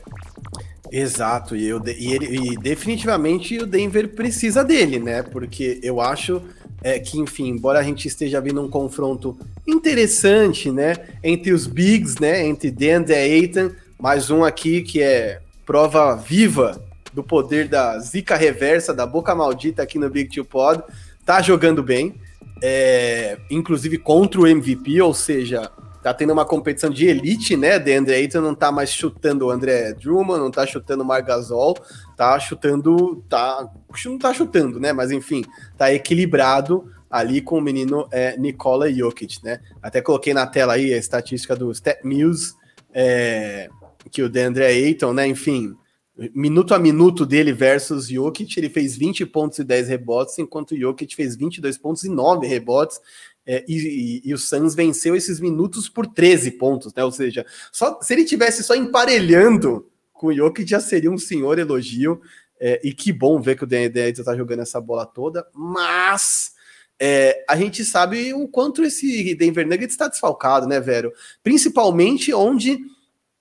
Exato, 0.91 1.56
e, 1.56 1.65
eu, 1.65 1.82
e, 1.86 2.13
ele, 2.13 2.52
e 2.52 2.58
definitivamente 2.58 3.58
o 3.58 3.65
Denver 3.65 4.10
precisa 4.10 4.63
dele, 4.63 5.00
né? 5.00 5.24
Porque 5.24 5.80
eu 5.84 6.00
acho 6.00 6.41
é, 6.84 7.00
que, 7.00 7.19
enfim, 7.19 7.48
embora 7.48 7.80
a 7.80 7.84
gente 7.84 8.08
esteja 8.08 8.39
vendo 8.39 8.62
um 8.62 8.69
confronto 8.69 9.38
interessante, 9.67 10.71
né? 10.71 10.95
Entre 11.24 11.52
os 11.52 11.67
bigs, 11.67 12.19
né? 12.19 12.45
Entre 12.45 12.69
DeAndre 12.69 13.15
Ayton, 13.15 13.71
mais 14.00 14.30
um 14.30 14.43
aqui 14.43 14.82
que 14.82 15.02
é 15.02 15.41
prova 15.65 16.15
viva 16.15 16.82
do 17.13 17.24
poder 17.24 17.67
da 17.67 17.98
zica 18.00 18.36
reversa, 18.36 18.93
da 18.93 19.06
boca 19.06 19.34
maldita 19.34 19.82
aqui 19.82 19.98
no 19.98 20.10
Big 20.10 20.30
Two 20.30 20.45
Pod, 20.45 20.84
tá 21.26 21.41
jogando 21.41 21.82
bem, 21.82 22.13
é, 22.62 23.38
inclusive 23.50 23.98
contra 23.98 24.41
o 24.41 24.48
MVP, 24.48 25.02
ou 25.02 25.13
seja, 25.13 25.71
tá 26.06 26.13
tendo 26.13 26.32
uma 26.32 26.46
competição 26.46 26.88
de 26.88 27.08
elite, 27.08 27.58
né? 27.58 27.80
De 27.80 27.91
André 27.91 28.18
Ayton 28.18 28.39
não 28.39 28.54
tá 28.54 28.72
mais 28.72 28.91
chutando 28.91 29.48
o 29.48 29.50
André 29.50 29.91
Drummond, 29.94 30.39
não 30.39 30.52
tá 30.52 30.63
chutando 30.63 31.02
o 31.02 31.06
Margasol, 31.06 31.76
tá 32.15 32.39
chutando, 32.39 33.26
tá, 33.28 33.68
não 34.06 34.20
tá 34.20 34.32
chutando, 34.32 34.80
né? 34.80 34.94
Mas 34.94 35.10
enfim, 35.10 35.44
tá 35.76 35.91
equilibrado 35.91 36.86
ali 37.10 37.41
com 37.41 37.58
o 37.58 37.62
menino 37.62 38.08
é, 38.12 38.38
Nikola 38.38 38.94
Jokic, 38.94 39.44
né? 39.44 39.60
Até 39.82 40.00
coloquei 40.00 40.32
na 40.32 40.46
tela 40.46 40.74
aí 40.74 40.94
a 40.94 40.98
estatística 40.98 41.56
do 41.56 41.72
Stat 41.72 41.98
News, 42.04 42.54
é, 42.94 43.68
que 44.12 44.22
o 44.22 44.30
Deandre 44.30 44.63
Ayton, 44.63 45.12
né? 45.12 45.26
Enfim, 45.26 45.76
minuto 46.36 46.76
a 46.76 46.78
minuto 46.78 47.26
dele 47.26 47.52
versus 47.52 48.10
Jokic, 48.10 48.60
ele 48.60 48.70
fez 48.70 48.96
20 48.96 49.26
pontos 49.26 49.58
e 49.58 49.63
10 49.63 49.88
rebotes, 49.88 50.38
enquanto 50.38 50.74
o 50.74 50.80
Jokic 50.80 51.15
fez 51.15 51.36
22 51.36 51.80
pontos 51.80 52.04
e 52.04 52.10
9 52.10 52.46
rebotes. 52.46 53.02
É, 53.47 53.63
e, 53.67 54.21
e, 54.25 54.34
o 54.34 54.38
Suns 54.38 54.73
venceu 54.73 55.15
esses 55.15 55.39
minutos 55.39 55.88
por 55.88 56.08
13 56.08 56.51
pontos, 56.51 56.93
né? 56.95 57.03
Ou 57.03 57.12
seja, 57.12 57.45
só, 57.71 57.99
se 58.01 58.12
ele 58.13 58.25
tivesse 58.25 58.63
só 58.63 58.75
emparelhando 58.75 59.88
com 60.12 60.27
o 60.27 60.34
Jokic, 60.34 60.67
já 60.67 60.79
seria 60.79 61.12
um 61.12 61.17
senhor 61.17 61.60
elogio. 61.60 62.21
É, 62.60 62.79
e 62.84 62.93
que 62.93 63.12
bom 63.12 63.39
ver 63.39 63.58
que 63.58 63.65
o 63.65 63.67
Daniel 63.67 63.91
tá 64.23 64.36
jogando 64.36 64.62
essa 64.62 64.79
bola 64.79 65.05
toda, 65.05 65.45
mas 65.53 66.53
é, 66.97 67.43
a 67.49 67.55
gente 67.58 67.84
sabe 67.84 68.34
o 68.34 68.47
quanto 68.47 68.81
esse 68.81 69.36
Denver 69.36 69.67
Nuggets 69.67 69.93
está 69.93 70.08
desfalcado, 70.08 70.65
né, 70.65 70.79
Vero? 70.79 71.12
Principalmente 71.43 72.34
onde 72.34 72.79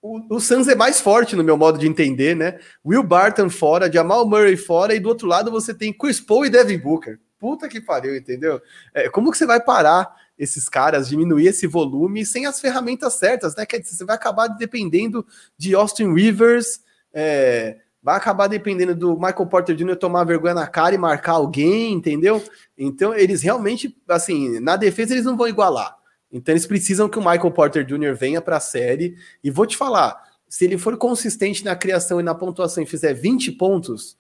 o, 0.03 0.35
o 0.35 0.41
Suns 0.41 0.67
é 0.67 0.75
mais 0.75 1.01
forte, 1.01 1.37
no 1.37 1.45
meu 1.45 1.57
modo 1.57 1.79
de 1.79 1.87
entender, 1.87 2.35
né? 2.35 2.59
Will 2.85 3.05
Barton 3.05 3.49
fora, 3.49 3.91
Jamal 3.91 4.29
Murray 4.29 4.57
fora, 4.57 4.95
e 4.95 5.01
do 5.01 5.09
outro 5.09 5.29
lado 5.29 5.51
você 5.51 5.73
tem 5.73 5.93
Chris 5.93 6.21
Paul 6.21 6.45
e 6.45 6.51
Devin 6.51 6.79
Booker 6.79 7.21
puta 7.45 7.69
que 7.69 7.79
pariu, 7.79 8.17
entendeu? 8.17 8.59
É, 8.95 9.11
como 9.11 9.31
que 9.31 9.37
você 9.37 9.45
vai 9.45 9.61
parar 9.61 10.17
esses 10.39 10.67
caras, 10.67 11.11
diminuir 11.11 11.49
esse 11.49 11.67
volume 11.67 12.25
sem 12.25 12.47
as 12.47 12.59
ferramentas 12.59 13.13
certas, 13.13 13.55
né? 13.55 13.67
Quer 13.67 13.81
dizer, 13.81 13.97
você 13.97 14.05
vai 14.07 14.17
acabar 14.17 14.49
dependendo 14.49 15.27
de 15.59 15.75
Austin 15.75 16.15
Rivers, 16.15 16.81
é, 17.13 17.77
vai 18.03 18.17
acabar 18.17 18.47
dependendo 18.47 18.95
do 18.95 19.15
Michael 19.15 19.45
Porter 19.45 19.77
Jr. 19.77 19.95
tomar 19.95 20.25
vergonha 20.25 20.55
na 20.55 20.67
cara 20.67 20.95
e 20.95 20.99
marcar 20.99 21.33
alguém, 21.33 21.93
entendeu? 21.93 22.43
Então, 22.79 23.15
eles 23.15 23.43
realmente, 23.43 23.95
assim, 24.09 24.59
na 24.59 24.77
defesa 24.77 25.13
eles 25.13 25.27
não 25.27 25.37
vão 25.37 25.47
igualar. 25.47 25.95
Então, 26.33 26.51
eles 26.51 26.67
precisam 26.67 27.11
que 27.11 27.19
o 27.19 27.23
Michael 27.23 27.51
Porter 27.51 27.85
Jr. 27.85 28.15
venha 28.15 28.41
para 28.41 28.57
a 28.57 28.61
série. 28.61 29.19
E 29.43 29.51
vou 29.51 29.67
te 29.67 29.77
falar, 29.77 30.19
se 30.49 30.65
ele 30.65 30.79
for 30.79 30.97
consistente 30.97 31.63
na 31.63 31.77
criação 31.77 32.19
e 32.19 32.23
na 32.23 32.35
pontuação 32.35 32.83
e 32.83 32.87
fizer 32.87 33.13
20 33.13 33.53
pontos, 33.53 34.17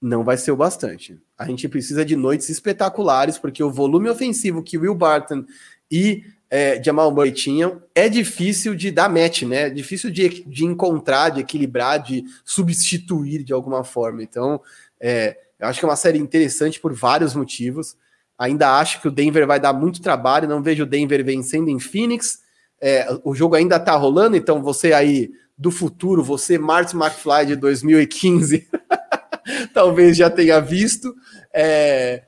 não 0.00 0.24
vai 0.24 0.36
ser 0.36 0.50
o 0.50 0.56
bastante. 0.56 1.20
A 1.36 1.46
gente 1.46 1.68
precisa 1.68 2.04
de 2.04 2.16
noites 2.16 2.48
espetaculares, 2.48 3.38
porque 3.38 3.62
o 3.62 3.70
volume 3.70 4.08
ofensivo 4.08 4.62
que 4.62 4.78
Will 4.78 4.94
Barton 4.94 5.44
e 5.90 6.24
é, 6.48 6.82
Jamal 6.82 7.12
Murray 7.12 7.32
tinham 7.32 7.82
é 7.94 8.08
difícil 8.08 8.74
de 8.74 8.90
dar 8.90 9.08
match, 9.08 9.42
né? 9.42 9.66
É 9.66 9.70
difícil 9.70 10.10
de, 10.10 10.42
de 10.44 10.64
encontrar, 10.64 11.30
de 11.30 11.40
equilibrar, 11.40 12.02
de 12.02 12.24
substituir 12.44 13.44
de 13.44 13.52
alguma 13.52 13.84
forma. 13.84 14.22
Então, 14.22 14.60
é, 14.98 15.36
eu 15.58 15.68
acho 15.68 15.78
que 15.78 15.84
é 15.84 15.88
uma 15.88 15.96
série 15.96 16.18
interessante 16.18 16.80
por 16.80 16.92
vários 16.92 17.34
motivos. 17.34 17.96
Ainda 18.38 18.78
acho 18.78 19.00
que 19.02 19.08
o 19.08 19.10
Denver 19.10 19.46
vai 19.46 19.60
dar 19.60 19.74
muito 19.74 20.00
trabalho, 20.00 20.48
não 20.48 20.62
vejo 20.62 20.84
o 20.84 20.86
Denver 20.86 21.22
vencendo 21.22 21.68
em 21.68 21.78
Phoenix. 21.78 22.40
É, 22.80 23.06
o 23.22 23.34
jogo 23.34 23.54
ainda 23.54 23.78
tá 23.78 23.94
rolando, 23.94 24.36
então 24.36 24.62
você 24.62 24.94
aí 24.94 25.30
do 25.56 25.70
futuro, 25.70 26.24
você, 26.24 26.56
Martin 26.56 26.96
McFly 26.96 27.46
de 27.46 27.56
2015. 27.56 28.66
talvez 29.74 30.16
já 30.16 30.28
tenha 30.30 30.60
visto. 30.60 31.14
É, 31.52 32.22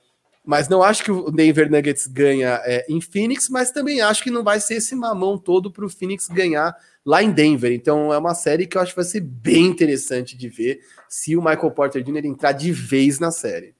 mas 0.44 0.68
não 0.68 0.82
acho 0.82 1.04
que 1.04 1.10
o 1.10 1.30
Denver 1.30 1.70
Nuggets 1.70 2.06
ganha 2.06 2.60
é, 2.64 2.84
em 2.88 3.00
Phoenix, 3.00 3.48
mas 3.48 3.70
também 3.70 4.00
acho 4.00 4.22
que 4.22 4.30
não 4.30 4.42
vai 4.42 4.58
ser 4.58 4.74
esse 4.74 4.94
mamão 4.94 5.38
todo 5.38 5.70
para 5.70 5.84
o 5.84 5.88
Phoenix 5.88 6.26
ganhar 6.28 6.74
lá 7.04 7.22
em 7.22 7.30
Denver. 7.30 7.72
Então 7.72 8.12
é 8.12 8.18
uma 8.18 8.34
série 8.34 8.66
que 8.66 8.76
eu 8.76 8.82
acho 8.82 8.92
que 8.92 8.96
vai 8.96 9.04
ser 9.04 9.20
bem 9.20 9.66
interessante 9.66 10.36
de 10.36 10.48
ver 10.48 10.80
se 11.08 11.36
o 11.36 11.40
Michael 11.40 11.70
Porter 11.70 12.02
Jr. 12.02 12.26
entrar 12.26 12.52
de 12.52 12.72
vez 12.72 13.20
na 13.20 13.30
série. 13.30 13.74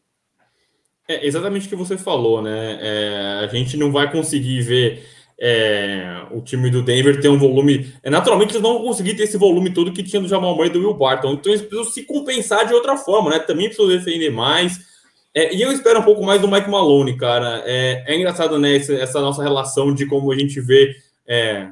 É 1.08 1.26
exatamente 1.26 1.66
o 1.66 1.68
que 1.68 1.76
você 1.76 1.98
falou, 1.98 2.40
né? 2.40 2.78
É, 2.80 3.44
a 3.44 3.46
gente 3.48 3.76
não 3.76 3.90
vai 3.90 4.10
conseguir 4.10 4.62
ver 4.62 5.04
é, 5.44 6.24
o 6.30 6.40
time 6.40 6.70
do 6.70 6.82
Denver 6.82 7.20
ter 7.20 7.28
um 7.28 7.36
volume. 7.36 7.92
É, 8.00 8.08
naturalmente, 8.08 8.52
eles 8.52 8.62
não 8.62 8.74
vão 8.74 8.84
conseguir 8.84 9.14
ter 9.14 9.24
esse 9.24 9.36
volume 9.36 9.74
todo 9.74 9.92
que 9.92 10.04
tinha 10.04 10.22
do 10.22 10.28
Jamal 10.28 10.54
Murray 10.54 10.70
e 10.70 10.72
do 10.72 10.78
Will 10.78 10.94
Barton. 10.94 11.32
Então, 11.32 11.50
eles 11.50 11.66
precisam 11.66 11.92
se 11.92 12.04
compensar 12.04 12.64
de 12.64 12.72
outra 12.72 12.96
forma, 12.96 13.28
né? 13.28 13.40
Também 13.40 13.66
precisam 13.66 13.88
defender 13.88 14.30
mais. 14.30 14.78
É, 15.34 15.52
e 15.52 15.60
eu 15.60 15.72
espero 15.72 15.98
um 15.98 16.04
pouco 16.04 16.24
mais 16.24 16.40
do 16.40 16.46
Mike 16.46 16.70
Malone, 16.70 17.16
cara. 17.16 17.60
É, 17.66 18.04
é 18.06 18.16
engraçado, 18.16 18.56
né? 18.56 18.76
Essa, 18.76 18.94
essa, 18.94 19.20
nossa 19.20 19.42
relação 19.42 19.92
de 19.92 20.06
como 20.06 20.30
a 20.30 20.38
gente 20.38 20.60
vê 20.60 20.94
é, 21.26 21.70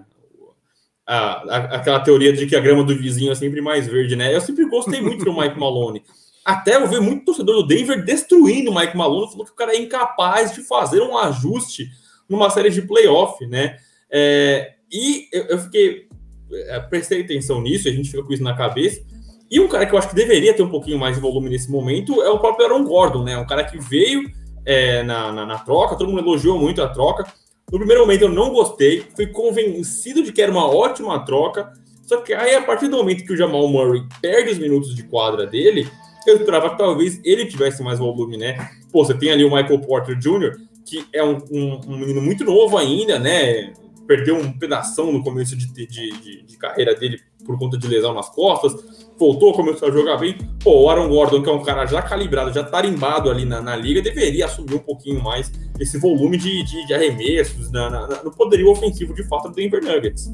a, 1.07 1.17
a, 1.17 1.57
aquela 1.77 2.01
teoria 2.01 2.33
de 2.33 2.47
que 2.47 2.57
a 2.57 2.61
grama 2.61 2.83
do 2.83 2.97
vizinho 2.97 3.31
é 3.31 3.37
sempre 3.37 3.61
mais 3.61 3.87
verde, 3.87 4.17
né? 4.17 4.35
Eu 4.35 4.41
sempre 4.41 4.69
gostei 4.69 5.01
muito 5.01 5.25
do 5.25 5.33
Mike 5.33 5.57
Malone. 5.57 6.03
Até 6.45 6.75
eu 6.75 6.89
ver 6.89 7.01
muito 7.01 7.25
torcedor 7.25 7.55
do 7.55 7.67
Denver 7.69 8.05
destruindo 8.05 8.73
o 8.73 8.75
Mike 8.75 8.97
Malone, 8.97 9.31
falou 9.31 9.47
que 9.47 9.53
o 9.53 9.57
cara 9.57 9.77
é 9.77 9.79
incapaz 9.79 10.53
de 10.53 10.63
fazer 10.63 11.01
um 11.03 11.17
ajuste 11.17 11.87
numa 12.31 12.49
série 12.49 12.71
de 12.71 12.83
playoff, 12.83 13.45
né? 13.47 13.77
É, 14.11 14.75
e 14.91 15.27
eu, 15.33 15.45
eu 15.45 15.59
fiquei. 15.59 16.09
É, 16.53 16.81
prestei 16.81 17.21
atenção 17.21 17.61
nisso, 17.61 17.89
a 17.89 17.93
gente 17.93 18.11
fica 18.11 18.23
com 18.23 18.33
isso 18.33 18.43
na 18.43 18.57
cabeça. 18.57 19.03
E 19.51 19.59
um 19.59 19.67
cara 19.67 19.85
que 19.85 19.93
eu 19.93 19.99
acho 19.99 20.09
que 20.09 20.15
deveria 20.15 20.55
ter 20.55 20.63
um 20.63 20.71
pouquinho 20.71 20.99
mais 20.99 21.17
de 21.17 21.21
volume 21.21 21.51
nesse 21.51 21.71
momento 21.71 22.23
é 22.23 22.31
o 22.31 22.39
próprio 22.39 22.67
Aaron 22.67 22.85
Gordon, 22.85 23.25
né? 23.25 23.37
Um 23.37 23.47
cara 23.47 23.65
que 23.65 23.79
veio 23.79 24.31
é, 24.65 25.03
na, 25.03 25.33
na, 25.33 25.45
na, 25.45 25.59
troca, 25.59 25.97
todo 25.97 26.09
mundo 26.09 26.21
elogiou 26.21 26.59
muito 26.59 26.81
a 26.81 26.89
troca. 26.89 27.25
No 27.71 27.79
primeiro 27.79 28.03
momento 28.03 28.23
eu 28.23 28.29
não 28.29 28.51
gostei, 28.51 29.05
fui 29.15 29.27
convencido 29.27 30.23
de 30.23 30.33
que 30.33 30.41
era 30.41 30.53
uma 30.53 30.67
ótima 30.67 31.25
troca. 31.25 31.73
Só 32.05 32.19
que 32.19 32.33
aí, 32.33 32.55
a 32.57 32.63
partir 32.63 32.89
do 32.89 32.97
momento 32.97 33.25
que 33.25 33.33
o 33.33 33.37
Jamal 33.37 33.69
Murray 33.69 34.03
perde 34.21 34.51
os 34.51 34.59
minutos 34.59 34.95
de 34.95 35.05
quadra 35.05 35.47
dele, 35.47 35.89
eu 36.27 36.37
esperava 36.37 36.71
que 36.71 36.79
talvez 36.79 37.21
ele 37.25 37.47
tivesse 37.47 37.83
mais 37.83 37.99
volume, 37.99 38.37
né? 38.37 38.71
Pô, 38.93 39.05
você 39.05 39.15
tem 39.15 39.31
ali 39.31 39.45
o 39.45 39.55
Michael 39.55 39.79
Porter 39.81 40.17
Jr., 40.17 40.57
que 40.91 41.07
é 41.13 41.23
um, 41.23 41.39
um, 41.53 41.81
um 41.87 41.99
menino 41.99 42.21
muito 42.21 42.45
novo 42.45 42.77
ainda, 42.77 43.17
né? 43.17 43.73
Perdeu 44.09 44.37
um 44.37 44.53
pedaço 44.53 45.05
no 45.05 45.23
começo 45.23 45.57
de, 45.57 45.73
de, 45.73 45.87
de, 45.87 46.43
de 46.43 46.59
carreira 46.59 46.97
dele 46.97 47.21
por 47.47 47.57
conta 47.57 47.79
de 47.79 47.87
lesão 47.87 48.13
nas 48.13 48.29
costas, 48.29 48.75
voltou, 49.17 49.53
começou 49.53 49.89
a 49.89 49.93
jogar 49.93 50.17
bem. 50.17 50.37
Pô, 50.63 50.83
o 50.83 50.91
Aaron 50.91 51.09
Gordon, 51.09 51.43
que 51.43 51.49
é 51.49 51.53
um 51.53 51.63
cara 51.63 51.87
já 51.87 52.03
calibrado, 52.03 52.53
já 52.53 52.65
tarimbado 52.65 53.31
ali 53.31 53.45
na, 53.45 53.63
na 53.63 53.77
liga, 53.77 54.03
deveria 54.03 54.47
assumir 54.47 54.75
um 54.75 54.81
pouquinho 54.81 55.23
mais 55.23 55.53
esse 55.79 55.97
volume 55.97 56.37
de, 56.37 56.65
de, 56.65 56.87
de 56.87 56.93
arremessos 56.93 57.71
na, 57.71 57.89
na, 57.89 58.23
no 58.25 58.33
poderio 58.33 58.69
ofensivo 58.71 59.15
de 59.15 59.23
fato 59.29 59.49
do 59.49 59.55
Denver 59.55 59.83
Nuggets. 59.83 60.29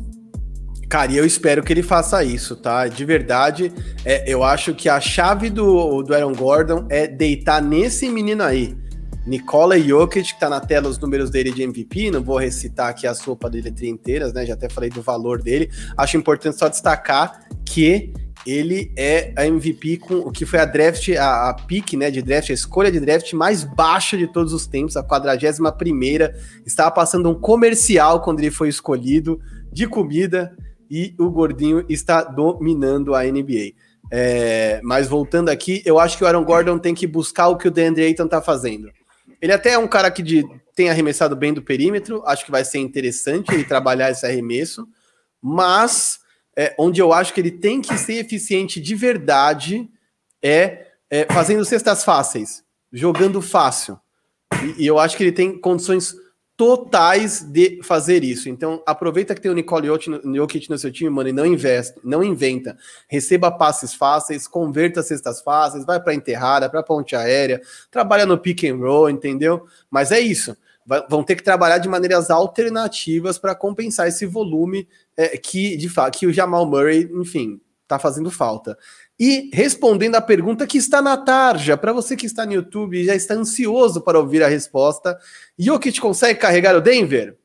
Cara, 0.88 1.12
eu 1.12 1.26
espero 1.26 1.62
que 1.62 1.72
ele 1.72 1.82
faça 1.82 2.24
isso, 2.24 2.56
tá? 2.56 2.86
De 2.86 3.04
verdade, 3.04 3.72
é, 4.04 4.24
eu 4.32 4.42
acho 4.42 4.74
que 4.74 4.88
a 4.88 5.00
chave 5.00 5.50
do, 5.50 6.02
do 6.02 6.14
Aaron 6.14 6.32
Gordon 6.32 6.86
é 6.88 7.06
deitar 7.06 7.60
nesse 7.60 8.08
menino 8.08 8.42
aí. 8.42 8.76
Nikola 9.26 9.78
Jokic, 9.78 10.34
que 10.34 10.40
tá 10.40 10.48
na 10.48 10.60
tela 10.60 10.88
os 10.88 10.98
números 10.98 11.30
dele 11.30 11.50
de 11.50 11.62
MVP, 11.62 12.10
não 12.12 12.22
vou 12.22 12.38
recitar 12.38 12.88
aqui 12.88 13.06
a 13.06 13.14
sopa 13.14 13.50
dele 13.50 13.72
tri 13.72 13.88
inteiras, 13.88 14.32
né? 14.32 14.46
Já 14.46 14.54
até 14.54 14.68
falei 14.68 14.88
do 14.88 15.02
valor 15.02 15.42
dele. 15.42 15.68
Acho 15.96 16.16
importante 16.16 16.58
só 16.58 16.68
destacar 16.68 17.40
que 17.64 18.12
ele 18.46 18.92
é 18.96 19.32
a 19.36 19.44
MVP 19.44 19.96
com 19.96 20.18
o 20.18 20.30
que 20.30 20.46
foi 20.46 20.60
a 20.60 20.64
draft, 20.64 21.08
a, 21.16 21.50
a 21.50 21.54
pick, 21.54 21.94
né, 21.94 22.12
de 22.12 22.22
draft, 22.22 22.50
a 22.50 22.52
escolha 22.54 22.92
de 22.92 23.00
draft 23.00 23.32
mais 23.32 23.64
baixa 23.64 24.16
de 24.16 24.28
todos 24.28 24.52
os 24.52 24.68
tempos, 24.68 24.96
a 24.96 25.02
41 25.02 25.72
primeira. 25.72 26.32
Estava 26.64 26.92
passando 26.92 27.28
um 27.28 27.34
comercial 27.34 28.22
quando 28.22 28.38
ele 28.38 28.52
foi 28.52 28.68
escolhido 28.68 29.40
de 29.72 29.88
comida 29.88 30.56
e 30.88 31.12
o 31.18 31.28
gordinho 31.28 31.84
está 31.88 32.22
dominando 32.22 33.16
a 33.16 33.24
NBA. 33.24 33.72
É, 34.08 34.80
mas 34.84 35.08
voltando 35.08 35.48
aqui, 35.48 35.82
eu 35.84 35.98
acho 35.98 36.16
que 36.16 36.22
o 36.22 36.26
Aaron 36.28 36.44
Gordon 36.44 36.78
tem 36.78 36.94
que 36.94 37.08
buscar 37.08 37.48
o 37.48 37.56
que 37.56 37.66
o 37.66 37.70
DeAndre 37.72 38.04
Ayton 38.04 38.28
tá 38.28 38.40
fazendo. 38.40 38.88
Ele 39.40 39.52
até 39.52 39.72
é 39.72 39.78
um 39.78 39.86
cara 39.86 40.10
que 40.10 40.22
de, 40.22 40.44
tem 40.74 40.90
arremessado 40.90 41.36
bem 41.36 41.52
do 41.52 41.62
perímetro, 41.62 42.22
acho 42.26 42.44
que 42.44 42.50
vai 42.50 42.64
ser 42.64 42.78
interessante 42.78 43.52
ele 43.52 43.64
trabalhar 43.64 44.10
esse 44.10 44.24
arremesso, 44.26 44.86
mas 45.40 46.20
é, 46.56 46.74
onde 46.78 47.00
eu 47.00 47.12
acho 47.12 47.32
que 47.34 47.40
ele 47.40 47.50
tem 47.50 47.80
que 47.80 47.96
ser 47.98 48.14
eficiente 48.14 48.80
de 48.80 48.94
verdade 48.94 49.88
é, 50.42 50.86
é 51.10 51.26
fazendo 51.32 51.64
cestas 51.64 52.02
fáceis, 52.02 52.64
jogando 52.92 53.42
fácil. 53.42 53.98
E, 54.62 54.84
e, 54.84 54.86
eu 54.86 54.98
acho 54.98 55.16
que 55.16 55.22
ele 55.22 55.32
tem 55.32 55.58
condições 55.60 56.14
totais 56.56 57.42
de 57.42 57.80
fazer 57.82 58.24
isso. 58.24 58.48
Então, 58.48 58.82
aproveita 58.86 59.34
que 59.34 59.40
tem 59.40 59.50
o 59.50 59.54
Nicole 59.54 59.88
Jokic 59.88 60.70
no 60.70 60.78
seu 60.78 60.90
time, 60.90 61.10
mano, 61.10 61.28
e 61.28 61.32
não 61.32 61.44
investe, 61.44 62.00
não 62.02 62.24
inventa. 62.24 62.76
Receba 63.06 63.50
passes 63.50 63.92
fáceis, 63.92 64.48
converta 64.48 65.02
cestas 65.02 65.42
fáceis, 65.42 65.84
vai 65.84 66.00
para 66.02 66.14
enterrada, 66.14 66.70
para 66.70 66.82
ponte 66.82 67.14
aérea, 67.14 67.60
trabalha 67.90 68.24
no 68.24 68.38
pick 68.38 68.64
and 68.64 68.76
roll, 68.76 69.10
entendeu? 69.10 69.66
Mas 69.90 70.10
é 70.10 70.18
isso. 70.18 70.56
Vão 71.10 71.22
ter 71.22 71.34
que 71.34 71.42
trabalhar 71.42 71.78
de 71.78 71.88
maneiras 71.88 72.30
alternativas 72.30 73.38
para 73.38 73.54
compensar 73.54 74.06
esse 74.08 74.24
volume 74.24 74.88
é, 75.16 75.36
que, 75.36 75.76
de 75.76 75.88
fato, 75.88 76.18
que 76.18 76.26
o 76.26 76.32
Jamal 76.32 76.64
Murray, 76.64 77.10
enfim, 77.12 77.60
tá 77.88 77.98
fazendo 77.98 78.30
falta. 78.30 78.78
E 79.18 79.50
respondendo 79.52 80.14
à 80.16 80.20
pergunta 80.20 80.66
que 80.66 80.76
está 80.76 81.00
na 81.00 81.16
tarja, 81.16 81.76
para 81.76 81.92
você 81.92 82.14
que 82.14 82.26
está 82.26 82.44
no 82.44 82.52
YouTube 82.52 82.98
e 82.98 83.04
já 83.04 83.14
está 83.14 83.34
ansioso 83.34 84.02
para 84.02 84.18
ouvir 84.18 84.42
a 84.42 84.48
resposta, 84.48 85.18
Jokic 85.58 86.00
consegue 86.00 86.38
carregar 86.38 86.76
o 86.76 86.82
Denver? 86.82 87.38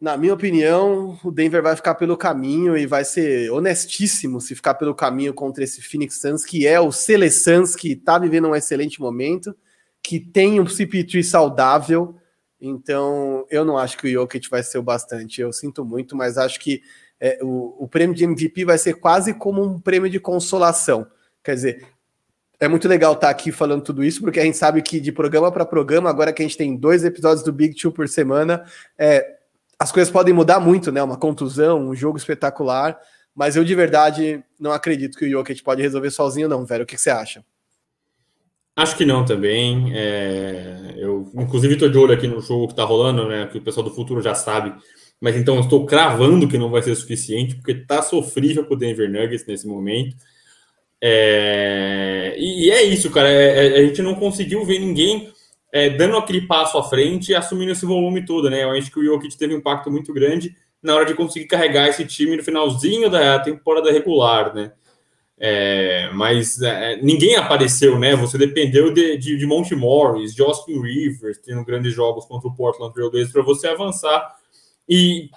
Na 0.00 0.16
minha 0.16 0.32
opinião, 0.32 1.18
o 1.24 1.30
Denver 1.30 1.62
vai 1.62 1.74
ficar 1.76 1.94
pelo 1.94 2.16
caminho 2.16 2.76
e 2.76 2.86
vai 2.86 3.04
ser 3.04 3.50
honestíssimo 3.50 4.40
se 4.40 4.54
ficar 4.54 4.74
pelo 4.74 4.94
caminho 4.94 5.34
contra 5.34 5.64
esse 5.64 5.82
Phoenix 5.82 6.20
Suns, 6.20 6.44
que 6.44 6.66
é 6.66 6.78
o 6.78 6.92
Cele 6.92 7.30
Suns, 7.30 7.74
que 7.74 7.92
está 7.92 8.18
vivendo 8.18 8.48
um 8.48 8.56
excelente 8.56 9.00
momento, 9.00 9.56
que 10.02 10.20
tem 10.20 10.60
um 10.60 10.64
CP3 10.64 11.22
saudável. 11.22 12.14
Então, 12.60 13.46
eu 13.50 13.64
não 13.64 13.76
acho 13.76 13.96
que 13.98 14.06
o 14.06 14.10
Jokic 14.10 14.48
vai 14.48 14.62
ser 14.62 14.78
o 14.78 14.82
bastante. 14.82 15.40
Eu 15.40 15.52
sinto 15.52 15.84
muito, 15.84 16.14
mas 16.14 16.38
acho 16.38 16.60
que 16.60 16.82
é, 17.20 17.38
o, 17.42 17.84
o 17.84 17.88
prêmio 17.88 18.14
de 18.14 18.24
MVP 18.24 18.64
vai 18.64 18.78
ser 18.78 18.94
quase 18.94 19.34
como 19.34 19.62
um 19.62 19.80
prêmio 19.80 20.10
de 20.10 20.20
consolação. 20.20 21.06
Quer 21.42 21.54
dizer, 21.54 21.86
é 22.58 22.68
muito 22.68 22.88
legal 22.88 23.12
estar 23.12 23.30
aqui 23.30 23.52
falando 23.52 23.82
tudo 23.82 24.04
isso, 24.04 24.20
porque 24.20 24.40
a 24.40 24.44
gente 24.44 24.56
sabe 24.56 24.82
que 24.82 25.00
de 25.00 25.12
programa 25.12 25.50
para 25.52 25.64
programa, 25.64 26.10
agora 26.10 26.32
que 26.32 26.42
a 26.42 26.44
gente 26.44 26.56
tem 26.56 26.76
dois 26.76 27.04
episódios 27.04 27.44
do 27.44 27.52
Big 27.52 27.74
Two 27.74 27.92
por 27.92 28.08
semana, 28.08 28.64
é, 28.98 29.36
as 29.78 29.92
coisas 29.92 30.10
podem 30.10 30.32
mudar 30.32 30.58
muito, 30.58 30.90
né? 30.90 31.02
Uma 31.02 31.18
contusão, 31.18 31.88
um 31.88 31.94
jogo 31.94 32.16
espetacular, 32.16 32.98
mas 33.34 33.56
eu 33.56 33.64
de 33.64 33.74
verdade 33.74 34.42
não 34.58 34.72
acredito 34.72 35.18
que 35.18 35.26
o 35.26 35.30
Jokic 35.30 35.62
pode 35.62 35.82
resolver 35.82 36.10
sozinho, 36.10 36.48
não, 36.48 36.64
velho. 36.64 36.84
O 36.84 36.86
que, 36.86 36.96
que 36.96 37.00
você 37.00 37.10
acha? 37.10 37.44
Acho 38.74 38.96
que 38.96 39.06
não 39.06 39.24
também. 39.24 39.92
É, 39.94 40.94
eu, 40.96 41.30
inclusive, 41.34 41.74
estou 41.74 41.88
de 41.90 41.98
olho 41.98 42.12
aqui 42.12 42.26
no 42.26 42.40
jogo 42.40 42.66
que 42.66 42.72
está 42.72 42.84
rolando, 42.84 43.28
né? 43.28 43.46
Que 43.46 43.58
o 43.58 43.62
pessoal 43.62 43.84
do 43.84 43.94
futuro 43.94 44.22
já 44.22 44.34
sabe 44.34 44.74
mas 45.20 45.36
então 45.36 45.58
estou 45.60 45.86
cravando 45.86 46.48
que 46.48 46.58
não 46.58 46.70
vai 46.70 46.82
ser 46.82 46.94
suficiente, 46.94 47.56
porque 47.56 47.72
está 47.72 48.02
sofrível 48.02 48.64
para 48.64 48.74
o 48.74 48.78
Denver 48.78 49.10
Nuggets 49.10 49.46
nesse 49.46 49.66
momento. 49.66 50.16
É... 51.00 52.34
E, 52.38 52.70
é 52.70 52.82
isso, 52.82 53.10
cara. 53.10 53.30
É, 53.30 53.68
é, 53.68 53.78
a 53.78 53.86
gente 53.86 54.02
não 54.02 54.14
conseguiu 54.14 54.64
ver 54.64 54.78
ninguém 54.78 55.30
é, 55.72 55.90
dando 55.90 56.16
aquele 56.16 56.46
passo 56.46 56.78
à 56.78 56.84
frente 56.84 57.30
e 57.30 57.34
assumindo 57.34 57.72
esse 57.72 57.86
volume 57.86 58.24
todo, 58.24 58.50
né? 58.50 58.64
Eu 58.64 58.70
acho 58.70 58.90
que 58.90 58.98
o 58.98 59.04
Jokic 59.04 59.36
teve 59.36 59.54
um 59.54 59.58
impacto 59.58 59.90
muito 59.90 60.12
grande 60.12 60.54
na 60.82 60.94
hora 60.94 61.04
de 61.04 61.14
conseguir 61.14 61.46
carregar 61.46 61.88
esse 61.88 62.04
time 62.04 62.36
no 62.36 62.44
finalzinho 62.44 63.10
da 63.10 63.38
temporada 63.38 63.90
regular, 63.90 64.54
né? 64.54 64.72
É, 65.38 66.10
mas 66.14 66.62
é, 66.62 66.96
ninguém 67.02 67.36
apareceu, 67.36 67.98
né? 67.98 68.16
Você 68.16 68.38
dependeu 68.38 68.92
de, 68.92 69.18
de, 69.18 69.36
de 69.36 69.46
Monte 69.46 69.74
Morris, 69.74 70.34
de 70.34 70.42
Austin 70.42 70.80
Rivers, 70.80 71.38
tendo 71.38 71.64
grandes 71.64 71.92
jogos 71.92 72.24
contra 72.24 72.48
o 72.48 72.54
Portland 72.54 72.94
Trail 72.94 73.10
Blazers 73.10 73.32
para 73.32 73.42
você 73.42 73.68
avançar 73.68 74.34
e 74.88 75.30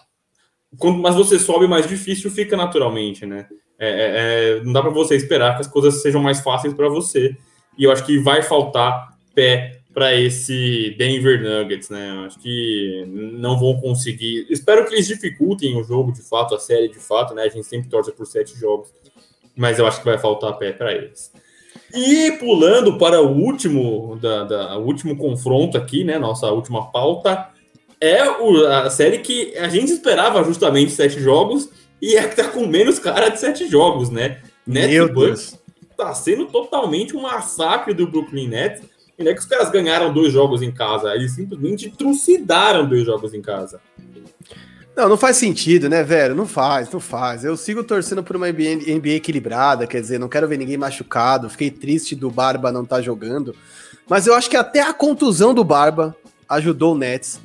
quando, 0.77 0.99
mas 0.99 1.15
você 1.15 1.39
sobe, 1.39 1.67
mais 1.67 1.87
difícil 1.87 2.29
fica 2.29 2.55
naturalmente, 2.55 3.25
né? 3.25 3.47
É, 3.79 3.89
é, 3.89 4.59
é 4.59 4.63
não 4.63 4.73
dá 4.73 4.81
para 4.81 4.91
você 4.91 5.15
esperar 5.15 5.55
que 5.55 5.61
as 5.61 5.67
coisas 5.67 6.01
sejam 6.01 6.21
mais 6.21 6.41
fáceis 6.41 6.73
para 6.73 6.89
você. 6.89 7.35
E 7.77 7.85
eu 7.85 7.91
acho 7.91 8.05
que 8.05 8.19
vai 8.19 8.41
faltar 8.41 9.17
pé 9.33 9.79
para 9.93 10.15
esse 10.15 10.95
Denver 10.97 11.41
Nuggets, 11.41 11.89
né? 11.89 12.09
Eu 12.09 12.19
acho 12.25 12.39
que 12.39 13.05
não 13.07 13.57
vão 13.57 13.79
conseguir. 13.79 14.45
Espero 14.49 14.85
que 14.85 14.93
eles 14.93 15.07
dificultem 15.07 15.75
o 15.77 15.83
jogo 15.83 16.11
de 16.11 16.21
fato, 16.21 16.53
a 16.53 16.59
série 16.59 16.87
de 16.87 16.99
fato, 16.99 17.33
né? 17.33 17.43
A 17.43 17.49
gente 17.49 17.65
sempre 17.65 17.89
torce 17.89 18.11
por 18.11 18.25
sete 18.27 18.57
jogos, 18.57 18.93
mas 19.55 19.79
eu 19.79 19.87
acho 19.87 19.99
que 19.99 20.05
vai 20.05 20.17
faltar 20.17 20.57
pé 20.57 20.71
para 20.71 20.93
eles. 20.93 21.31
E 21.93 22.33
pulando 22.33 22.97
para 22.97 23.19
o 23.21 23.31
último, 23.31 24.15
da, 24.21 24.43
da, 24.43 24.77
o 24.77 24.85
último 24.85 25.17
confronto 25.17 25.77
aqui, 25.77 26.03
né? 26.03 26.19
Nossa 26.19 26.51
última 26.51 26.91
pauta 26.91 27.49
é 28.01 28.21
a 28.21 28.89
série 28.89 29.19
que 29.19 29.55
a 29.57 29.67
gente 29.67 29.91
esperava 29.91 30.43
justamente 30.43 30.91
sete 30.91 31.19
jogos 31.19 31.69
e 32.01 32.15
é 32.15 32.27
que 32.27 32.35
tá 32.35 32.47
com 32.47 32.65
menos 32.65 32.97
cara 32.97 33.29
de 33.29 33.39
sete 33.39 33.67
jogos, 33.67 34.09
né? 34.09 34.41
Nets 34.65 35.11
Bucks 35.11 35.59
tá 35.97 36.13
sendo 36.13 36.45
totalmente 36.45 37.15
um 37.15 37.21
massacre 37.21 37.93
do 37.93 38.07
Brooklyn 38.07 38.47
Nets. 38.47 38.83
E 39.17 39.23
não 39.23 39.31
é 39.31 39.33
que 39.33 39.41
os 39.41 39.45
caras 39.45 39.69
ganharam 39.69 40.13
dois 40.13 40.31
jogos 40.31 40.61
em 40.61 40.71
casa, 40.71 41.13
eles 41.13 41.33
simplesmente 41.33 41.89
trucidaram 41.89 42.87
dois 42.87 43.05
jogos 43.05 43.33
em 43.33 43.41
casa. 43.41 43.81
Não, 44.95 45.09
não 45.09 45.17
faz 45.17 45.37
sentido, 45.37 45.89
né, 45.89 46.03
velho? 46.03 46.33
Não 46.33 46.45
faz, 46.45 46.89
não 46.91 46.99
faz. 46.99 47.43
Eu 47.43 47.55
sigo 47.57 47.83
torcendo 47.83 48.23
por 48.23 48.35
uma 48.35 48.49
NBA, 48.49 48.95
NBA 48.95 49.15
equilibrada, 49.15 49.87
quer 49.87 49.99
dizer, 49.99 50.19
não 50.19 50.29
quero 50.29 50.47
ver 50.47 50.57
ninguém 50.57 50.77
machucado. 50.77 51.49
Fiquei 51.49 51.69
triste 51.69 52.15
do 52.15 52.31
Barba 52.31 52.71
não 52.71 52.83
estar 52.83 52.97
tá 52.97 53.01
jogando. 53.01 53.55
Mas 54.09 54.25
eu 54.25 54.33
acho 54.33 54.49
que 54.49 54.57
até 54.57 54.81
a 54.81 54.93
contusão 54.93 55.53
do 55.53 55.63
Barba 55.63 56.15
ajudou 56.47 56.95
o 56.95 56.97
Nets. 56.97 57.39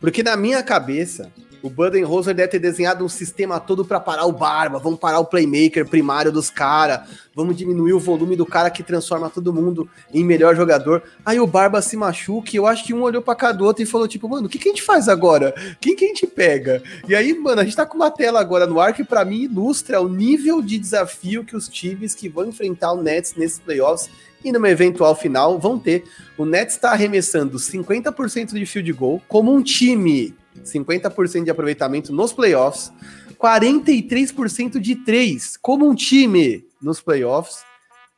Porque 0.00 0.22
na 0.22 0.36
minha 0.36 0.62
cabeça, 0.62 1.30
o 1.62 1.70
Budenholzer 1.70 2.34
deve 2.34 2.48
ter 2.48 2.58
desenhado 2.58 3.04
um 3.04 3.08
sistema 3.08 3.60
todo 3.60 3.84
para 3.84 4.00
parar 4.00 4.26
o 4.26 4.32
Barba, 4.32 4.78
vamos 4.78 4.98
parar 4.98 5.18
o 5.18 5.24
playmaker 5.24 5.88
primário 5.88 6.32
dos 6.32 6.50
caras, 6.50 7.08
vamos 7.34 7.56
diminuir 7.56 7.92
o 7.92 8.00
volume 8.00 8.36
do 8.36 8.46
cara 8.46 8.70
que 8.70 8.82
transforma 8.82 9.30
todo 9.30 9.52
mundo 9.52 9.88
em 10.12 10.24
melhor 10.24 10.56
jogador. 10.56 11.02
Aí 11.24 11.38
o 11.38 11.46
Barba 11.46 11.82
se 11.82 11.96
machuca 11.96 12.50
e 12.52 12.56
eu 12.56 12.66
acho 12.66 12.84
que 12.84 12.94
um 12.94 13.02
olhou 13.02 13.22
para 13.22 13.34
cada 13.34 13.62
outro 13.62 13.82
e 13.82 13.86
falou 13.86 14.08
tipo, 14.08 14.28
mano, 14.28 14.46
o 14.46 14.48
que, 14.48 14.58
que 14.58 14.68
a 14.68 14.72
gente 14.72 14.82
faz 14.82 15.08
agora? 15.08 15.54
Quem 15.80 15.94
que 15.94 16.04
a 16.04 16.08
gente 16.08 16.26
pega? 16.26 16.82
E 17.08 17.14
aí, 17.14 17.34
mano, 17.34 17.60
a 17.60 17.64
gente 17.64 17.76
tá 17.76 17.86
com 17.86 17.96
uma 17.96 18.10
tela 18.10 18.40
agora 18.40 18.66
no 18.66 18.80
ar 18.80 18.92
que 18.92 19.04
para 19.04 19.24
mim 19.24 19.42
ilustra 19.42 20.00
o 20.00 20.08
nível 20.08 20.62
de 20.62 20.78
desafio 20.78 21.44
que 21.44 21.56
os 21.56 21.68
times 21.68 22.14
que 22.14 22.28
vão 22.28 22.46
enfrentar 22.46 22.92
o 22.92 23.02
Nets 23.02 23.34
nesses 23.36 23.58
playoffs 23.58 24.10
e 24.44 24.50
numa 24.50 24.70
eventual 24.70 25.14
final 25.14 25.58
vão 25.58 25.78
ter. 25.78 26.04
O 26.36 26.44
Nets 26.44 26.74
está 26.74 26.92
arremessando 26.92 27.58
50% 27.58 28.54
de 28.54 28.66
field 28.66 28.92
goal 28.92 29.22
como 29.28 29.52
um 29.52 29.62
time, 29.62 30.34
50% 30.64 31.44
de 31.44 31.50
aproveitamento 31.50 32.12
nos 32.12 32.32
playoffs, 32.32 32.92
43% 33.38 34.78
de 34.78 34.96
3 34.96 35.56
como 35.56 35.88
um 35.88 35.94
time 35.94 36.64
nos 36.80 37.00
playoffs 37.00 37.64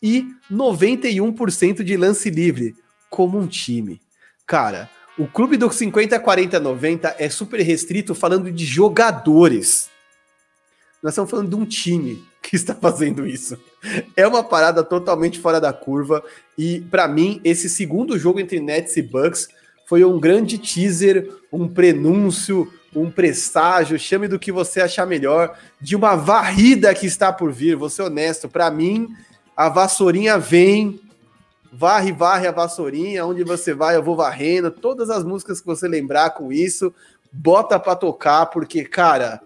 e 0.03 0.27
91% 0.51 1.83
de 1.83 1.97
lance 1.97 2.31
livre 2.31 2.75
como 3.09 3.39
um 3.39 3.47
time. 3.47 4.01
Cara, 4.47 4.91
o 5.19 5.27
clube 5.27 5.57
do 5.57 5.71
50, 5.71 6.19
40, 6.19 6.59
90 6.59 7.17
é 7.19 7.29
super 7.29 7.61
restrito 7.61 8.15
falando 8.15 8.51
de 8.51 8.65
jogadores. 8.65 9.91
Nós 11.03 11.13
estamos 11.13 11.31
falando 11.31 11.51
de 11.51 11.57
um 11.57 11.65
time. 11.65 12.23
que 12.43 12.57
está 12.57 12.75
fazendo 12.75 13.27
isso. 13.27 13.57
É 14.17 14.27
uma 14.27 14.43
parada 14.43 14.83
totalmente 14.83 15.39
fora 15.39 15.61
da 15.61 15.73
curva. 15.73 16.23
E 16.59 16.81
para 16.91 17.07
mim, 17.07 17.41
esse 17.45 17.71
segundo 17.71 18.19
jogo 18.19 18.41
entre 18.41 18.61
Nets 18.61 18.97
e 18.97 19.03
Bucks 19.03 19.49
foi 19.93 20.07
um 20.07 20.19
grande 20.19 20.57
teaser, 20.57 21.31
um 21.53 21.69
prenúncio, 21.69 22.73
um 22.97 23.11
presságio, 23.11 23.99
chame 23.99 24.27
do 24.27 24.39
que 24.39 24.51
você 24.51 24.81
achar 24.81 25.05
melhor, 25.05 25.55
de 25.79 25.95
uma 25.95 26.17
varrida 26.17 26.95
que 26.95 27.05
está 27.05 27.31
por 27.31 27.53
vir. 27.53 27.77
Vou 27.77 27.91
ser 27.91 28.01
honesto, 28.01 28.49
para 28.49 28.71
mim, 28.71 29.15
a 29.55 29.69
vassourinha 29.69 30.39
vem, 30.39 30.99
varre, 31.71 32.11
varre 32.11 32.47
a 32.47 32.53
vassourinha, 32.53 33.27
onde 33.27 33.45
você 33.45 33.75
vai, 33.75 33.95
eu 33.95 34.03
vou 34.03 34.17
varrendo, 34.17 34.71
todas 34.71 35.11
as 35.11 35.23
músicas 35.25 35.61
que 35.61 35.67
você 35.67 35.87
lembrar 35.87 36.31
com 36.31 36.51
isso, 36.51 36.95
bota 37.31 37.79
para 37.79 37.95
tocar, 37.95 38.47
porque, 38.47 38.87
cara, 38.87 39.43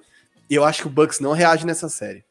eu 0.49 0.63
acho 0.63 0.83
que 0.83 0.87
o 0.87 0.93
Bucks 0.93 1.19
não 1.19 1.33
reage 1.33 1.67
nessa 1.67 1.89
série. 1.89 2.25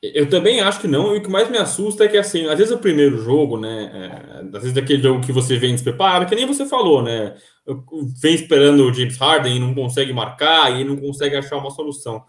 Eu 0.00 0.30
também 0.30 0.60
acho 0.60 0.80
que 0.80 0.86
não, 0.86 1.14
e 1.14 1.18
o 1.18 1.22
que 1.22 1.28
mais 1.28 1.50
me 1.50 1.58
assusta 1.58 2.04
é 2.04 2.08
que, 2.08 2.16
assim, 2.16 2.46
às 2.46 2.56
vezes 2.56 2.72
o 2.72 2.78
primeiro 2.78 3.18
jogo, 3.20 3.58
né, 3.58 3.90
é, 3.92 4.56
às 4.56 4.62
vezes 4.62 4.76
aquele 4.76 5.02
jogo 5.02 5.24
que 5.24 5.32
você 5.32 5.56
vem 5.56 5.72
despreparado, 5.72 6.26
que 6.26 6.36
nem 6.36 6.46
você 6.46 6.64
falou, 6.66 7.02
né, 7.02 7.34
vem 8.22 8.34
esperando 8.34 8.84
o 8.84 8.94
James 8.94 9.16
Harden 9.16 9.56
e 9.56 9.58
não 9.58 9.74
consegue 9.74 10.12
marcar 10.12 10.70
e 10.78 10.84
não 10.84 10.96
consegue 10.96 11.34
achar 11.34 11.56
uma 11.56 11.70
solução. 11.70 12.22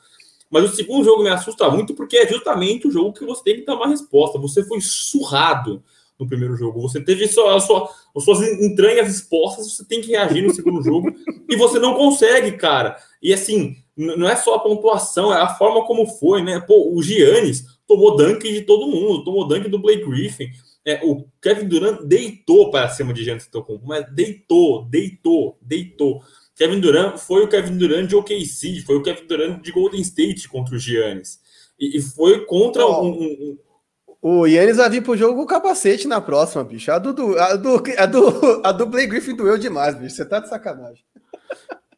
Mas 0.49 0.63
o 0.63 0.76
segundo 0.76 1.05
jogo 1.05 1.22
me 1.22 1.30
assusta 1.30 1.70
muito 1.70 1.93
porque 1.93 2.17
é 2.17 2.28
justamente 2.28 2.88
o 2.88 2.91
jogo 2.91 3.13
que 3.13 3.24
você 3.24 3.43
tem 3.43 3.55
que 3.57 3.65
dar 3.65 3.76
uma 3.76 3.88
resposta. 3.88 4.39
Você 4.39 4.63
foi 4.63 4.80
surrado 4.82 5.84
no 6.17 6.28
primeiro 6.28 6.55
jogo. 6.57 6.82
Você 6.82 6.99
teve 6.99 7.26
a 7.26 7.30
sua, 7.30 7.89
as 8.15 8.24
suas 8.24 8.41
entranhas 8.41 9.09
expostas, 9.09 9.72
você 9.72 9.86
tem 9.86 10.01
que 10.01 10.09
reagir 10.09 10.41
no 10.41 10.53
segundo 10.53 10.84
jogo 10.84 11.13
e 11.50 11.56
você 11.56 11.80
não 11.80 11.95
consegue, 11.95 12.54
cara. 12.54 12.95
E 13.22 13.34
assim, 13.34 13.76
não 13.97 14.30
é 14.30 14.36
só 14.36 14.56
a 14.56 14.60
pontuação, 14.60 15.34
é 15.34 15.41
a 15.41 15.56
forma 15.56 15.86
como 15.86 16.06
foi, 16.06 16.41
né? 16.41 16.60
Pô, 16.60 16.93
o 16.93 17.02
Giannis 17.02 17.66
tomou 17.88 18.16
dunk 18.16 18.50
de 18.52 18.62
todo 18.62 18.88
mundo, 18.88 19.24
tomou 19.24 19.47
dunk 19.47 19.68
do 19.68 19.80
Blake 19.80 20.06
Griffin. 20.06 20.50
É, 20.86 21.02
o 21.04 21.26
Kevin 21.41 21.68
Durant 21.68 22.02
deitou 22.04 22.72
para 22.72 22.88
cima 22.89 23.14
de 23.14 23.24
Giannis 23.24 23.43
Antetokounmpo, 23.43 23.86
mas 23.86 24.06
deitou, 24.14 24.86
deitou, 24.86 25.58
deitou. 25.62 26.22
Kevin 26.56 26.80
Durant 26.80 27.18
foi 27.18 27.43
o 27.43 27.47
Kevin 27.47 27.78
Durant 27.78 28.08
de 28.08 28.16
OKC, 28.16 28.82
foi 28.86 28.95
o 28.95 29.04
Kevin 29.04 29.28
Durant 29.28 29.62
de 29.62 29.72
Golden 29.72 30.02
State 30.02 30.47
contra 30.47 30.76
o 30.76 30.80
Giannis. 30.80 31.39
E, 31.80 31.97
e 31.97 32.02
foi 32.02 32.45
contra 32.45 32.86
oh. 32.86 33.04
um, 33.04 33.12
um 33.12 33.58
o 34.22 34.45
Yannis 34.45 34.78
vai 34.78 34.89
vir 34.89 35.03
pro 35.03 35.17
jogo 35.17 35.36
com 35.36 35.43
o 35.43 35.47
capacete 35.47 36.07
na 36.07 36.20
próxima, 36.20 36.63
bicho. 36.63 36.91
A 36.91 36.99
do, 36.99 37.38
a 37.38 37.55
do, 37.55 37.84
a 37.97 38.05
do, 38.05 38.61
a 38.63 38.72
do 38.72 38.86
Blake 38.86 39.07
Griffin 39.07 39.36
doeu 39.36 39.57
demais, 39.57 39.95
bicho. 39.95 40.15
Você 40.15 40.26
tá 40.26 40.39
de 40.39 40.49
sacanagem. 40.49 41.03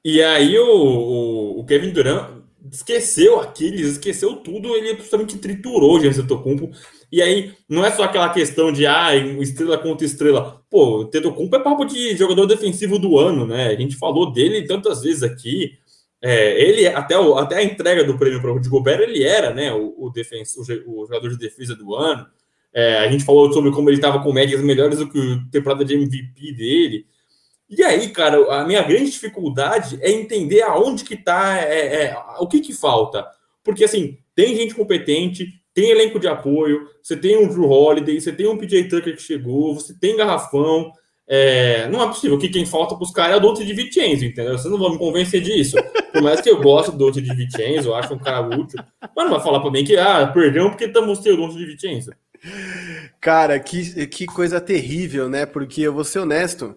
E 0.04 0.22
aí 0.22 0.58
o, 0.58 0.66
o, 0.66 1.60
o 1.60 1.66
Kevin 1.66 1.92
Durant 1.92 2.42
esqueceu 2.72 3.40
Aquiles, 3.40 3.94
esqueceu 3.94 4.36
tudo, 4.38 4.76
ele 4.76 4.96
justamente 4.96 5.38
triturou 5.38 5.96
o 5.96 6.00
Giannis 6.00 6.20
Antetokounmpo. 6.20 6.72
E 7.12 7.22
aí, 7.22 7.54
não 7.68 7.86
é 7.86 7.92
só 7.92 8.04
aquela 8.04 8.30
questão 8.30 8.72
de 8.72 8.86
ah, 8.86 9.16
estrela 9.16 9.78
contra 9.78 10.06
estrela. 10.06 10.62
Pô, 10.70 11.00
o 11.00 11.02
Antetokounmpo 11.02 11.56
é 11.56 11.60
papo 11.60 11.86
de 11.86 12.16
jogador 12.16 12.46
defensivo 12.46 12.98
do 12.98 13.18
ano, 13.18 13.46
né? 13.46 13.68
A 13.68 13.76
gente 13.76 13.98
falou 13.98 14.32
dele 14.32 14.66
tantas 14.66 15.02
vezes 15.02 15.24
aqui. 15.24 15.74
É, 16.22 16.62
ele, 16.62 16.86
até, 16.88 17.18
o, 17.18 17.36
até 17.36 17.58
a 17.58 17.64
entrega 17.64 18.04
do 18.04 18.18
prêmio 18.18 18.40
para 18.40 18.52
o 18.52 18.70
Gobert, 18.70 19.02
ele 19.02 19.24
era 19.24 19.54
né, 19.54 19.74
o, 19.74 19.88
o, 19.98 20.08
o, 20.08 21.02
o 21.02 21.06
jogador 21.06 21.30
de 21.30 21.38
defesa 21.38 21.76
do 21.76 21.96
ano. 21.96 22.28
É, 22.74 23.00
a 23.00 23.12
gente 23.12 23.26
falou 23.26 23.52
sobre 23.52 23.72
como 23.72 23.90
ele 23.90 23.98
estava 23.98 24.22
com 24.22 24.32
médias 24.32 24.62
melhores 24.62 25.00
do 25.00 25.10
que 25.10 25.20
a 25.20 25.52
temporada 25.52 25.84
de 25.84 25.96
MVP 25.96 26.54
dele. 26.54 27.06
E 27.70 27.84
aí, 27.84 28.10
cara, 28.10 28.38
a 28.54 28.66
minha 28.66 28.84
grande 28.84 29.10
dificuldade 29.12 29.98
é 30.02 30.12
entender 30.12 30.62
aonde 30.62 31.04
que 31.04 31.16
tá, 31.16 31.58
é, 31.58 32.04
é, 32.04 32.18
o 32.40 32.48
que 32.48 32.60
que 32.60 32.74
falta. 32.74 33.26
Porque, 33.64 33.84
assim, 33.84 34.18
tem 34.36 34.56
gente 34.56 34.76
competente, 34.76 35.48
tem 35.74 35.90
elenco 35.90 36.20
de 36.20 36.28
apoio, 36.28 36.88
você 37.02 37.16
tem 37.16 37.38
um 37.38 37.48
Drew 37.48 37.70
Holiday, 37.70 38.20
você 38.20 38.32
tem 38.32 38.48
um 38.48 38.58
PJ 38.58 38.90
Tucker 38.90 39.16
que 39.16 39.22
chegou, 39.22 39.74
você 39.74 39.98
tem 39.98 40.18
garrafão, 40.18 40.92
é, 41.34 41.88
não 41.88 42.04
é 42.04 42.08
possível 42.08 42.38
que 42.38 42.50
quem 42.50 42.66
falta 42.66 42.94
caras 43.14 43.36
é 43.36 43.38
o 43.38 43.40
Dante 43.40 43.66
de 43.66 43.72
Vincenzo, 43.72 44.26
entendeu? 44.26 44.58
Vocês 44.58 44.70
não 44.70 44.78
vão 44.78 44.92
me 44.92 44.98
convencer 44.98 45.40
disso. 45.40 45.78
Por 46.12 46.22
mais 46.22 46.42
que 46.42 46.50
eu 46.50 46.62
goste 46.62 46.92
do 46.92 46.98
Dante 46.98 47.22
de 47.22 47.34
Vincenzo, 47.34 47.88
eu 47.88 47.96
acho 47.96 48.14
um 48.14 48.20
cara 48.20 48.42
útil, 48.42 48.84
mas 49.02 49.26
não 49.26 49.30
vai 49.30 49.40
falar 49.40 49.62
para 49.62 49.72
mim 49.72 49.86
que, 49.86 49.96
ah, 49.96 50.28
perdeu 50.28 50.70
porque 50.70 50.84
estamos 50.84 51.20
tendo 51.20 51.42
o 51.42 51.58
de 51.58 51.66
Vincenzo. 51.66 52.12
Cara, 53.22 53.58
que, 53.62 54.08
que 54.08 54.26
coisa 54.26 54.60
terrível, 54.60 55.30
né? 55.30 55.46
Porque 55.46 55.82
eu 55.82 55.94
vou 55.94 56.04
ser 56.04 56.20
honesto, 56.20 56.76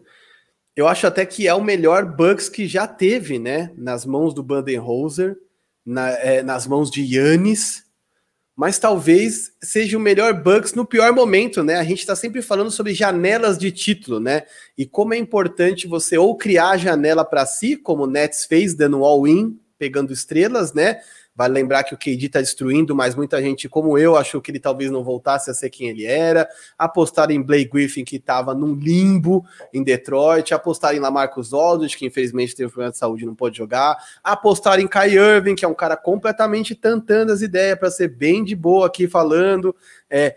eu 0.76 0.86
acho 0.86 1.05
até 1.05 1.26
que 1.26 1.48
é 1.48 1.55
o 1.55 1.64
melhor 1.64 2.05
Bucks 2.05 2.48
que 2.48 2.68
já 2.68 2.86
teve, 2.86 3.40
né? 3.40 3.72
Nas 3.76 4.07
mãos 4.07 4.32
do 4.32 4.42
Bandenholzer, 4.44 5.36
na, 5.84 6.11
é, 6.11 6.44
nas 6.44 6.64
mãos 6.64 6.92
de 6.92 7.02
Yannis 7.02 7.84
mas 8.57 8.78
talvez 8.78 9.52
seja 9.61 9.96
o 9.96 10.00
melhor 10.00 10.32
Bucks 10.32 10.74
no 10.74 10.86
pior 10.86 11.12
momento, 11.12 11.62
né? 11.64 11.76
A 11.76 11.84
gente 11.84 12.00
está 12.00 12.14
sempre 12.14 12.40
falando 12.40 12.70
sobre 12.70 12.94
janelas 12.94 13.59
de 13.59 13.72
título, 13.72 14.20
né? 14.20 14.44
E 14.78 14.86
como 14.86 15.12
é 15.12 15.18
importante 15.18 15.88
você 15.88 16.16
ou 16.16 16.36
criar 16.36 16.70
a 16.70 16.76
janela 16.76 17.24
para 17.24 17.44
si, 17.46 17.76
como 17.76 18.05
o 18.05 18.07
Nets 18.07 18.44
fez, 18.44 18.74
dando 18.74 19.05
all-in, 19.05 19.59
pegando 19.76 20.12
estrelas, 20.12 20.72
né? 20.72 21.00
Vale 21.37 21.53
lembrar 21.53 21.82
que 21.82 21.93
o 21.93 21.99
KD 21.99 22.26
está 22.26 22.41
destruindo, 22.41 22.95
mas 22.95 23.16
muita 23.16 23.43
gente, 23.43 23.68
como 23.68 23.99
eu, 23.99 24.16
achou 24.16 24.41
que 24.41 24.53
ele 24.53 24.61
talvez 24.61 24.89
não 24.89 25.03
voltasse 25.03 25.51
a 25.51 25.55
ser 25.55 25.68
quem 25.68 25.89
ele 25.89 26.05
era. 26.05 26.49
Apostaram 26.78 27.32
em 27.32 27.43
Blake 27.43 27.70
Griffin, 27.72 28.05
que 28.05 28.16
estava 28.16 28.55
num 28.55 28.74
limbo 28.74 29.45
em 29.72 29.82
Detroit. 29.82 30.55
Apostaram 30.55 30.97
em 30.97 31.01
Lamarcus 31.01 31.53
Aldridge, 31.53 31.97
que 31.97 32.07
infelizmente 32.07 32.55
teve 32.55 32.68
um 32.68 32.70
problema 32.70 32.93
de 32.93 32.99
saúde 32.99 33.24
e 33.24 33.26
não 33.26 33.35
pode 33.35 33.57
jogar. 33.59 33.97
Apostaram 34.22 34.80
em 34.80 34.87
Kai 34.87 35.16
Irving, 35.16 35.57
que 35.57 35.64
é 35.64 35.68
um 35.68 35.74
cara 35.74 35.97
completamente 35.97 36.72
tantando 36.72 37.32
as 37.32 37.43
ideias 37.43 37.76
para 37.76 37.91
ser 37.91 38.09
bem 38.09 38.45
de 38.45 38.55
boa 38.55 38.87
aqui 38.87 39.09
falando. 39.09 39.74
É, 40.09 40.37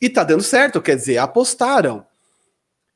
e 0.00 0.08
tá 0.08 0.24
dando 0.24 0.42
certo, 0.42 0.80
quer 0.80 0.96
dizer, 0.96 1.18
apostaram. 1.18 2.06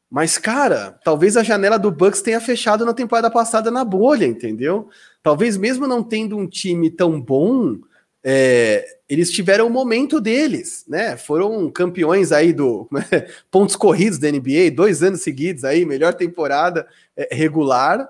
Mas, 0.08 0.36
cara, 0.36 0.98
talvez 1.02 1.38
a 1.38 1.42
janela 1.42 1.78
do 1.78 1.90
Bucks 1.90 2.20
tenha 2.20 2.38
fechado 2.38 2.84
na 2.84 2.92
temporada 2.92 3.30
passada 3.30 3.70
na 3.70 3.82
bolha, 3.82 4.26
entendeu? 4.26 4.90
Talvez 5.22 5.56
mesmo 5.56 5.86
não 5.86 6.02
tendo 6.02 6.36
um 6.36 6.48
time 6.48 6.90
tão 6.90 7.20
bom, 7.20 7.78
é, 8.24 8.84
eles 9.08 9.30
tiveram 9.30 9.66
o 9.66 9.70
momento 9.70 10.20
deles, 10.20 10.84
né? 10.86 11.16
Foram 11.16 11.70
campeões 11.70 12.32
aí 12.32 12.52
do 12.52 12.88
é, 13.10 13.28
pontos 13.50 13.76
corridos 13.76 14.18
da 14.18 14.30
NBA, 14.30 14.70
dois 14.74 15.02
anos 15.02 15.22
seguidos 15.22 15.64
aí, 15.64 15.84
melhor 15.84 16.14
temporada 16.14 16.86
é, 17.16 17.34
regular. 17.34 18.08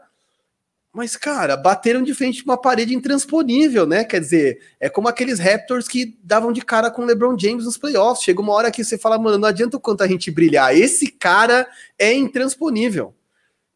Mas, 0.94 1.16
cara, 1.16 1.56
bateram 1.56 2.02
de 2.02 2.12
frente 2.12 2.44
uma 2.44 2.58
parede 2.58 2.94
intransponível, 2.94 3.86
né? 3.86 4.04
Quer 4.04 4.20
dizer, 4.20 4.60
é 4.78 4.90
como 4.90 5.08
aqueles 5.08 5.38
Raptors 5.38 5.88
que 5.88 6.18
davam 6.22 6.52
de 6.52 6.60
cara 6.60 6.90
com 6.90 7.00
o 7.00 7.04
LeBron 7.06 7.38
James 7.38 7.64
nos 7.64 7.78
playoffs. 7.78 8.22
Chega 8.22 8.42
uma 8.42 8.52
hora 8.52 8.70
que 8.70 8.84
você 8.84 8.98
fala, 8.98 9.18
mano, 9.18 9.38
não 9.38 9.48
adianta 9.48 9.78
o 9.78 9.80
quanto 9.80 10.02
a 10.02 10.06
gente 10.06 10.30
brilhar. 10.30 10.76
Esse 10.76 11.06
cara 11.06 11.66
é 11.98 12.12
intransponível. 12.12 13.14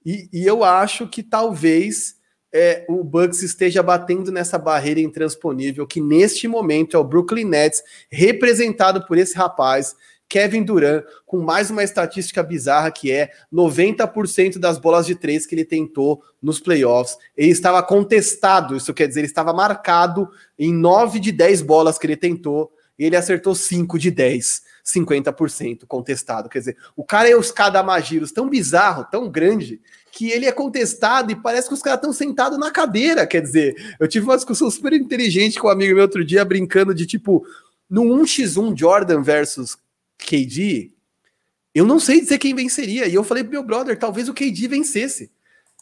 E, 0.05 0.29
e 0.31 0.47
eu 0.47 0.63
acho 0.63 1.09
que 1.09 1.23
talvez 1.23 2.16
é, 2.59 2.87
o 2.89 3.05
Bucks 3.05 3.43
esteja 3.43 3.83
batendo 3.83 4.33
nessa 4.33 4.57
barreira 4.57 4.99
intransponível, 4.99 5.87
que 5.87 6.01
neste 6.01 6.49
momento 6.49 6.97
é 6.97 6.99
o 6.99 7.05
Brooklyn 7.05 7.45
Nets, 7.45 7.83
representado 8.11 9.07
por 9.07 9.19
esse 9.19 9.37
rapaz 9.37 9.95
Kevin 10.27 10.63
Durant, 10.63 11.05
com 11.27 11.39
mais 11.39 11.71
uma 11.71 11.85
estatística 11.85 12.43
bizarra 12.43 12.91
que 12.91 13.13
é 13.13 13.31
90% 13.53 14.59
das 14.59 14.79
bolas 14.79 15.05
de 15.05 15.15
três 15.15 15.45
que 15.45 15.55
ele 15.55 15.67
tentou 15.67 16.23
nos 16.41 16.59
playoffs. 16.59 17.19
Ele 17.37 17.51
estava 17.51 17.83
contestado, 17.83 18.75
isso 18.75 18.95
quer 18.95 19.07
dizer, 19.07 19.21
ele 19.21 19.27
estava 19.27 19.53
marcado 19.53 20.27
em 20.59 20.73
9 20.73 21.21
de 21.21 21.33
10 21.33 21.61
bolas 21.61 21.99
que 21.99 22.07
ele 22.07 22.17
tentou, 22.17 22.73
e 22.99 23.05
ele 23.05 23.17
acertou 23.17 23.55
5 23.55 23.99
de 23.99 24.11
10. 24.11 24.63
50% 24.87 25.85
contestado. 25.87 26.49
Quer 26.49 26.61
dizer, 26.61 26.77
o 26.95 27.05
cara 27.05 27.29
é 27.29 27.35
os 27.35 27.51
Kadamagiros 27.51 28.31
tão 28.31 28.49
bizarro, 28.49 29.05
tão 29.11 29.29
grande, 29.29 29.81
que 30.17 30.31
ele 30.31 30.47
é 30.47 30.53
contestado 30.53 31.31
e 31.31 31.37
parece 31.37 31.69
que 31.69 31.75
os 31.75 31.83
caras 31.83 31.99
estão 31.99 32.11
sentados 32.11 32.59
na 32.59 32.71
cadeira. 32.71 33.27
Quer 33.27 33.43
dizer, 33.43 33.77
eu 34.01 34.09
tive 34.09 34.25
uma 34.25 34.35
discussão 34.35 34.71
super 34.73 34.95
inteligente 34.95 35.59
com 35.59 35.69
um 35.69 35.71
amigo 35.71 35.93
meu 35.93 36.05
outro 36.05 36.25
dia, 36.25 36.43
brincando 36.43 36.95
de 36.95 37.05
tipo, 37.05 37.47
no 37.89 38.03
1x1 38.03 38.75
Jordan 38.75 39.21
versus 39.21 39.77
KD, 40.17 40.91
eu 41.75 41.85
não 41.85 42.01
sei 42.01 42.23
dizer 42.23 42.39
quem 42.39 42.55
venceria. 42.55 43.07
E 43.07 43.15
eu 43.15 43.23
falei 43.23 43.45
pro 43.45 43.53
meu 43.53 43.63
brother, 43.63 43.99
talvez 43.99 44.27
o 44.27 44.33
KD 44.33 44.67
vencesse. 44.69 45.31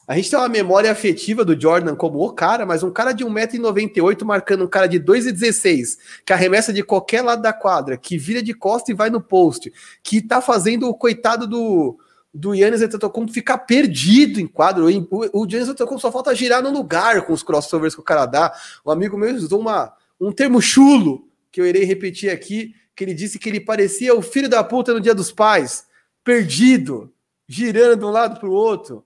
A 0.04 0.16
gente 0.16 0.28
tem 0.28 0.36
uma 0.36 0.48
memória 0.48 0.90
afetiva 0.90 1.44
do 1.44 1.58
Jordan 1.58 1.94
como 1.94 2.18
o 2.18 2.32
cara, 2.32 2.66
mas 2.66 2.82
um 2.82 2.90
cara 2.90 3.12
de 3.12 3.24
1,98m 3.24 4.24
marcando 4.24 4.64
um 4.64 4.68
cara 4.68 4.88
de 4.88 4.98
2,16, 4.98 5.96
que 6.26 6.32
arremessa 6.32 6.72
de 6.72 6.82
qualquer 6.82 7.22
lado 7.22 7.40
da 7.40 7.52
quadra, 7.52 7.96
que 7.96 8.18
vira 8.18 8.42
de 8.42 8.52
costa 8.52 8.90
e 8.90 8.94
vai 8.94 9.10
no 9.10 9.20
post, 9.20 9.72
que 10.02 10.20
tá 10.20 10.42
fazendo 10.42 10.88
o 10.88 10.94
coitado 10.94 11.46
do, 11.46 11.96
do 12.34 12.52
Yannis 12.52 12.82
Antetokounmpo 12.82 13.32
ficar 13.32 13.58
perdido 13.58 14.40
em 14.40 14.46
quadro. 14.46 14.86
O, 14.88 15.42
o 15.42 15.46
Yannis 15.46 15.68
Antetokounmpo 15.68 16.00
só 16.00 16.10
falta 16.10 16.34
girar 16.34 16.60
no 16.60 16.70
lugar 16.70 17.24
com 17.24 17.32
os 17.32 17.44
crossovers 17.44 17.94
que 17.94 18.00
o 18.00 18.04
cara 18.04 18.26
dá. 18.26 18.52
Um 18.84 18.90
amigo 18.90 19.16
meu 19.16 19.32
usou 19.36 19.60
uma, 19.60 19.94
um 20.20 20.32
termo 20.32 20.60
chulo, 20.60 21.28
que 21.52 21.60
eu 21.60 21.66
irei 21.66 21.84
repetir 21.84 22.30
aqui, 22.30 22.74
que 22.96 23.04
ele 23.04 23.14
disse 23.14 23.38
que 23.38 23.48
ele 23.48 23.60
parecia 23.60 24.14
o 24.14 24.20
filho 24.20 24.48
da 24.48 24.64
puta 24.64 24.92
no 24.92 25.00
Dia 25.00 25.14
dos 25.14 25.30
Pais, 25.30 25.86
perdido, 26.24 27.12
girando 27.46 28.00
de 28.00 28.04
um 28.04 28.10
lado 28.10 28.40
para 28.40 28.48
o 28.48 28.52
outro. 28.52 29.04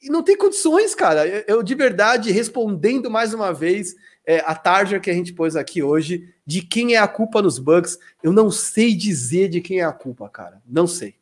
E 0.00 0.08
não 0.08 0.22
tem 0.22 0.36
condições, 0.36 0.94
cara. 0.94 1.26
Eu, 1.46 1.62
de 1.62 1.74
verdade, 1.74 2.30
respondendo 2.30 3.10
mais 3.10 3.34
uma 3.34 3.52
vez, 3.52 3.94
é, 4.24 4.38
a 4.46 4.54
tarja 4.54 5.00
que 5.00 5.10
a 5.10 5.14
gente 5.14 5.32
pôs 5.32 5.56
aqui 5.56 5.82
hoje, 5.82 6.32
de 6.46 6.62
quem 6.62 6.94
é 6.94 6.98
a 6.98 7.08
culpa 7.08 7.42
nos 7.42 7.58
Bucks. 7.58 7.98
Eu 8.22 8.32
não 8.32 8.50
sei 8.50 8.94
dizer 8.94 9.48
de 9.48 9.60
quem 9.60 9.80
é 9.80 9.84
a 9.84 9.92
culpa, 9.92 10.28
cara. 10.28 10.62
Não 10.66 10.86
sei. 10.86 11.15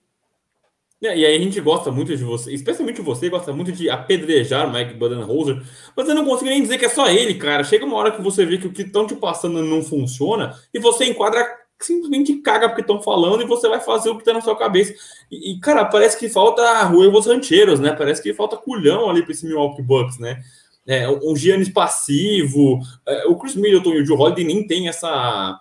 É, 1.05 1.19
e 1.19 1.27
aí 1.27 1.37
a 1.37 1.39
gente 1.39 1.61
gosta 1.61 1.91
muito 1.93 2.17
de 2.17 2.25
você, 2.25 2.51
especialmente 2.55 3.03
você, 3.03 3.29
gosta 3.29 3.53
muito 3.53 3.71
de 3.71 3.91
apedrejar 3.91 4.67
o 4.67 4.73
Mike 4.73 4.95
Budenholzer, 4.95 5.63
mas 5.95 6.09
eu 6.09 6.15
não 6.15 6.25
consigo 6.25 6.49
nem 6.49 6.63
dizer 6.63 6.79
que 6.79 6.87
é 6.87 6.89
só 6.89 7.09
ele, 7.09 7.35
cara. 7.35 7.63
Chega 7.63 7.85
uma 7.85 7.97
hora 7.97 8.11
que 8.11 8.23
você 8.23 8.47
vê 8.47 8.57
que 8.57 8.67
o 8.67 8.73
que 8.73 8.83
estão 8.83 9.07
te 9.07 9.15
passando 9.15 9.63
não 9.63 9.83
funciona 9.83 10.59
e 10.73 10.79
você 10.79 11.05
enquadra 11.05 11.47
simplesmente 11.79 12.37
caga 12.37 12.69
porque 12.69 12.81
estão 12.81 13.03
falando 13.03 13.43
e 13.43 13.47
você 13.47 13.69
vai 13.69 13.81
fazer 13.81 14.09
o 14.09 14.15
que 14.15 14.23
está 14.23 14.33
na 14.33 14.41
sua 14.41 14.57
cabeça. 14.57 14.95
E, 15.31 15.53
e, 15.53 15.61
cara, 15.61 15.85
parece 15.85 16.19
que 16.19 16.29
falta 16.31 16.83
Ruevos 16.85 17.27
Rancheiros, 17.27 17.81
né? 17.81 17.93
Parece 17.93 18.23
que 18.23 18.33
falta 18.33 18.57
culhão 18.57 19.11
ali 19.11 19.23
para 19.23 19.33
esse 19.33 19.47
Milwaukee 19.47 19.83
Bucks, 19.83 20.19
né? 20.19 20.41
É, 20.87 21.09
um 21.09 21.37
Giannis 21.37 21.69
passivo, 21.69 22.79
é, 23.07 23.27
o 23.27 23.37
Chris 23.37 23.55
Middleton 23.55 23.95
e 23.95 24.03
o 24.03 24.07
Joe 24.07 24.17
Holiday 24.17 24.45
nem 24.45 24.67
tem 24.67 24.89
essa 24.89 25.61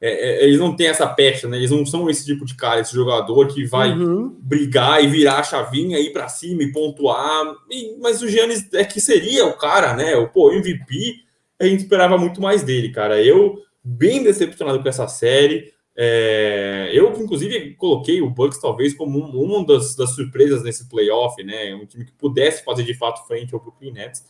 é, 0.00 0.08
é, 0.10 0.44
eles 0.44 0.58
não 0.58 0.74
têm 0.74 0.86
essa 0.86 1.06
pecha, 1.06 1.46
né? 1.46 1.58
Eles 1.58 1.70
não 1.70 1.84
são 1.84 2.08
esse 2.08 2.24
tipo 2.24 2.46
de 2.46 2.54
cara, 2.54 2.80
esse 2.80 2.94
jogador 2.94 3.46
que 3.48 3.64
vai 3.66 3.92
uhum. 3.92 4.34
brigar 4.40 5.04
e 5.04 5.06
virar 5.06 5.40
a 5.40 5.42
chavinha, 5.42 5.98
ir 5.98 6.12
para 6.12 6.28
cima 6.28 6.62
e 6.62 6.72
pontuar. 6.72 7.54
E, 7.70 7.96
mas 8.00 8.22
o 8.22 8.28
Giannis 8.28 8.66
é 8.72 8.84
que 8.84 9.00
seria 9.00 9.44
o 9.44 9.58
cara, 9.58 9.94
né? 9.94 10.16
O 10.16 10.28
pô, 10.28 10.52
MVP, 10.52 11.16
a 11.60 11.66
gente 11.66 11.82
esperava 11.82 12.16
muito 12.16 12.40
mais 12.40 12.62
dele, 12.62 12.90
cara. 12.90 13.22
Eu 13.22 13.58
bem 13.84 14.22
decepcionado 14.22 14.82
com 14.82 14.88
essa 14.88 15.06
série. 15.06 15.72
É, 15.94 16.90
eu, 16.94 17.12
inclusive, 17.20 17.74
coloquei 17.74 18.22
o 18.22 18.30
Bucks 18.30 18.58
talvez 18.58 18.94
como 18.94 19.18
um, 19.18 19.38
uma 19.38 19.66
das, 19.66 19.94
das, 19.94 20.14
surpresas 20.14 20.62
nesse 20.62 20.88
playoff, 20.88 21.42
né? 21.44 21.74
Um 21.74 21.84
time 21.84 22.06
que 22.06 22.12
pudesse 22.12 22.64
fazer 22.64 22.84
de 22.84 22.94
fato 22.94 23.26
frente 23.26 23.52
ao 23.52 23.60
Brooklyn 23.60 23.92
Nets, 23.92 24.24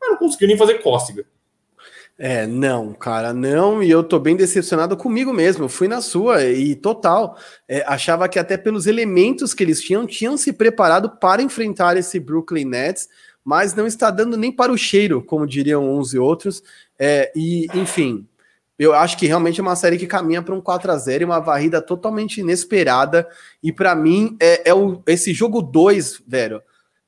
mas 0.00 0.10
não 0.10 0.18
conseguiu 0.18 0.46
nem 0.46 0.56
fazer 0.56 0.74
cócega. 0.74 1.24
É, 2.18 2.46
não, 2.46 2.94
cara, 2.94 3.34
não, 3.34 3.82
e 3.82 3.90
eu 3.90 4.02
tô 4.02 4.18
bem 4.18 4.34
decepcionado 4.34 4.96
comigo 4.96 5.34
mesmo. 5.34 5.64
Eu 5.64 5.68
fui 5.68 5.86
na 5.86 6.00
sua 6.00 6.44
e 6.44 6.74
total. 6.74 7.36
É, 7.68 7.84
achava 7.86 8.26
que 8.28 8.38
até 8.38 8.56
pelos 8.56 8.86
elementos 8.86 9.52
que 9.52 9.62
eles 9.62 9.82
tinham, 9.82 10.06
tinham 10.06 10.36
se 10.38 10.52
preparado 10.52 11.10
para 11.10 11.42
enfrentar 11.42 11.96
esse 11.98 12.18
Brooklyn 12.18 12.64
Nets, 12.64 13.08
mas 13.44 13.74
não 13.74 13.86
está 13.86 14.10
dando 14.10 14.36
nem 14.36 14.50
para 14.50 14.72
o 14.72 14.78
cheiro, 14.78 15.22
como 15.22 15.46
diriam 15.46 15.94
uns 15.94 16.14
e 16.14 16.18
outros. 16.18 16.62
É, 16.98 17.30
e, 17.36 17.66
enfim, 17.74 18.26
eu 18.78 18.94
acho 18.94 19.18
que 19.18 19.26
realmente 19.26 19.60
é 19.60 19.62
uma 19.62 19.76
série 19.76 19.98
que 19.98 20.06
caminha 20.06 20.40
para 20.40 20.54
um 20.54 20.60
4 20.60 20.90
a 20.90 20.96
0 20.96 21.22
e 21.22 21.26
uma 21.26 21.38
varrida 21.38 21.82
totalmente 21.82 22.40
inesperada. 22.40 23.28
E 23.62 23.70
para 23.70 23.94
mim, 23.94 24.38
é, 24.40 24.70
é 24.70 24.74
o, 24.74 25.02
esse 25.06 25.34
jogo 25.34 25.60
2, 25.60 26.22
velho 26.26 26.62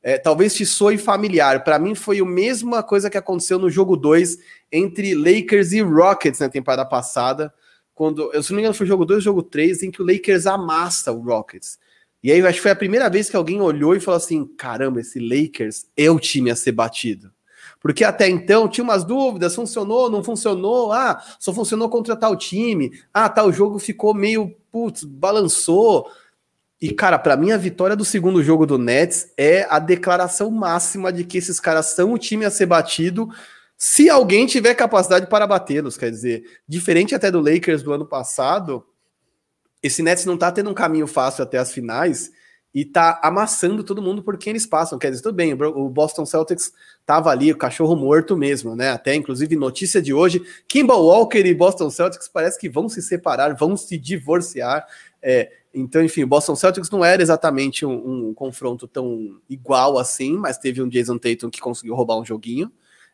é, 0.09 0.17
talvez 0.17 0.55
te 0.55 0.65
soe 0.65 0.97
familiar. 0.97 1.63
Para 1.63 1.79
mim 1.79 1.95
foi 1.95 2.21
a 2.21 2.25
mesma 2.25 2.83
coisa 2.83 3.11
que 3.11 3.19
aconteceu 3.19 3.59
no 3.59 3.69
jogo 3.69 3.95
2 3.95 4.39
entre 4.73 5.15
Lakers 5.15 5.73
e 5.73 5.83
Rockets 5.83 6.41
na 6.41 6.49
temporada 6.49 6.83
passada, 6.83 7.53
quando, 7.95 8.33
eu 8.33 8.43
se 8.43 8.51
não 8.51 8.57
me 8.57 8.63
engano, 8.63 8.75
foi 8.75 8.87
jogo 8.87 9.05
2 9.05 9.19
ou 9.19 9.21
jogo 9.23 9.43
3, 9.43 9.83
em 9.83 9.91
que 9.91 10.01
o 10.01 10.07
Lakers 10.07 10.47
amassa 10.47 11.13
o 11.13 11.21
Rockets. 11.21 11.79
E 12.23 12.33
aí, 12.33 12.41
acho 12.41 12.55
que 12.55 12.63
foi 12.63 12.71
a 12.71 12.77
primeira 12.77 13.11
vez 13.11 13.29
que 13.29 13.37
alguém 13.37 13.61
olhou 13.61 13.95
e 13.95 14.01
falou 14.01 14.17
assim: 14.17 14.47
caramba, 14.57 15.01
esse 15.03 15.21
Lakers 15.21 15.85
é 15.95 16.11
o 16.11 16.19
time 16.19 16.51
a 16.51 16.57
ser 16.57 16.73
batido. 16.73 17.31
Porque 17.79 18.03
até 18.03 18.31
então 18.31 18.67
tinha 18.67 18.85
umas 18.85 19.05
dúvidas, 19.05 19.55
funcionou, 19.55 20.09
não 20.09 20.25
funcionou, 20.25 20.91
ah, 20.91 21.23
só 21.39 21.53
funcionou 21.53 21.91
contra 21.91 22.17
tal 22.17 22.35
time, 22.35 22.99
ah, 23.13 23.29
tal 23.29 23.53
jogo 23.53 23.79
ficou 23.79 24.15
meio, 24.15 24.57
putz, 24.73 25.05
balançou. 25.05 26.09
E, 26.81 26.93
cara, 26.93 27.19
para 27.19 27.37
mim 27.37 27.51
a 27.51 27.57
vitória 27.57 27.97
do 27.97 28.05
segundo 28.05 28.43
jogo 28.43 28.65
do 28.65 28.79
Nets 28.79 29.33
é 29.37 29.67
a 29.69 29.79
declaração 29.79 30.51
máxima 30.51 31.13
de 31.13 31.25
que 31.25 31.39
esses 31.39 31.59
caras 31.59 31.87
são 31.87 32.13
o 32.13 32.19
time 32.19 32.45
a 32.45 32.51
ser 32.51 32.67
batido 32.67 33.29
se 33.77 34.09
alguém 34.09 34.47
tiver 34.47 34.75
capacidade 34.75 35.27
para 35.29 35.47
batê-los. 35.47 35.97
Quer 35.97 36.11
dizer, 36.11 36.45
diferente 36.69 37.15
até 37.15 37.31
do 37.31 37.41
Lakers 37.41 37.83
do 37.83 37.93
ano 37.93 38.07
passado, 38.07 38.85
esse 39.83 40.03
Nets 40.03 40.25
não 40.25 40.37
tá 40.37 40.53
tendo 40.53 40.71
um 40.71 40.75
caminho 40.75 41.07
fácil 41.07 41.43
até 41.43 41.59
as 41.59 41.73
finais 41.73 42.31
e 42.75 42.85
tá 42.85 43.19
amassando 43.23 43.83
todo 43.83 44.03
mundo 44.03 44.23
por 44.23 44.37
quem 44.37 44.51
eles 44.51 44.67
passam. 44.67 44.99
Quer 44.99 45.11
dizer, 45.11 45.23
tudo 45.23 45.35
bem, 45.35 45.53
o 45.55 45.89
Boston 45.89 46.27
Celtics 46.27 46.73
tava 47.05 47.31
ali, 47.31 47.51
o 47.51 47.57
cachorro 47.57 47.97
morto 47.97 48.37
mesmo, 48.37 48.77
né? 48.77 48.91
Até 48.91 49.15
inclusive 49.15 49.57
notícia 49.57 50.03
de 50.03 50.13
hoje: 50.13 50.43
Kimball 50.69 51.05
Walker 51.05 51.45
e 51.45 51.55
Boston 51.55 51.91
Celtics 51.91 52.29
parece 52.29 52.59
que 52.59 52.69
vão 52.69 52.89
se 52.89 53.01
separar, 53.03 53.55
vão 53.55 53.77
se 53.77 53.97
divorciar. 53.97 54.87
É, 55.21 55.51
então, 55.75 56.03
enfim, 56.03 56.25
o 56.25 56.27
Boston 56.27 56.57
Celtics 56.57 56.91
não 56.91 57.05
era 57.05 57.23
exatamente 57.23 57.85
um, 57.85 58.29
um, 58.29 58.35
confronto 58.35 58.89
tão 58.89 59.41
igual 59.49 59.99
assim, 59.99 60.37
mas 60.37 60.59
teve 60.59 60.83
um 60.83 60.89
Jason 60.89 61.19
Tatum 61.19 61.51
que 61.51 61.61
conseguiu 61.61 61.95
roubar 61.95 62.19
um 62.19 62.25
joguinho. 62.25 62.73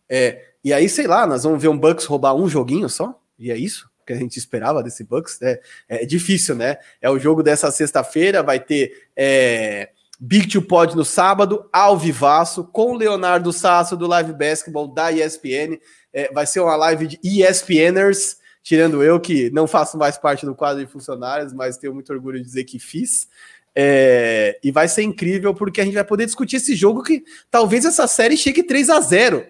É, 0.08 0.52
e 0.62 0.72
aí, 0.72 0.88
sei 0.88 1.06
lá, 1.06 1.26
nós 1.26 1.44
vamos 1.44 1.60
ver 1.60 1.68
um 1.68 1.78
Bucks 1.78 2.04
roubar 2.04 2.34
um 2.34 2.48
joguinho 2.48 2.88
só? 2.88 3.20
E 3.38 3.50
é 3.50 3.56
isso 3.56 3.90
que 4.06 4.12
a 4.12 4.16
gente 4.16 4.38
esperava 4.38 4.82
desse 4.82 5.02
Bucks? 5.02 5.40
É, 5.42 5.60
é 5.88 6.06
difícil, 6.06 6.54
né? 6.54 6.76
É 7.00 7.10
o 7.10 7.18
jogo 7.18 7.42
dessa 7.42 7.70
sexta-feira, 7.70 8.42
vai 8.42 8.60
ter 8.60 9.08
é, 9.16 9.90
Big 10.20 10.48
Two 10.48 10.62
Pod 10.62 10.96
no 10.96 11.04
sábado, 11.04 11.68
ao 11.72 11.98
vivaço, 11.98 12.64
com 12.64 12.94
Leonardo 12.94 13.52
Sasso 13.52 13.96
do 13.96 14.06
Live 14.06 14.32
Basketball 14.32 14.88
da 14.88 15.10
ESPN. 15.10 15.78
É, 16.12 16.32
vai 16.32 16.46
ser 16.46 16.60
uma 16.60 16.76
live 16.76 17.06
de 17.08 17.18
ESPNers 17.22 18.36
tirando 18.64 19.02
eu 19.02 19.20
que 19.20 19.50
não 19.50 19.66
faço 19.68 19.98
mais 19.98 20.16
parte 20.16 20.46
do 20.46 20.54
quadro 20.54 20.84
de 20.84 20.90
funcionários, 20.90 21.52
mas 21.52 21.76
tenho 21.76 21.92
muito 21.92 22.10
orgulho 22.10 22.38
de 22.38 22.44
dizer 22.44 22.64
que 22.64 22.78
fiz. 22.78 23.28
É, 23.76 24.58
e 24.64 24.72
vai 24.72 24.88
ser 24.88 25.02
incrível 25.02 25.52
porque 25.52 25.80
a 25.80 25.84
gente 25.84 25.94
vai 25.94 26.04
poder 26.04 26.24
discutir 26.24 26.56
esse 26.56 26.74
jogo 26.74 27.02
que 27.02 27.22
talvez 27.50 27.84
essa 27.84 28.06
série 28.06 28.36
chegue 28.36 28.62
3 28.62 28.88
a 28.88 29.00
0 29.00 29.44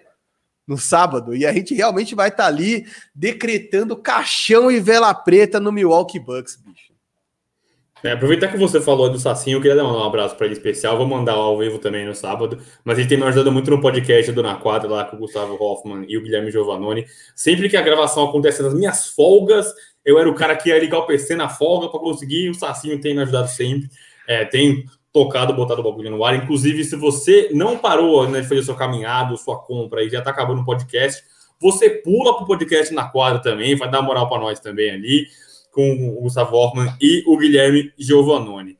no 0.67 0.77
sábado 0.77 1.35
e 1.35 1.45
a 1.45 1.53
gente 1.53 1.73
realmente 1.73 2.13
vai 2.13 2.27
estar 2.27 2.43
tá 2.43 2.49
ali 2.49 2.85
decretando 3.13 3.95
caixão 3.95 4.69
e 4.69 4.79
vela 4.79 5.13
preta 5.13 5.59
no 5.59 5.71
Milwaukee 5.71 6.19
Bucks, 6.19 6.57
bicho. 6.57 6.84
É, 8.05 8.11
aproveitar 8.11 8.49
que 8.49 8.57
você 8.57 8.79
falou 8.79 9.09
do 9.09 9.17
Sacinho, 9.17 9.57
eu 9.57 9.61
queria 9.61 9.77
dar 9.77 9.83
um 9.83 10.03
abraço 10.03 10.35
para 10.35 10.45
ele 10.45 10.53
especial. 10.53 10.95
Vou 10.95 11.07
mandar 11.07 11.33
ao 11.33 11.57
vivo 11.57 11.79
também 11.79 12.05
no 12.05 12.13
sábado. 12.13 12.59
Mas 12.83 12.99
ele 12.99 13.07
tem 13.07 13.17
me 13.17 13.23
ajudado 13.23 13.51
muito 13.51 13.71
no 13.71 13.81
podcast 13.81 14.31
do 14.31 14.43
Na 14.43 14.53
Quadra, 14.57 14.87
lá 14.87 15.05
com 15.05 15.15
o 15.15 15.19
Gustavo 15.21 15.57
Hoffman 15.59 16.05
e 16.07 16.15
o 16.15 16.21
Guilherme 16.21 16.51
Giovannone. 16.51 17.07
Sempre 17.35 17.67
que 17.67 17.75
a 17.75 17.81
gravação 17.81 18.29
acontece 18.29 18.61
nas 18.61 18.75
minhas 18.75 19.07
folgas, 19.07 19.73
eu 20.05 20.19
era 20.19 20.29
o 20.29 20.35
cara 20.35 20.55
que 20.55 20.69
ia 20.69 20.77
ligar 20.77 20.99
o 20.99 21.07
PC 21.07 21.35
na 21.35 21.49
folga 21.49 21.89
para 21.89 21.99
conseguir. 21.99 22.47
O 22.47 22.53
Sacinho 22.53 23.01
tem 23.01 23.15
me 23.15 23.23
ajudado 23.23 23.47
sempre. 23.47 23.89
É, 24.27 24.45
tem 24.45 24.85
tocado, 25.11 25.51
botado 25.55 25.81
o 25.81 25.83
bagulho 25.83 26.11
no 26.11 26.23
ar. 26.23 26.35
Inclusive, 26.35 26.83
se 26.83 26.95
você 26.95 27.49
não 27.55 27.75
parou 27.75 28.29
né, 28.29 28.41
de 28.41 28.47
fazer 28.47 28.61
sua 28.61 28.75
caminhada, 28.75 29.35
sua 29.35 29.57
compra 29.57 30.03
e 30.03 30.11
já 30.11 30.19
está 30.19 30.29
acabando 30.29 30.61
o 30.61 30.65
podcast, 30.65 31.23
você 31.59 31.89
pula 31.89 32.35
para 32.35 32.43
o 32.43 32.47
podcast 32.47 32.93
na 32.93 33.05
quadra 33.05 33.41
também, 33.41 33.75
vai 33.75 33.89
dar 33.89 34.03
moral 34.03 34.29
para 34.29 34.39
nós 34.39 34.59
também 34.59 34.91
ali 34.91 35.25
com 35.75 36.17
o 36.17 36.21
Gustavo 36.21 36.55
Orman 36.55 36.95
e 37.01 37.21
o 37.27 37.37
Guilherme 37.37 37.91
Giovannone. 37.99 38.79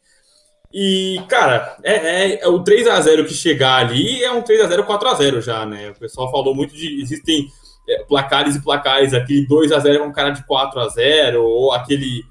E, 0.74 1.22
cara, 1.28 1.78
é, 1.84 1.94
é, 1.94 2.40
é 2.42 2.48
o 2.48 2.64
3 2.64 2.88
a 2.88 3.02
0 3.02 3.26
que 3.26 3.34
chegar 3.34 3.76
ali 3.76 4.24
é 4.24 4.32
um 4.32 4.42
3 4.42 4.62
a 4.62 4.68
0 4.68 4.86
4 4.86 5.10
a 5.10 5.14
0 5.14 5.42
já, 5.42 5.66
né? 5.66 5.90
O 5.90 6.00
pessoal 6.00 6.32
falou 6.32 6.56
muito 6.56 6.74
de. 6.74 7.02
Existem 7.02 7.48
é, 7.88 8.04
placares 8.06 8.56
e 8.56 8.62
placares 8.62 9.14
aqui, 9.14 9.46
2 9.46 9.74
a 9.74 9.80
0 9.80 10.06
com 10.06 10.14
cara 10.14 10.30
de 10.30 10.46
4 10.46 10.80
a 10.80 10.88
0 10.88 11.44
ou 11.44 11.74
aquele 11.74 12.24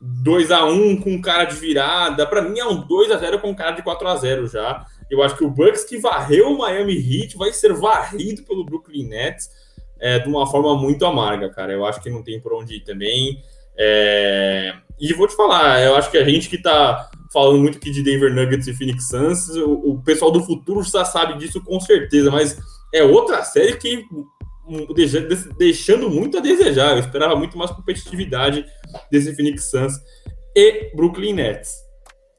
2 0.00 0.50
a 0.50 0.64
1 0.64 1.00
com 1.00 1.20
cara 1.22 1.44
de 1.44 1.56
virada. 1.56 2.26
Para 2.26 2.42
mim 2.42 2.58
é 2.58 2.66
um 2.66 2.86
2 2.86 3.10
a 3.10 3.16
0 3.16 3.40
com 3.40 3.54
cara 3.54 3.72
de 3.72 3.82
4 3.82 4.08
a 4.08 4.16
0 4.16 4.46
já. 4.46 4.84
Eu 5.10 5.22
acho 5.22 5.36
que 5.36 5.44
o 5.44 5.50
Bucks 5.50 5.84
que 5.84 5.98
varreu 5.98 6.52
o 6.52 6.58
Miami 6.58 6.94
Heat 6.94 7.36
vai 7.36 7.52
ser 7.52 7.72
varrido 7.72 8.42
pelo 8.42 8.64
Brooklyn 8.64 9.08
Nets 9.08 9.48
é, 10.02 10.18
de 10.18 10.28
uma 10.28 10.46
forma 10.46 10.76
muito 10.76 11.06
amarga, 11.06 11.48
cara. 11.48 11.72
Eu 11.72 11.86
acho 11.86 12.02
que 12.02 12.10
não 12.10 12.22
tem 12.22 12.40
por 12.40 12.52
onde 12.52 12.76
ir 12.76 12.80
também. 12.80 13.40
É... 13.78 14.74
E 15.00 15.12
vou 15.14 15.26
te 15.26 15.34
falar, 15.34 15.82
eu 15.82 15.96
acho 15.96 16.10
que 16.10 16.18
a 16.18 16.24
gente 16.24 16.48
que 16.48 16.56
está 16.56 17.10
falando 17.32 17.58
muito 17.58 17.78
aqui 17.78 17.90
de 17.90 18.02
Denver 18.02 18.32
Nuggets 18.32 18.68
e 18.68 18.74
Phoenix 18.74 19.08
Suns, 19.08 19.48
o, 19.56 19.92
o, 19.92 20.02
pessoal 20.02 20.30
do 20.30 20.44
futuro 20.44 20.82
já 20.82 21.04
sabe 21.04 21.38
disso 21.38 21.62
com 21.64 21.80
certeza, 21.80 22.30
mas 22.30 22.58
é 22.94 23.02
outra 23.02 23.42
série 23.42 23.76
que 23.76 24.04
deixando 25.58 26.08
muito 26.08 26.38
a 26.38 26.40
desejar. 26.40 26.92
Eu 26.92 26.98
esperava 26.98 27.34
muito 27.34 27.56
mais 27.58 27.70
competitividade 27.70 28.64
desse 29.10 29.34
Phoenix 29.34 29.70
Suns 29.70 29.94
e 30.54 30.94
Brooklyn 30.94 31.34
Nets. 31.34 31.91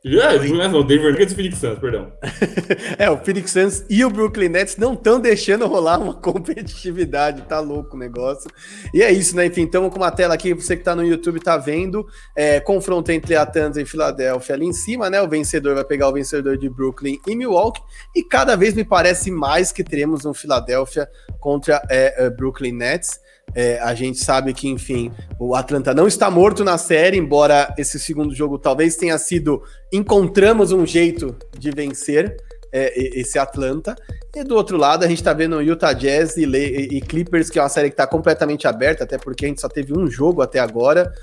É, 0.06 0.68
não, 0.68 0.86
Denver 0.86 1.14
Nuggets 1.14 1.32
e 1.32 1.36
Phoenix 1.36 1.60
Suns, 1.60 1.80
perdão. 1.80 2.12
é, 3.00 3.10
o 3.10 3.18
Phoenix 3.18 3.52
Suns 3.52 3.86
e 3.90 4.04
o 4.04 4.10
Brooklyn 4.10 4.50
Nets 4.50 4.76
não 4.76 4.96
estão 4.96 5.18
deixando 5.18 5.66
rolar 5.66 5.98
uma 5.98 6.14
competitividade, 6.20 7.44
tá 7.44 7.62
louco 7.62 7.96
o 7.96 8.00
negócio. 8.00 8.52
E 8.94 9.02
é 9.02 9.10
isso, 9.14 9.34
né? 9.34 9.46
Enfim, 9.46 9.64
estamos 9.64 9.94
com 9.94 9.96
uma 9.98 10.12
tela 10.12 10.34
aqui, 10.34 10.54
você 10.54 10.76
que 10.76 10.84
tá 10.84 10.94
no 10.94 11.06
YouTube 11.06 11.40
tá 11.40 11.56
vendo, 11.56 12.06
é, 12.36 12.60
confronto 12.60 13.14
entre 13.14 13.34
Atlanta 13.38 13.80
e 13.80 13.86
Filadélfia 13.86 14.56
ali 14.56 14.66
em 14.66 14.74
cima, 14.74 15.10
né? 15.10 15.22
O 15.22 15.30
vencedor 15.30 15.74
vai 15.74 15.86
pegar 15.86 16.10
o 16.10 16.14
vencedor 16.14 16.58
de 16.58 16.70
Brooklyn 16.70 17.18
e 17.26 17.34
Milwaukee, 17.34 17.82
e 18.14 18.24
cada 18.24 18.58
vez 18.58 18.74
me 18.74 18.84
parece 18.84 19.32
mais 19.32 19.72
que 19.72 19.86
teremos 19.86 20.26
um 20.26 20.34
Filadélfia 20.34 21.08
contra 21.40 21.82
é, 21.90 22.26
é 22.26 22.30
Brooklyn 22.30 22.74
Nets. 22.74 23.23
É, 23.56 23.80
a 23.80 23.94
gente 23.94 24.18
sabe 24.20 24.54
que, 24.54 24.68
enfim, 24.68 25.12
o 25.40 25.56
Atlanta 25.56 25.94
não 25.94 26.08
está 26.08 26.30
morto 26.32 26.64
na 26.64 26.78
série, 26.78 27.18
embora 27.18 27.74
esse 27.78 28.00
segundo 28.00 28.34
jogo 28.34 28.58
talvez 28.58 28.96
tenha 28.96 29.18
sido 29.18 29.62
encontramos 29.92 30.72
um 30.72 30.86
jeito 30.86 31.36
de 31.58 31.72
vencer. 31.72 32.36
é, 32.74 32.92
esse 33.20 33.38
Atlanta. 33.38 33.96
E 34.36 34.44
do 34.44 34.56
outro 34.56 34.78
lado, 34.78 35.06
a 35.06 35.08
gente 35.08 35.24
tá 35.24 35.32
vendo 35.32 35.62
Utah 35.62 35.94
Jazz 35.94 36.36
e, 36.38 36.44
e, 36.44 37.00
Clippers, 37.02 37.52
que 37.52 37.60
é 37.60 37.62
uma 37.62 37.70
série 37.70 37.92
que 37.92 37.96
tá 37.96 38.08
completamente 38.08 38.68
aberta, 38.68 39.04
até 39.04 39.20
porque 39.20 39.46
a 39.46 39.48
gente 39.48 39.62
só 39.62 39.70
teve 39.70 39.96
um 39.96 40.10
jogo 40.10 40.42
até 40.42 40.60
agora. 40.60 41.14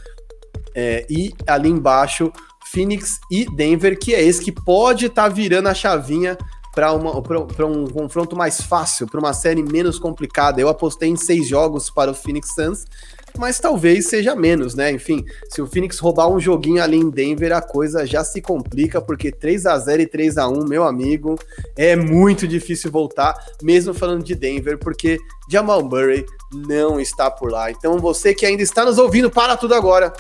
É, 0.72 1.04
e 1.10 1.34
ali 1.48 1.68
embaixo, 1.68 2.32
Phoenix 2.70 3.18
e 3.28 3.44
Denver, 3.56 3.98
que 3.98 4.14
é 4.14 4.22
esse 4.22 4.40
que 4.40 4.52
pode 4.52 5.06
estar 5.06 5.24
tá 5.24 5.28
virando 5.28 5.68
a 5.68 5.74
chavinha 5.74 6.38
para 6.72 6.94
um 7.66 7.86
confronto 7.86 8.36
mais 8.36 8.60
fácil, 8.60 9.06
para 9.06 9.20
uma 9.20 9.32
série 9.32 9.62
menos 9.62 9.98
complicada. 9.98 10.60
Eu 10.60 10.68
apostei 10.68 11.08
em 11.08 11.16
seis 11.16 11.48
jogos 11.48 11.90
para 11.90 12.10
o 12.10 12.14
Phoenix 12.14 12.54
Suns, 12.54 12.84
mas 13.38 13.58
talvez 13.58 14.08
seja 14.08 14.34
menos, 14.34 14.74
né? 14.74 14.90
Enfim, 14.90 15.24
se 15.48 15.60
o 15.60 15.66
Phoenix 15.66 15.98
roubar 15.98 16.28
um 16.28 16.40
joguinho 16.40 16.82
ali 16.82 16.96
em 16.96 17.10
Denver, 17.10 17.52
a 17.52 17.60
coisa 17.60 18.06
já 18.06 18.24
se 18.24 18.40
complica, 18.40 19.00
porque 19.00 19.30
3 19.30 19.66
a 19.66 19.78
0 19.78 20.02
e 20.02 20.06
3 20.06 20.38
a 20.38 20.48
1 20.48 20.64
meu 20.64 20.84
amigo, 20.84 21.38
é 21.76 21.96
muito 21.96 22.46
difícil 22.46 22.90
voltar, 22.90 23.34
mesmo 23.62 23.94
falando 23.94 24.24
de 24.24 24.34
Denver, 24.34 24.78
porque 24.78 25.18
Jamal 25.48 25.82
Murray 25.82 26.24
não 26.52 27.00
está 27.00 27.30
por 27.30 27.50
lá. 27.50 27.70
Então 27.70 27.98
você 27.98 28.34
que 28.34 28.46
ainda 28.46 28.62
está 28.62 28.84
nos 28.84 28.98
ouvindo, 28.98 29.30
para 29.30 29.56
tudo 29.56 29.74
agora. 29.74 30.12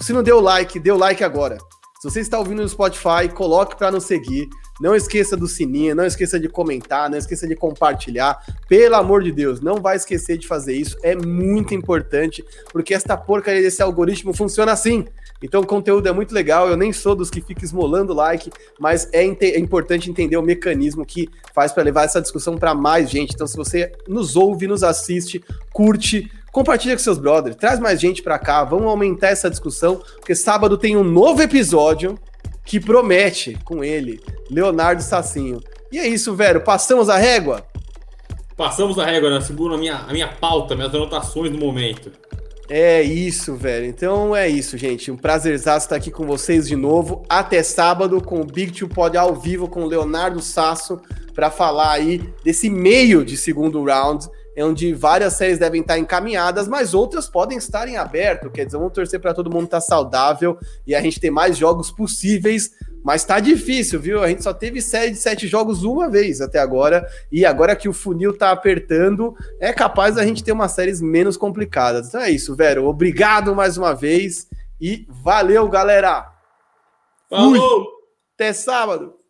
Se 0.00 0.12
não 0.12 0.22
deu 0.22 0.40
like, 0.40 0.78
deu 0.78 0.96
like 0.96 1.22
agora. 1.22 1.56
Se 2.00 2.10
você 2.10 2.20
está 2.20 2.38
ouvindo 2.38 2.60
no 2.60 2.68
Spotify, 2.68 3.28
coloque 3.32 3.76
para 3.76 3.90
nos 3.90 4.04
seguir. 4.04 4.48
Não 4.80 4.94
esqueça 4.94 5.36
do 5.36 5.46
sininho, 5.46 5.94
não 5.94 6.04
esqueça 6.04 6.38
de 6.38 6.48
comentar, 6.48 7.08
não 7.08 7.16
esqueça 7.16 7.46
de 7.46 7.54
compartilhar. 7.54 8.44
Pelo 8.68 8.96
amor 8.96 9.22
de 9.22 9.30
Deus, 9.30 9.60
não 9.60 9.76
vai 9.76 9.96
esquecer 9.96 10.36
de 10.36 10.48
fazer 10.48 10.74
isso. 10.74 10.96
É 11.02 11.14
muito 11.14 11.74
importante, 11.74 12.44
porque 12.72 12.92
esta 12.92 13.16
porcaria 13.16 13.62
desse 13.62 13.82
algoritmo 13.82 14.34
funciona 14.34 14.72
assim. 14.72 15.04
Então 15.42 15.60
o 15.60 15.66
conteúdo 15.66 16.08
é 16.08 16.12
muito 16.12 16.34
legal. 16.34 16.68
Eu 16.68 16.76
nem 16.76 16.92
sou 16.92 17.14
dos 17.14 17.30
que 17.30 17.40
fica 17.40 17.64
esmolando 17.64 18.12
like, 18.12 18.50
mas 18.80 19.08
é, 19.12 19.24
é 19.24 19.58
importante 19.58 20.10
entender 20.10 20.36
o 20.36 20.42
mecanismo 20.42 21.04
que 21.04 21.28
faz 21.54 21.70
para 21.70 21.82
levar 21.82 22.04
essa 22.04 22.20
discussão 22.20 22.56
para 22.56 22.74
mais 22.74 23.10
gente. 23.10 23.34
Então, 23.34 23.46
se 23.46 23.56
você 23.56 23.92
nos 24.08 24.36
ouve, 24.36 24.66
nos 24.66 24.82
assiste, 24.82 25.44
curte, 25.72 26.30
compartilha 26.50 26.96
com 26.96 27.02
seus 27.02 27.18
brothers, 27.18 27.56
traz 27.56 27.78
mais 27.78 28.00
gente 28.00 28.22
para 28.22 28.38
cá, 28.38 28.64
vamos 28.64 28.86
aumentar 28.86 29.28
essa 29.28 29.50
discussão, 29.50 30.02
porque 30.16 30.34
sábado 30.34 30.78
tem 30.78 30.96
um 30.96 31.04
novo 31.04 31.42
episódio 31.42 32.18
que 32.64 32.80
promete 32.80 33.58
com 33.64 33.84
ele, 33.84 34.20
Leonardo 34.50 35.02
Sassinho. 35.02 35.60
E 35.92 35.98
é 35.98 36.06
isso, 36.08 36.34
velho, 36.34 36.60
passamos 36.62 37.08
a 37.08 37.16
régua? 37.16 37.64
Passamos 38.56 38.98
a 38.98 39.04
régua, 39.04 39.30
né? 39.30 39.40
Seguro 39.40 39.74
a 39.74 39.78
minha, 39.78 39.96
a 39.96 40.12
minha 40.12 40.28
pauta, 40.28 40.74
minhas 40.74 40.94
anotações 40.94 41.50
do 41.50 41.58
momento. 41.58 42.10
É 42.68 43.02
isso, 43.02 43.54
velho. 43.56 43.86
Então 43.86 44.34
é 44.34 44.48
isso, 44.48 44.78
gente. 44.78 45.10
Um 45.10 45.16
prazerzaço 45.16 45.86
estar 45.86 45.96
aqui 45.96 46.10
com 46.10 46.24
vocês 46.24 46.66
de 46.66 46.76
novo. 46.76 47.22
Até 47.28 47.62
sábado 47.62 48.20
com 48.22 48.40
o 48.40 48.44
Big 48.44 48.72
Two 48.72 48.88
Pod 48.88 49.16
ao 49.16 49.34
vivo 49.34 49.68
com 49.68 49.84
o 49.84 49.86
Leonardo 49.86 50.40
Sasso 50.40 51.00
para 51.34 51.50
falar 51.50 51.92
aí 51.92 52.22
desse 52.42 52.70
meio 52.70 53.24
de 53.24 53.36
segundo 53.36 53.84
round 53.84 54.26
onde 54.58 54.92
várias 54.94 55.34
séries 55.34 55.58
devem 55.58 55.80
estar 55.80 55.98
encaminhadas, 55.98 56.68
mas 56.68 56.94
outras 56.94 57.28
podem 57.28 57.58
estar 57.58 57.88
em 57.88 57.96
aberto. 57.96 58.50
Quer 58.50 58.66
dizer, 58.66 58.78
vamos 58.78 58.92
torcer 58.92 59.20
para 59.20 59.34
todo 59.34 59.50
mundo 59.50 59.64
estar 59.64 59.80
saudável 59.80 60.58
e 60.86 60.94
a 60.94 61.00
gente 61.00 61.18
ter 61.18 61.30
mais 61.30 61.56
jogos 61.56 61.90
possíveis. 61.90 62.70
Mas 63.02 63.24
tá 63.24 63.38
difícil, 63.40 64.00
viu? 64.00 64.22
A 64.22 64.28
gente 64.28 64.42
só 64.42 64.54
teve 64.54 64.80
série 64.80 65.10
de 65.10 65.18
sete 65.18 65.46
jogos 65.46 65.82
uma 65.82 66.08
vez 66.08 66.40
até 66.40 66.58
agora. 66.58 67.06
E 67.30 67.44
agora 67.44 67.76
que 67.76 67.88
o 67.88 67.92
funil 67.92 68.36
tá 68.36 68.50
apertando, 68.50 69.36
é 69.60 69.72
capaz 69.72 70.14
da 70.14 70.24
gente 70.24 70.42
ter 70.42 70.52
umas 70.52 70.72
séries 70.72 71.02
menos 71.02 71.36
complicadas. 71.36 72.08
Então 72.08 72.20
é 72.20 72.30
isso, 72.30 72.54
Vero. 72.54 72.86
Obrigado 72.86 73.54
mais 73.54 73.76
uma 73.76 73.94
vez 73.94 74.46
e 74.80 75.06
valeu, 75.08 75.68
galera! 75.68 76.30
Falou! 77.28 77.84
Fui. 77.84 77.94
Até 78.34 78.52
sábado! 78.52 79.23